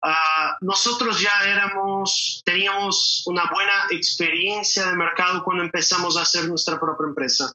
Ah, 0.05 0.57
nosotros 0.59 1.21
ya 1.21 1.31
éramos, 1.45 2.41
teníamos 2.43 3.23
una 3.25 3.49
buena 3.49 3.87
experiencia 3.89 4.85
de 4.87 4.97
mercado 4.97 5.45
cuando 5.45 5.63
empezamos 5.63 6.17
a 6.17 6.23
hacer 6.23 6.49
nuestra 6.49 6.77
propia 6.77 7.07
empresa. 7.07 7.49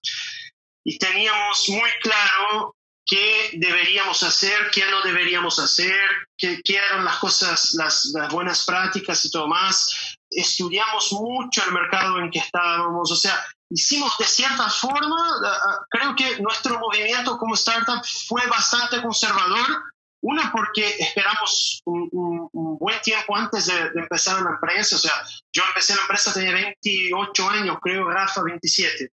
Y 0.82 0.96
teníamos 0.98 1.68
muy 1.68 1.90
claro 2.00 2.74
qué 3.04 3.50
deberíamos 3.52 4.22
hacer, 4.22 4.70
qué 4.72 4.82
no 4.90 5.02
deberíamos 5.02 5.58
hacer, 5.58 6.08
qué, 6.38 6.62
qué 6.62 6.76
eran 6.76 7.04
las 7.04 7.18
cosas, 7.18 7.74
las, 7.74 8.12
las, 8.14 8.32
buenas 8.32 8.64
prácticas 8.64 9.22
y 9.26 9.30
todo 9.30 9.46
más. 9.46 10.16
Estudiamos 10.30 11.12
mucho 11.12 11.62
el 11.66 11.72
mercado 11.72 12.18
en 12.18 12.30
que 12.30 12.38
estábamos, 12.38 13.12
o 13.12 13.16
sea, 13.16 13.44
hicimos 13.70 14.16
de 14.18 14.24
cierta 14.24 14.68
forma, 14.70 15.16
ah, 15.44 15.78
creo 15.90 16.14
que 16.16 16.40
nuestro 16.40 16.78
movimiento 16.78 17.36
como 17.38 17.54
startup 17.54 18.02
fue 18.26 18.46
bastante 18.46 19.02
conservador, 19.02 19.84
una, 20.20 20.50
porque 20.50 20.96
esperamos 20.98 21.80
un, 21.84 22.48
buen 22.52 23.00
tiempo 23.02 23.36
antes 23.36 23.66
de, 23.66 24.00
empezar 24.00 24.42
la 24.42 24.50
empresa. 24.50 24.96
O 24.96 24.98
sea, 24.98 25.12
yo 25.52 25.62
empecé 25.68 25.94
la 25.94 26.02
empresa 26.02 26.32
tenía 26.32 26.52
28 26.52 27.50
años, 27.50 27.78
creo, 27.80 28.08
Rafa 28.10 28.42
27 28.42 29.10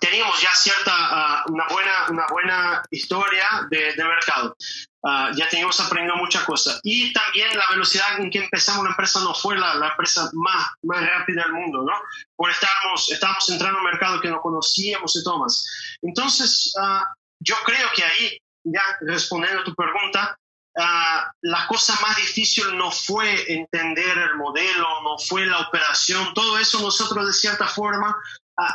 teníamos 0.00 0.40
ya 0.40 0.50
cierta, 0.54 0.92
ah, 0.94 1.44
una, 1.48 1.66
buena, 1.68 2.06
una 2.10 2.26
buena 2.30 2.82
historia 2.90 3.66
de, 3.68 3.94
de 3.94 4.04
mercado. 4.04 4.56
Uh, 5.04 5.34
ya 5.34 5.48
teníamos 5.48 5.80
aprendido 5.80 6.14
muchas 6.16 6.44
cosas. 6.44 6.78
Y 6.84 7.12
también 7.12 7.56
la 7.58 7.64
velocidad 7.70 8.20
en 8.20 8.30
que 8.30 8.38
empezamos 8.38 8.84
la 8.84 8.90
empresa 8.90 9.18
no 9.20 9.34
fue 9.34 9.58
la, 9.58 9.74
la 9.74 9.88
empresa 9.88 10.30
más, 10.32 10.68
más 10.82 11.04
rápida 11.04 11.42
del 11.42 11.54
mundo, 11.54 11.82
¿no? 11.82 11.92
Porque 12.36 12.54
estábamos, 12.54 13.10
estábamos 13.10 13.50
entrando 13.50 13.78
en 13.78 13.84
un 13.84 13.90
mercado 13.90 14.20
que 14.20 14.30
no 14.30 14.40
conocíamos 14.40 15.16
y 15.16 15.24
todo 15.24 15.40
más. 15.40 15.96
Entonces, 16.02 16.72
uh, 16.80 17.04
yo 17.40 17.56
creo 17.64 17.88
que 17.96 18.04
ahí, 18.04 18.38
ya 18.62 18.82
respondiendo 19.00 19.62
a 19.62 19.64
tu 19.64 19.74
pregunta, 19.74 20.38
uh, 20.76 21.30
la 21.40 21.66
cosa 21.66 21.98
más 22.00 22.14
difícil 22.14 22.76
no 22.76 22.92
fue 22.92 23.52
entender 23.52 24.18
el 24.18 24.36
modelo, 24.36 25.02
no 25.02 25.18
fue 25.18 25.46
la 25.46 25.58
operación, 25.62 26.32
todo 26.32 26.58
eso 26.58 26.80
nosotros 26.80 27.26
de 27.26 27.32
cierta 27.32 27.66
forma 27.66 28.16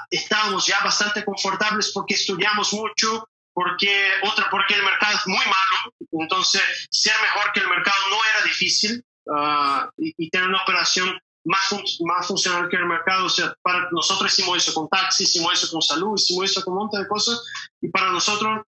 estábamos 0.10 0.66
ya 0.66 0.80
bastante 0.84 1.24
confortables 1.24 1.92
porque 1.94 2.16
estudiamos 2.16 2.74
mucho, 2.74 3.30
porque 3.58 3.90
otra 4.22 4.52
porque 4.52 4.76
el 4.76 4.84
mercado 4.84 5.18
es 5.18 5.26
muy 5.26 5.44
malo, 5.44 5.96
entonces 6.12 6.62
ser 6.92 7.16
mejor 7.24 7.52
que 7.54 7.60
el 7.62 7.68
mercado 7.68 7.98
no 8.12 8.18
era 8.36 8.46
difícil 8.46 9.04
ah, 9.36 9.90
y, 9.98 10.30
tener 10.30 10.48
una 10.48 10.62
operación 10.62 11.20
más, 11.44 11.74
más 12.02 12.28
funcional 12.28 12.70
que 12.70 12.76
el 12.76 12.86
mercado. 12.86 13.26
O 13.26 13.30
sea, 13.30 13.56
para 13.64 13.90
nosotros 13.90 14.32
hicimos 14.32 14.58
eso 14.58 14.76
con 14.76 14.88
taxi, 14.90 15.24
hicimos 15.24 15.54
eso 15.54 15.72
con 15.72 15.82
salud, 15.82 16.14
hicimos 16.16 16.52
eso 16.52 16.64
con 16.64 16.74
un 16.74 16.80
montón 16.82 17.02
de 17.02 17.08
cosas 17.08 17.44
y 17.82 17.90
para 17.90 18.12
nosotros 18.12 18.64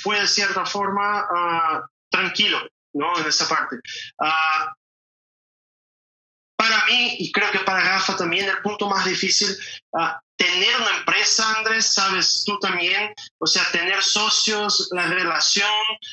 fue 0.00 0.20
de 0.20 0.28
cierta 0.28 0.64
forma 0.64 1.24
uh, 1.24 1.80
tranquilo, 2.08 2.60
¿no? 2.92 3.18
En 3.18 3.26
esa 3.26 3.48
parte. 3.48 3.74
Uh, 4.20 4.70
mí, 6.88 7.16
y 7.18 7.32
creo 7.32 7.50
que 7.50 7.60
para 7.60 7.82
Rafa 7.82 8.16
también, 8.16 8.48
el 8.48 8.62
punto 8.62 8.88
más 8.88 9.04
difícil 9.04 9.48
tener 10.38 10.76
una 10.80 10.98
empresa, 10.98 11.58
Andrés, 11.58 11.92
sabes 11.92 12.44
tú 12.46 12.58
también, 12.60 13.12
o 13.38 13.46
sea, 13.46 13.68
tener 13.72 14.00
socios, 14.02 14.88
la 14.92 15.08
relación, 15.08 15.68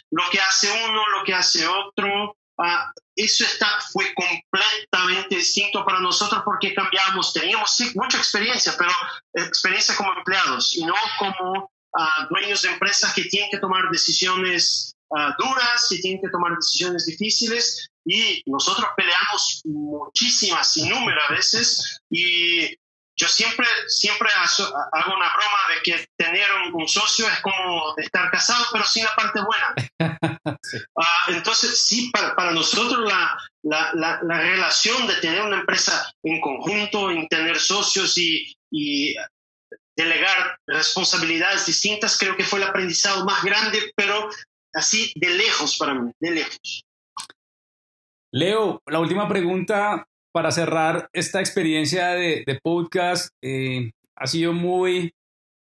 lo 0.10 0.24
que 0.32 0.40
hace 0.40 0.70
uno, 0.90 1.08
lo 1.10 1.24
que 1.24 1.34
hace 1.34 1.66
otro, 1.68 2.36
ah, 2.58 2.92
eso 3.16 3.46
está, 3.46 3.68
fue 3.94 4.14
completamente 4.16 5.36
distinto 5.36 5.86
para 5.86 6.00
nosotros 6.00 6.42
porque 6.44 6.74
cambiamos, 6.74 7.34
teníamos 7.34 7.76
sí, 7.76 7.92
mucha 7.94 8.18
experiencia, 8.18 8.74
pero 8.78 8.92
experiencia 9.34 9.96
como 9.96 10.12
empleados 10.14 10.76
y 10.76 10.84
no 10.84 10.96
como 11.20 11.72
uh, 11.94 12.28
dueños 12.32 12.64
de 12.64 12.70
empresas 12.70 13.14
que 13.14 13.26
tienen 13.26 13.52
que 13.52 13.60
tomar 13.60 13.90
decisiones 13.92 14.96
uh, 15.10 15.32
duras, 15.38 15.88
que 15.88 16.00
tienen 16.00 16.22
que 16.22 16.30
tomar 16.30 16.56
decisiones 16.56 17.06
difíciles 17.06 17.92
y 18.06 18.44
nosotros 18.46 18.88
peleamos 18.96 19.62
muchísimas, 19.66 20.78
innumerables 20.78 21.26
veces 21.36 22.02
y 22.10 22.78
yo 23.18 23.28
siempre, 23.28 23.66
siempre 23.88 24.30
hago 24.36 25.16
una 25.16 25.34
broma 25.34 25.58
de 25.74 25.82
que 25.84 26.06
tener 26.18 26.48
un, 26.74 26.88
socio 26.88 27.26
es 27.28 27.40
como 27.40 27.96
estar 27.98 28.30
casado, 28.30 28.66
pero 28.74 28.86
sin 28.86 29.06
la 29.06 29.16
parte 29.16 29.40
buena. 29.42 29.76
Ah, 30.98 31.26
entonces, 31.30 31.88
sí, 31.88 32.10
para, 32.12 32.36
para 32.36 32.52
nosotros 32.52 33.08
la, 33.08 33.38
la, 33.64 33.92
la, 33.94 34.40
relación 34.40 35.08
de 35.08 35.16
tener 35.16 35.42
una 35.42 35.60
empresa 35.60 36.12
en 36.24 36.42
conjunto, 36.42 37.12
en 37.12 37.28
tener 37.28 37.60
socios 37.60 38.18
y, 38.18 38.56
y 38.72 39.16
delegar 39.96 40.58
responsabilidades 40.68 41.66
distintas, 41.68 42.18
creo 42.18 42.36
que 42.36 42.44
fue 42.44 42.60
el 42.60 42.68
aprendizaje 42.68 43.24
más 43.24 43.44
grande, 43.44 43.92
pero 43.96 44.30
así 44.74 45.14
de 45.16 45.30
lejos 45.30 45.78
para 45.78 45.94
mí, 45.94 46.12
de 46.20 46.32
lejos. 46.32 46.86
Leo, 48.36 48.84
la 48.88 49.00
última 49.00 49.30
pregunta 49.30 50.10
para 50.34 50.52
cerrar 50.52 51.08
esta 51.14 51.40
experiencia 51.40 52.10
de, 52.10 52.60
podcast, 52.62 53.30
eh, 53.42 53.92
ha 54.14 54.28
sido 54.28 54.52
muy 54.52 55.14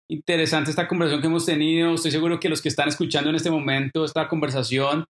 interesante 0.09 0.71
esta 0.71 0.87
conversación 0.87 1.21
que 1.21 1.27
hemos 1.27 1.45
tenido. 1.45 1.93
Estoy 1.93 2.13
seguro 2.13 2.39
que 2.39 2.49
los 2.49 2.63
que 2.63 2.69
están 2.69 2.87
escuchando 2.87 3.31
en 3.31 3.35
este 3.35 3.51
momento 3.51 4.05
esta 4.05 4.29
conversación 4.29 5.07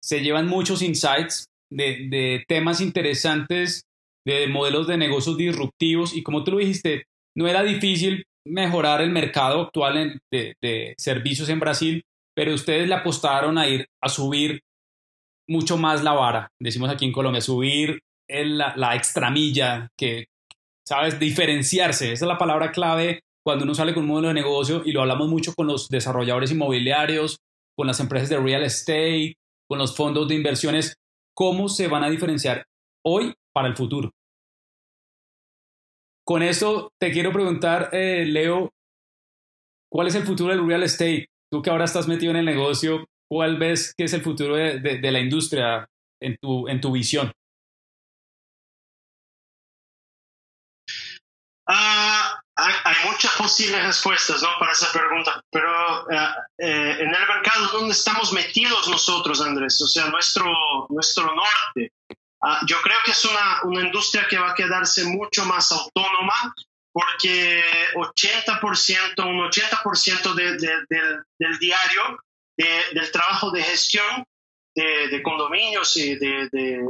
se 0.00 0.20
llevan 0.20 0.46
muchos 0.46 0.80
insights 0.80 1.46
de, 1.72 2.44
temas 2.46 2.80
interesantes, 2.80 3.82
de 4.24 4.46
modelos 4.46 4.86
de 4.86 4.96
negocios 4.96 5.36
disruptivos 5.36 6.14
y 6.14 6.22
como 6.22 6.44
tú 6.44 6.52
lo 6.52 6.58
dijiste, 6.58 7.06
no 7.36 7.48
era 7.48 7.64
difícil 7.64 8.22
mejorar 8.46 9.02
el 9.02 9.10
mercado 9.10 9.62
actual 9.62 10.20
de, 10.30 10.54
de, 10.62 10.94
servicios 10.98 11.48
en 11.48 11.58
Brasil, 11.58 12.04
pero 12.32 12.54
ustedes 12.54 12.88
le 12.88 12.94
apostaron 12.94 13.58
a 13.58 13.66
ir 13.66 13.88
a 14.00 14.08
subir 14.08 14.60
mucho 15.50 15.76
más 15.76 16.04
la 16.04 16.12
vara, 16.12 16.48
decimos 16.60 16.88
aquí 16.90 17.04
en 17.04 17.12
Colombia, 17.12 17.40
subir 17.40 17.98
la, 18.28 18.72
la 18.76 18.94
extramilla, 18.94 19.88
que, 19.98 20.26
¿sabes? 20.86 21.18
Diferenciarse. 21.18 22.12
Esa 22.12 22.24
es 22.24 22.28
la 22.28 22.38
palabra 22.38 22.70
clave 22.70 23.20
cuando 23.44 23.64
uno 23.64 23.74
sale 23.74 23.92
con 23.92 24.04
un 24.04 24.10
modelo 24.10 24.28
de 24.28 24.34
negocio 24.34 24.82
y 24.84 24.92
lo 24.92 25.00
hablamos 25.02 25.28
mucho 25.28 25.52
con 25.54 25.66
los 25.66 25.88
desarrolladores 25.88 26.52
inmobiliarios, 26.52 27.38
con 27.76 27.88
las 27.88 27.98
empresas 27.98 28.28
de 28.28 28.38
real 28.38 28.62
estate, 28.62 29.34
con 29.68 29.78
los 29.78 29.96
fondos 29.96 30.28
de 30.28 30.36
inversiones, 30.36 30.94
cómo 31.34 31.68
se 31.68 31.88
van 31.88 32.04
a 32.04 32.10
diferenciar 32.10 32.66
hoy 33.04 33.34
para 33.52 33.66
el 33.66 33.76
futuro. 33.76 34.10
Con 36.24 36.42
esto 36.42 36.92
te 37.00 37.10
quiero 37.10 37.32
preguntar, 37.32 37.88
eh, 37.92 38.24
Leo, 38.24 38.70
¿cuál 39.90 40.06
es 40.06 40.14
el 40.14 40.22
futuro 40.22 40.54
del 40.54 40.64
real 40.64 40.84
estate? 40.84 41.26
Tú 41.50 41.60
que 41.62 41.70
ahora 41.70 41.86
estás 41.86 42.06
metido 42.06 42.30
en 42.30 42.36
el 42.36 42.44
negocio, 42.44 43.06
¿cuál 43.30 43.58
ves 43.58 43.94
que 43.96 44.04
es 44.04 44.12
el 44.12 44.22
futuro 44.22 44.56
de, 44.56 44.80
de 44.80 45.10
la 45.12 45.20
industria 45.20 45.88
en 46.20 46.36
tu, 46.38 46.66
en 46.68 46.80
tu 46.80 46.90
visión? 46.90 47.32
Ah, 51.66 52.42
hay, 52.56 52.96
muchas 53.04 53.32
posibles 53.36 53.84
respuestas 53.84 54.42
¿no? 54.42 54.48
para 54.58 54.72
esa 54.72 54.90
pregunta, 54.92 55.40
pero 55.50 56.10
eh, 56.10 56.16
eh, 56.58 56.96
en 56.98 57.14
el 57.14 57.26
mercado 57.28 57.68
donde 57.68 57.92
estamos 57.92 58.32
metidos 58.32 58.88
nosotros, 58.88 59.40
Andrés, 59.40 59.80
o 59.80 59.86
sea, 59.86 60.06
nuestro, 60.06 60.52
nuestro 60.88 61.32
norte, 61.32 61.92
ah, 62.42 62.60
yo 62.66 62.76
creo 62.82 62.98
que 63.04 63.12
es 63.12 63.24
una, 63.24 63.60
una, 63.62 63.82
industria 63.82 64.26
que 64.28 64.38
va 64.38 64.50
a 64.50 64.54
quedarse 64.54 65.04
mucho 65.04 65.44
más 65.44 65.70
autónoma 65.70 66.52
porque 66.92 67.62
80%, 67.94 69.24
un 69.24 69.48
80% 69.48 70.34
de, 70.34 70.56
del 71.38 71.58
diario, 71.60 72.18
del 72.92 73.10
trabajo 73.10 73.50
de 73.50 73.62
gestión 73.62 74.24
de, 74.74 75.22
condominios 75.22 75.96
y 75.96 76.16
de, 76.16 76.80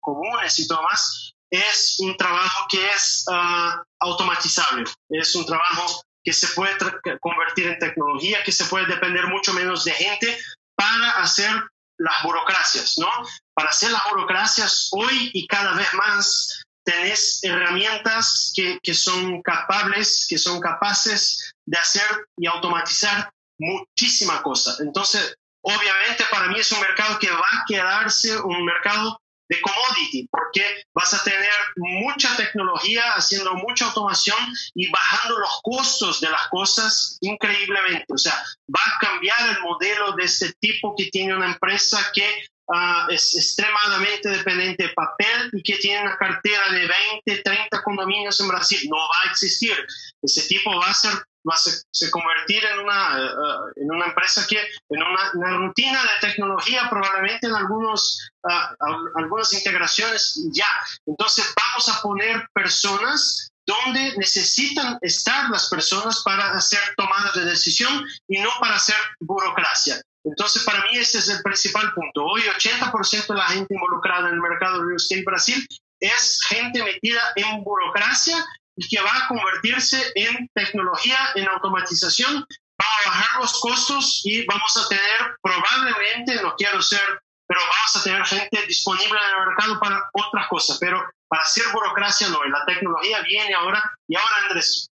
comunes 0.00 0.58
y 0.58 0.66
todo 0.66 0.82
más, 0.82 1.32
es 1.50 1.96
un 2.00 2.16
trabajo 2.16 2.66
que 2.70 2.84
es 2.90 3.24
uh, 3.28 3.82
automatizable, 4.00 4.84
es 5.08 5.34
un 5.34 5.44
trabajo 5.46 6.02
que 6.22 6.32
se 6.32 6.48
puede 6.48 6.76
convertir 7.20 7.66
en 7.66 7.78
tecnología, 7.78 8.42
que 8.44 8.52
se 8.52 8.66
puede 8.66 8.86
depender 8.86 9.26
mucho 9.26 9.52
menos 9.52 9.84
de 9.84 9.92
gente 9.92 10.38
para 10.76 11.10
hacer 11.22 11.50
las 11.98 12.22
burocracias, 12.22 12.98
¿no? 12.98 13.08
Para 13.54 13.70
hacer 13.70 13.90
las 13.90 14.02
burocracias 14.10 14.90
hoy 14.92 15.30
y 15.34 15.46
cada 15.46 15.74
vez 15.74 15.92
más 15.94 16.62
tenés 16.84 17.42
herramientas 17.42 18.52
que, 18.54 18.78
que 18.82 18.94
son 18.94 19.42
capaces, 19.42 20.26
que 20.28 20.38
son 20.38 20.60
capaces 20.60 21.52
de 21.66 21.78
hacer 21.78 22.26
y 22.36 22.46
automatizar 22.46 23.30
muchísima 23.60 24.42
cosa. 24.42 24.76
Entonces, 24.80 25.36
obviamente 25.62 26.24
para 26.30 26.48
mí 26.48 26.58
es 26.58 26.72
un 26.72 26.80
mercado 26.80 27.18
que 27.18 27.30
va 27.30 27.38
a 27.38 27.64
quedarse 27.68 28.36
un 28.40 28.64
mercado 28.64 29.20
de 29.50 29.60
commodity, 29.60 30.28
porque 30.30 30.84
vas 30.94 31.12
a 31.12 31.24
tener 31.24 31.50
mucha 31.76 32.36
tecnología 32.36 33.02
haciendo 33.16 33.52
mucha 33.54 33.86
automación 33.86 34.38
y 34.74 34.88
bajando 34.90 35.40
los 35.40 35.60
costos 35.64 36.20
de 36.20 36.30
las 36.30 36.46
cosas 36.48 37.18
increíblemente. 37.20 38.06
O 38.08 38.16
sea, 38.16 38.32
va 38.72 38.80
a 38.80 38.98
cambiar 39.00 39.48
el 39.48 39.60
modelo 39.60 40.12
de 40.12 40.24
este 40.24 40.52
tipo 40.60 40.94
que 40.96 41.06
tiene 41.06 41.34
una 41.34 41.46
empresa 41.46 42.12
que 42.14 42.44
ah, 42.72 43.06
es 43.10 43.34
extremadamente 43.36 44.28
dependiente 44.28 44.84
de 44.84 44.92
papel 44.94 45.50
y 45.52 45.62
que 45.62 45.76
tiene 45.78 46.02
una 46.02 46.16
cartera 46.16 46.70
de 46.70 46.88
20, 47.26 47.42
30 47.42 47.82
condominios 47.82 48.40
en 48.40 48.48
Brasil. 48.48 48.88
No 48.88 48.96
va 48.96 49.28
a 49.28 49.30
existir. 49.30 49.74
Ese 50.22 50.42
tipo 50.48 50.78
va 50.78 50.90
a 50.90 50.94
ser 50.94 51.12
va 51.48 51.54
a 51.54 51.58
se, 51.58 52.10
convertir 52.10 52.62
en 52.64 52.80
una, 52.80 53.16
uh, 53.16 53.72
en 53.76 53.90
una 53.90 54.06
empresa 54.06 54.46
que, 54.46 54.58
en 54.58 55.02
una, 55.02 55.30
una, 55.34 55.56
rutina 55.56 56.02
de 56.02 56.28
tecnología, 56.28 56.88
probablemente 56.90 57.46
en 57.46 57.54
algunos, 57.54 58.30
uh, 58.42 59.18
algunas 59.18 59.52
integraciones 59.52 60.38
ya. 60.52 60.68
Entonces 61.06 61.52
vamos 61.56 61.88
a 61.88 62.02
poner 62.02 62.46
personas 62.52 63.50
donde 63.66 64.16
necesitan 64.16 64.98
estar 65.00 65.48
las 65.50 65.68
personas 65.68 66.22
para 66.24 66.52
hacer 66.52 66.80
tomadas 66.96 67.34
de 67.34 67.44
decisión 67.44 68.04
y 68.28 68.38
no 68.40 68.50
para 68.60 68.76
hacer 68.76 68.96
burocracia. 69.20 70.00
Entonces, 70.24 70.62
para 70.64 70.82
mí 70.82 70.98
ese 70.98 71.18
es 71.18 71.28
el 71.28 71.42
principal 71.42 71.92
punto. 71.94 72.24
Hoy 72.24 72.42
80% 72.42 73.26
de 73.26 73.34
la 73.34 73.46
gente 73.46 73.74
involucrada 73.74 74.28
en 74.28 74.34
el 74.34 74.40
mercado 74.40 74.78
de 74.78 74.86
real 74.86 74.96
estate 74.96 75.24
Brasil 75.24 75.66
es 75.98 76.40
gente 76.48 76.82
metida 76.82 77.20
en 77.36 77.62
burocracia 77.62 78.44
y 78.76 78.88
que 78.88 79.02
va 79.02 79.16
a 79.16 79.28
convertirse 79.28 80.12
en 80.14 80.48
tecnología, 80.54 81.18
en 81.34 81.48
automatización, 81.48 82.36
va 82.80 82.86
a 82.86 83.08
bajar 83.08 83.40
los 83.40 83.60
costos 83.60 84.22
y 84.24 84.44
vamos 84.46 84.76
a 84.76 84.88
tener 84.88 85.36
probablemente, 85.42 86.42
no 86.42 86.54
quiero 86.56 86.80
ser 86.82 87.20
pero 87.50 87.62
vamos 87.62 87.96
a 87.96 88.02
tener 88.04 88.24
gente 88.24 88.64
disponible 88.68 89.18
en 89.18 89.40
el 89.40 89.46
mercado 89.48 89.80
para 89.80 90.08
otras 90.12 90.46
cosas, 90.46 90.78
pero 90.78 91.04
para 91.26 91.42
hacer 91.42 91.64
burocracia 91.72 92.28
no, 92.28 92.44
la 92.44 92.64
tecnología 92.64 93.22
viene 93.22 93.52
ahora, 93.54 93.92
y 94.06 94.14
ahora 94.14 94.36
Andrés, 94.44 94.88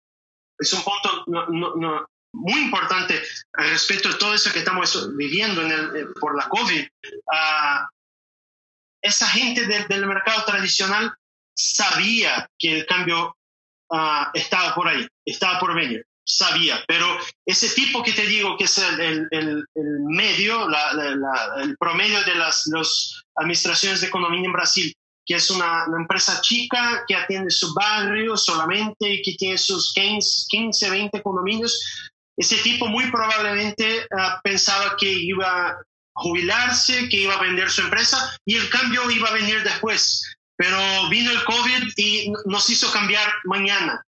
es 0.58 0.72
un 0.72 0.82
punto 0.82 1.26
muy 2.36 2.60
importante 2.62 3.22
respecto 3.54 4.10
a 4.10 4.18
todo 4.18 4.34
eso 4.34 4.52
que 4.52 4.60
estamos 4.60 5.16
viviendo 5.16 5.62
en 5.62 5.72
el, 5.72 5.96
eh, 5.96 6.06
por 6.20 6.36
la 6.36 6.48
COVID. 6.48 6.82
Uh, 6.84 7.88
esa 9.02 9.28
gente 9.28 9.66
del 9.66 10.06
mercado 10.06 10.44
tradicional 10.46 11.14
sabía 11.56 12.50
que 12.58 12.80
el 12.80 12.86
cambio 12.86 13.38
uh, 13.90 14.26
estaba 14.34 14.74
por 14.76 14.88
ahí, 14.88 15.08
estaba 15.26 15.60
por 15.60 15.76
venir, 15.76 16.06
sabía, 16.26 16.84
pero 16.88 17.18
ese 17.46 17.70
tipo 17.70 18.04
que 18.04 18.14
te 18.14 18.26
digo 18.26 18.58
que 18.58 18.66
es 18.66 18.78
el, 18.80 19.28
el, 19.32 19.66
el 19.76 20.00
medio, 20.08 20.68
la, 20.68 20.94
la, 20.94 21.56
el 21.62 21.78
promedio 21.78 22.22
de 22.24 22.36
las 22.36 22.68
administraciones 23.36 24.02
de 24.02 24.08
economía 24.08 24.46
en 24.46 24.54
Brasil, 24.54 24.94
que 25.26 25.36
es 25.36 25.50
una, 25.50 25.86
una, 25.88 26.02
empresa 26.02 26.40
chica 26.42 27.04
que 27.08 27.16
atiende 27.16 27.50
su 27.50 27.74
barrio 27.74 28.38
solamente 28.38 29.10
y 29.10 29.22
que 29.22 29.34
tiene 29.34 29.58
sus 29.58 29.92
15, 29.94 30.46
15 30.50 30.90
20 30.90 31.22
condominios, 31.22 32.12
ese 32.38 32.58
tipo 32.58 32.88
muy 32.88 33.10
probablemente 33.12 34.08
uh, 34.12 34.42
pensaba 34.44 34.96
que 34.98 35.12
iba 35.12 35.70
a 35.70 35.78
jubilarse, 36.14 37.10
que 37.10 37.18
iba 37.18 37.36
a 37.36 37.42
vender 37.42 37.70
su 37.70 37.82
empresa 37.82 38.38
y 38.46 38.56
el 38.56 38.70
cambio 38.70 39.10
iba 39.10 39.30
a 39.30 39.34
venir 39.34 39.64
después. 39.64 40.36
Pero 40.58 40.78
vino 41.10 41.32
el 41.32 41.44
COVID 41.44 41.92
y 41.98 42.32
nos 42.46 42.70
hizo 42.70 42.92
cambiar 42.92 43.30
mañana. 43.46 44.02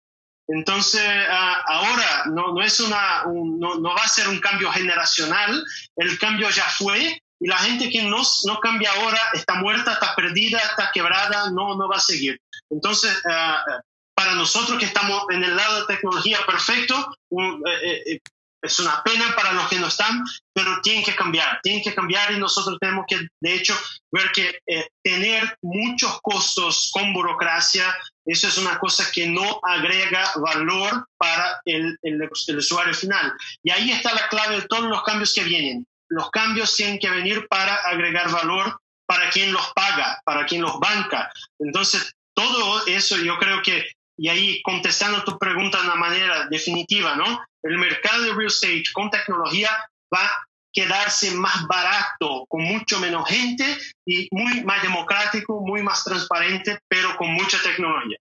Entonces, 0.48 1.02
uh, 1.02 1.72
ahora 1.72 2.24
no, 2.28 2.54
no, 2.54 2.62
es 2.62 2.80
una, 2.80 3.24
un, 3.26 3.60
no, 3.60 3.76
no, 3.76 3.96
va 3.96 4.04
a 4.04 4.10
ser 4.10 4.28
un 4.28 4.40
cambio 4.40 4.72
generacional, 4.72 5.64
el 5.96 6.20
cambio 6.20 6.50
ya 6.52 6.66
fue 6.66 7.20
y 7.40 7.48
la 7.48 7.58
gente 7.58 7.90
que 7.90 8.04
no, 8.04 8.22
no 8.46 8.60
cambia 8.60 8.92
ahora 8.92 9.20
está 9.34 9.56
muerta, 9.56 9.94
está 9.94 10.16
perdida, 10.16 10.60
está 10.60 10.92
quebrada, 10.94 11.50
no, 11.50 11.76
no 11.76 11.88
va 11.88 11.98
a 11.98 12.00
seguir. 12.00 12.40
Entonces, 12.70 13.12
uh, 13.26 13.82
para 14.16 14.34
nosotros 14.34 14.80
que 14.80 14.86
estamos 14.86 15.26
en 15.30 15.44
el 15.44 15.56
lado 15.56 15.82
de 15.82 15.96
tecnología 15.96 16.40
perfecto, 16.46 17.18
eh, 17.32 18.04
eh, 18.06 18.20
es 18.62 18.80
una 18.80 19.04
pena 19.04 19.36
para 19.36 19.54
los 19.54 19.68
que 19.68 19.78
no 19.78 19.88
están, 19.88 20.24
pero 20.54 20.82
tienen 20.82 21.04
que 21.04 21.16
cambiar, 21.16 21.60
tienen 21.62 21.84
que 21.84 21.94
cambiar 21.94 22.32
y 22.32 22.40
nosotros 22.40 22.78
tenemos 22.80 23.06
que, 23.08 23.28
de 23.40 23.54
hecho, 23.54 23.78
ver 24.12 24.32
que 24.32 24.60
eh, 24.66 24.88
tener 25.04 25.58
muchos 25.62 26.20
costos 26.22 26.90
con 26.92 27.14
burocracia, 27.14 27.96
eso 28.26 28.48
es 28.48 28.58
una 28.58 28.80
cosa 28.80 29.12
que 29.12 29.28
no 29.28 29.60
agrega 29.62 30.32
valor 30.38 31.08
para 31.18 31.62
el, 31.66 31.98
el, 32.02 32.30
el 32.48 32.58
usuario 32.58 32.94
final. 32.94 33.34
Y 33.64 33.70
ahí 33.70 33.92
está 33.92 34.14
la 34.14 34.28
clave 34.30 34.62
de 34.62 34.68
todos 34.68 34.86
los 34.86 35.04
cambios 35.04 35.34
que 35.34 35.44
vienen. 35.44 35.86
Los 36.10 36.32
cambios 36.32 36.76
tienen 36.76 36.98
que 36.98 37.10
venir 37.10 37.48
para 37.48 37.76
agregar 37.76 38.32
valor 38.32 38.80
para 39.06 39.30
quien 39.30 39.54
los 39.54 39.72
paga, 39.74 40.20
para 40.26 40.46
quien 40.46 40.62
los 40.64 40.80
banca. 40.80 41.32
Entonces, 41.60 42.16
todo 42.34 42.86
eso 42.88 43.18
yo 43.18 43.38
creo 43.38 43.62
que 43.62 43.86
y 44.18 44.30
ahí 44.30 44.62
contestando 44.64 45.24
tu 45.24 45.38
pregunta 45.38 45.80
de 45.80 45.86
una 45.86 45.96
manera 45.96 46.48
definitiva, 46.50 47.16
¿no? 47.16 47.40
El 47.64 47.78
mercado 47.78 48.24
de 48.24 48.34
real 48.34 48.48
estate 48.48 48.84
con 48.94 49.10
tecnología 49.10 49.70
va 50.14 50.26
a 50.26 50.48
quedarse 50.72 51.32
más 51.32 51.66
barato, 51.68 52.46
con 52.48 52.62
mucho 52.64 53.00
menos 53.00 53.28
gente 53.30 53.66
y 54.06 54.28
muy 54.32 54.64
más 54.64 54.82
democrático, 54.84 55.62
muy 55.62 55.82
más 55.82 56.04
transparente, 56.04 56.78
pero 56.88 57.16
con 57.18 57.32
mucha 57.34 57.58
tecnología. 57.64 58.18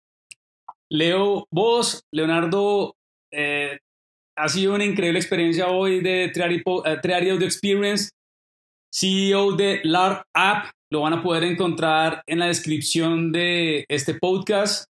Leo, 0.91 1.47
vos, 1.51 2.05
Leonardo, 2.13 2.95
eh, 3.33 3.79
ha 4.37 4.49
sido 4.49 4.75
una 4.75 4.85
increíble 4.85 5.19
experiencia 5.19 5.69
hoy 5.69 6.01
de 6.01 6.29
Triari, 6.29 6.63
uh, 6.67 6.83
Audio 6.85 7.47
Experience, 7.47 8.11
CEO 8.93 9.53
de 9.53 9.81
LARP 9.85 10.27
App. 10.35 10.71
Lo 10.91 11.01
van 11.01 11.15
a 11.15 11.23
poder 11.23 11.45
encontrar 11.45 12.23
en 12.27 12.39
la 12.39 12.47
descripción 12.47 13.33
de 13.33 13.87
este 13.89 14.15
podcast. 14.15 14.92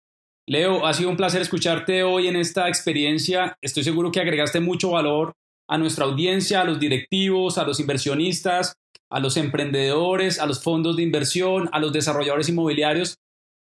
Leo, 0.45 0.85
ha 0.85 0.93
sido 0.93 1.09
un 1.09 1.15
placer 1.15 1.41
escucharte 1.41 2.03
hoy 2.03 2.27
en 2.27 2.35
esta 2.35 2.67
experiencia. 2.67 3.57
Estoy 3.61 3.83
seguro 3.83 4.11
que 4.11 4.19
agregaste 4.19 4.59
mucho 4.59 4.91
valor 4.91 5.33
a 5.69 5.77
nuestra 5.77 6.03
audiencia, 6.03 6.61
a 6.61 6.65
los 6.65 6.79
directivos, 6.79 7.57
a 7.57 7.63
los 7.63 7.79
inversionistas, 7.79 8.75
a 9.09 9.19
los 9.21 9.37
emprendedores, 9.37 10.39
a 10.39 10.45
los 10.45 10.61
fondos 10.61 10.97
de 10.97 11.03
inversión, 11.03 11.69
a 11.71 11.79
los 11.79 11.93
desarrolladores 11.93 12.49
inmobiliarios. 12.49 13.15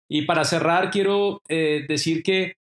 Y 0.09 0.21
para 0.21 0.45
cerrar, 0.45 0.89
quiero 0.89 1.41
eh, 1.49 1.85
decir 1.87 2.23
que 2.23 2.53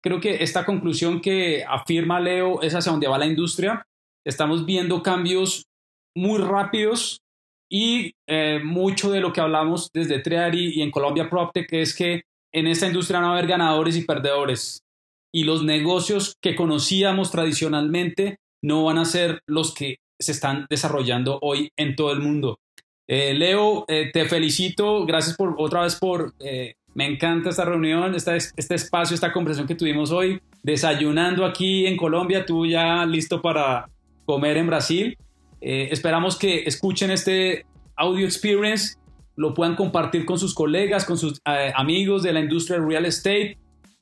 creo 0.00 0.20
que 0.20 0.44
esta 0.44 0.64
conclusión 0.64 1.20
que 1.20 1.64
afirma 1.68 2.20
Leo 2.20 2.62
es 2.62 2.74
hacia 2.74 2.92
donde 2.92 3.08
va 3.08 3.18
la 3.18 3.26
industria. 3.26 3.84
Estamos 4.24 4.64
viendo 4.64 5.02
cambios 5.02 5.66
muy 6.14 6.38
rápidos 6.38 7.22
y 7.68 8.12
eh, 8.28 8.60
mucho 8.62 9.10
de 9.10 9.20
lo 9.20 9.32
que 9.32 9.40
hablamos 9.40 9.90
desde 9.92 10.20
Treari 10.20 10.74
y 10.76 10.82
en 10.82 10.92
Colombia 10.92 11.28
PropTech 11.28 11.72
es 11.72 11.96
que 11.96 12.22
en 12.54 12.68
esta 12.68 12.86
industria 12.86 13.20
no 13.20 13.26
va 13.26 13.34
a 13.34 13.38
haber 13.38 13.50
ganadores 13.50 13.96
y 13.96 14.04
perdedores. 14.04 14.84
Y 15.32 15.44
los 15.44 15.64
negocios 15.64 16.36
que 16.40 16.54
conocíamos 16.54 17.32
tradicionalmente 17.32 18.38
no 18.62 18.84
van 18.84 18.98
a 18.98 19.04
ser 19.04 19.40
los 19.46 19.74
que 19.74 19.96
se 20.18 20.32
están 20.32 20.66
desarrollando 20.70 21.38
hoy 21.42 21.70
en 21.76 21.96
todo 21.96 22.12
el 22.12 22.20
mundo. 22.20 22.60
Eh, 23.08 23.34
Leo, 23.34 23.84
eh, 23.88 24.10
te 24.12 24.24
felicito, 24.26 25.04
gracias 25.04 25.36
por 25.36 25.56
otra 25.58 25.82
vez 25.82 25.96
por, 25.96 26.32
eh, 26.38 26.76
me 26.94 27.06
encanta 27.06 27.50
esta 27.50 27.64
reunión, 27.64 28.14
este, 28.14 28.36
este 28.36 28.74
espacio, 28.76 29.14
esta 29.14 29.32
conversación 29.32 29.66
que 29.66 29.74
tuvimos 29.74 30.12
hoy, 30.12 30.40
desayunando 30.62 31.44
aquí 31.44 31.86
en 31.86 31.96
Colombia, 31.96 32.46
tú 32.46 32.64
ya 32.64 33.04
listo 33.04 33.42
para 33.42 33.90
comer 34.24 34.56
en 34.56 34.68
Brasil. 34.68 35.18
esperamos 35.60 36.36
que 36.36 36.64
escuchen 36.66 37.10
este 37.10 37.64
audio 37.96 38.26
experience 38.26 38.96
lo 39.36 39.54
puedan 39.54 39.76
compartir 39.76 40.24
con 40.24 40.38
sus 40.38 40.54
colegas, 40.54 41.04
con 41.04 41.18
sus 41.18 41.40
eh, 41.44 41.72
amigos 41.74 42.22
de 42.22 42.32
la 42.32 42.40
industria 42.40 42.78
del 42.78 42.88
real 42.88 43.06
estate. 43.06 43.58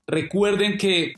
Recuerden 0.07 0.77
que 0.77 1.15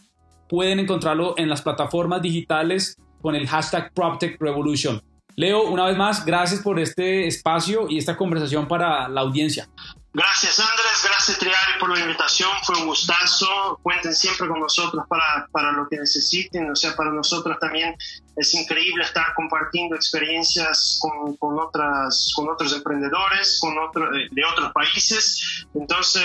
pueden 0.48 0.78
encontrarlo 0.78 1.34
en 1.36 1.48
las 1.48 1.62
plataformas 1.62 2.22
digitales 2.22 2.96
con 3.20 3.34
el 3.34 3.46
hashtag 3.46 3.92
PropTechRevolution. 3.92 5.02
Leo, 5.36 5.68
una 5.68 5.86
vez 5.86 5.96
más, 5.96 6.24
gracias 6.24 6.60
por 6.60 6.78
este 6.78 7.26
espacio 7.26 7.86
y 7.88 7.98
esta 7.98 8.16
conversación 8.16 8.68
para 8.68 9.08
la 9.08 9.22
audiencia. 9.22 9.68
Gracias 10.16 10.60
Andrés, 10.60 11.04
gracias 11.04 11.38
Triari 11.38 11.72
por 11.80 11.90
la 11.90 11.98
invitación, 11.98 12.48
fue 12.62 12.76
un 12.78 12.86
gustazo, 12.86 13.80
cuenten 13.82 14.14
siempre 14.14 14.46
con 14.46 14.60
nosotros 14.60 15.04
para, 15.08 15.48
para 15.50 15.72
lo 15.72 15.88
que 15.88 15.98
necesiten, 15.98 16.70
o 16.70 16.76
sea, 16.76 16.94
para 16.94 17.10
nosotros 17.10 17.58
también 17.58 17.96
es 18.36 18.54
increíble 18.54 19.02
estar 19.02 19.34
compartiendo 19.34 19.96
experiencias 19.96 21.00
con, 21.02 21.36
con 21.38 21.58
otras, 21.58 22.32
con 22.36 22.48
otros 22.48 22.72
emprendedores 22.74 23.58
con 23.60 23.76
otro, 23.76 24.08
de 24.12 24.44
otros 24.44 24.70
países, 24.72 25.66
entonces, 25.74 26.22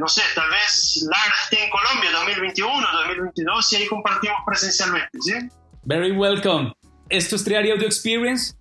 no 0.00 0.08
sé, 0.08 0.22
tal 0.34 0.50
vez 0.50 1.06
Lara 1.08 1.34
esté 1.44 1.62
en 1.62 1.70
Colombia 1.70 2.10
2021, 2.10 2.88
2022 3.06 3.72
y 3.72 3.76
ahí 3.76 3.86
compartimos 3.86 4.38
presencialmente, 4.44 5.16
¿sí? 5.20 5.34
Very 5.84 6.10
welcome. 6.10 6.72
Esto 7.08 7.36
es 7.36 7.44
Triari 7.44 7.70
Audio 7.70 7.86
Experience. 7.86 8.58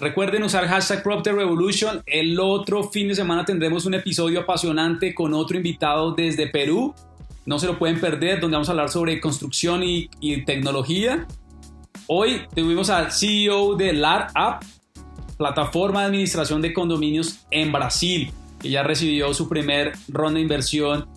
Recuerden 0.00 0.42
usar 0.42 0.66
hashtag 0.66 1.04
Revolution. 1.04 2.02
El 2.06 2.40
otro 2.40 2.84
fin 2.84 3.08
de 3.08 3.14
semana 3.14 3.44
tendremos 3.44 3.84
un 3.84 3.92
episodio 3.92 4.40
apasionante 4.40 5.14
con 5.14 5.34
otro 5.34 5.58
invitado 5.58 6.12
desde 6.12 6.46
Perú. 6.46 6.94
No 7.44 7.58
se 7.58 7.66
lo 7.66 7.78
pueden 7.78 8.00
perder, 8.00 8.40
donde 8.40 8.54
vamos 8.54 8.70
a 8.70 8.72
hablar 8.72 8.88
sobre 8.88 9.20
construcción 9.20 9.82
y, 9.82 10.08
tecnología. 10.46 11.26
Hoy 12.06 12.40
tuvimos 12.54 12.88
al 12.88 13.12
CEO 13.12 13.74
de 13.74 13.92
LAR 13.92 14.28
App, 14.34 14.62
plataforma 15.36 16.00
de 16.00 16.06
administración 16.06 16.62
de 16.62 16.72
condominios 16.72 17.40
en 17.50 17.70
Brasil, 17.70 18.32
que 18.58 18.70
ya 18.70 18.82
recibió 18.82 19.34
su 19.34 19.50
primer 19.50 19.92
ronda 20.08 20.38
de 20.38 20.40
inversión 20.40 21.10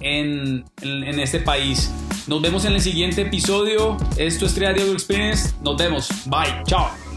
en, 0.00 0.64
en, 0.82 1.20
este 1.20 1.38
país. 1.38 1.88
Nos 2.26 2.42
vemos 2.42 2.64
en 2.64 2.72
el 2.72 2.80
siguiente 2.80 3.22
episodio. 3.22 3.96
Esto 4.16 4.46
es 4.46 4.54
Triadio 4.54 4.92
Experience. 4.92 5.54
Nos 5.62 5.76
vemos. 5.76 6.08
Bye. 6.26 6.64
Chao. 6.66 7.07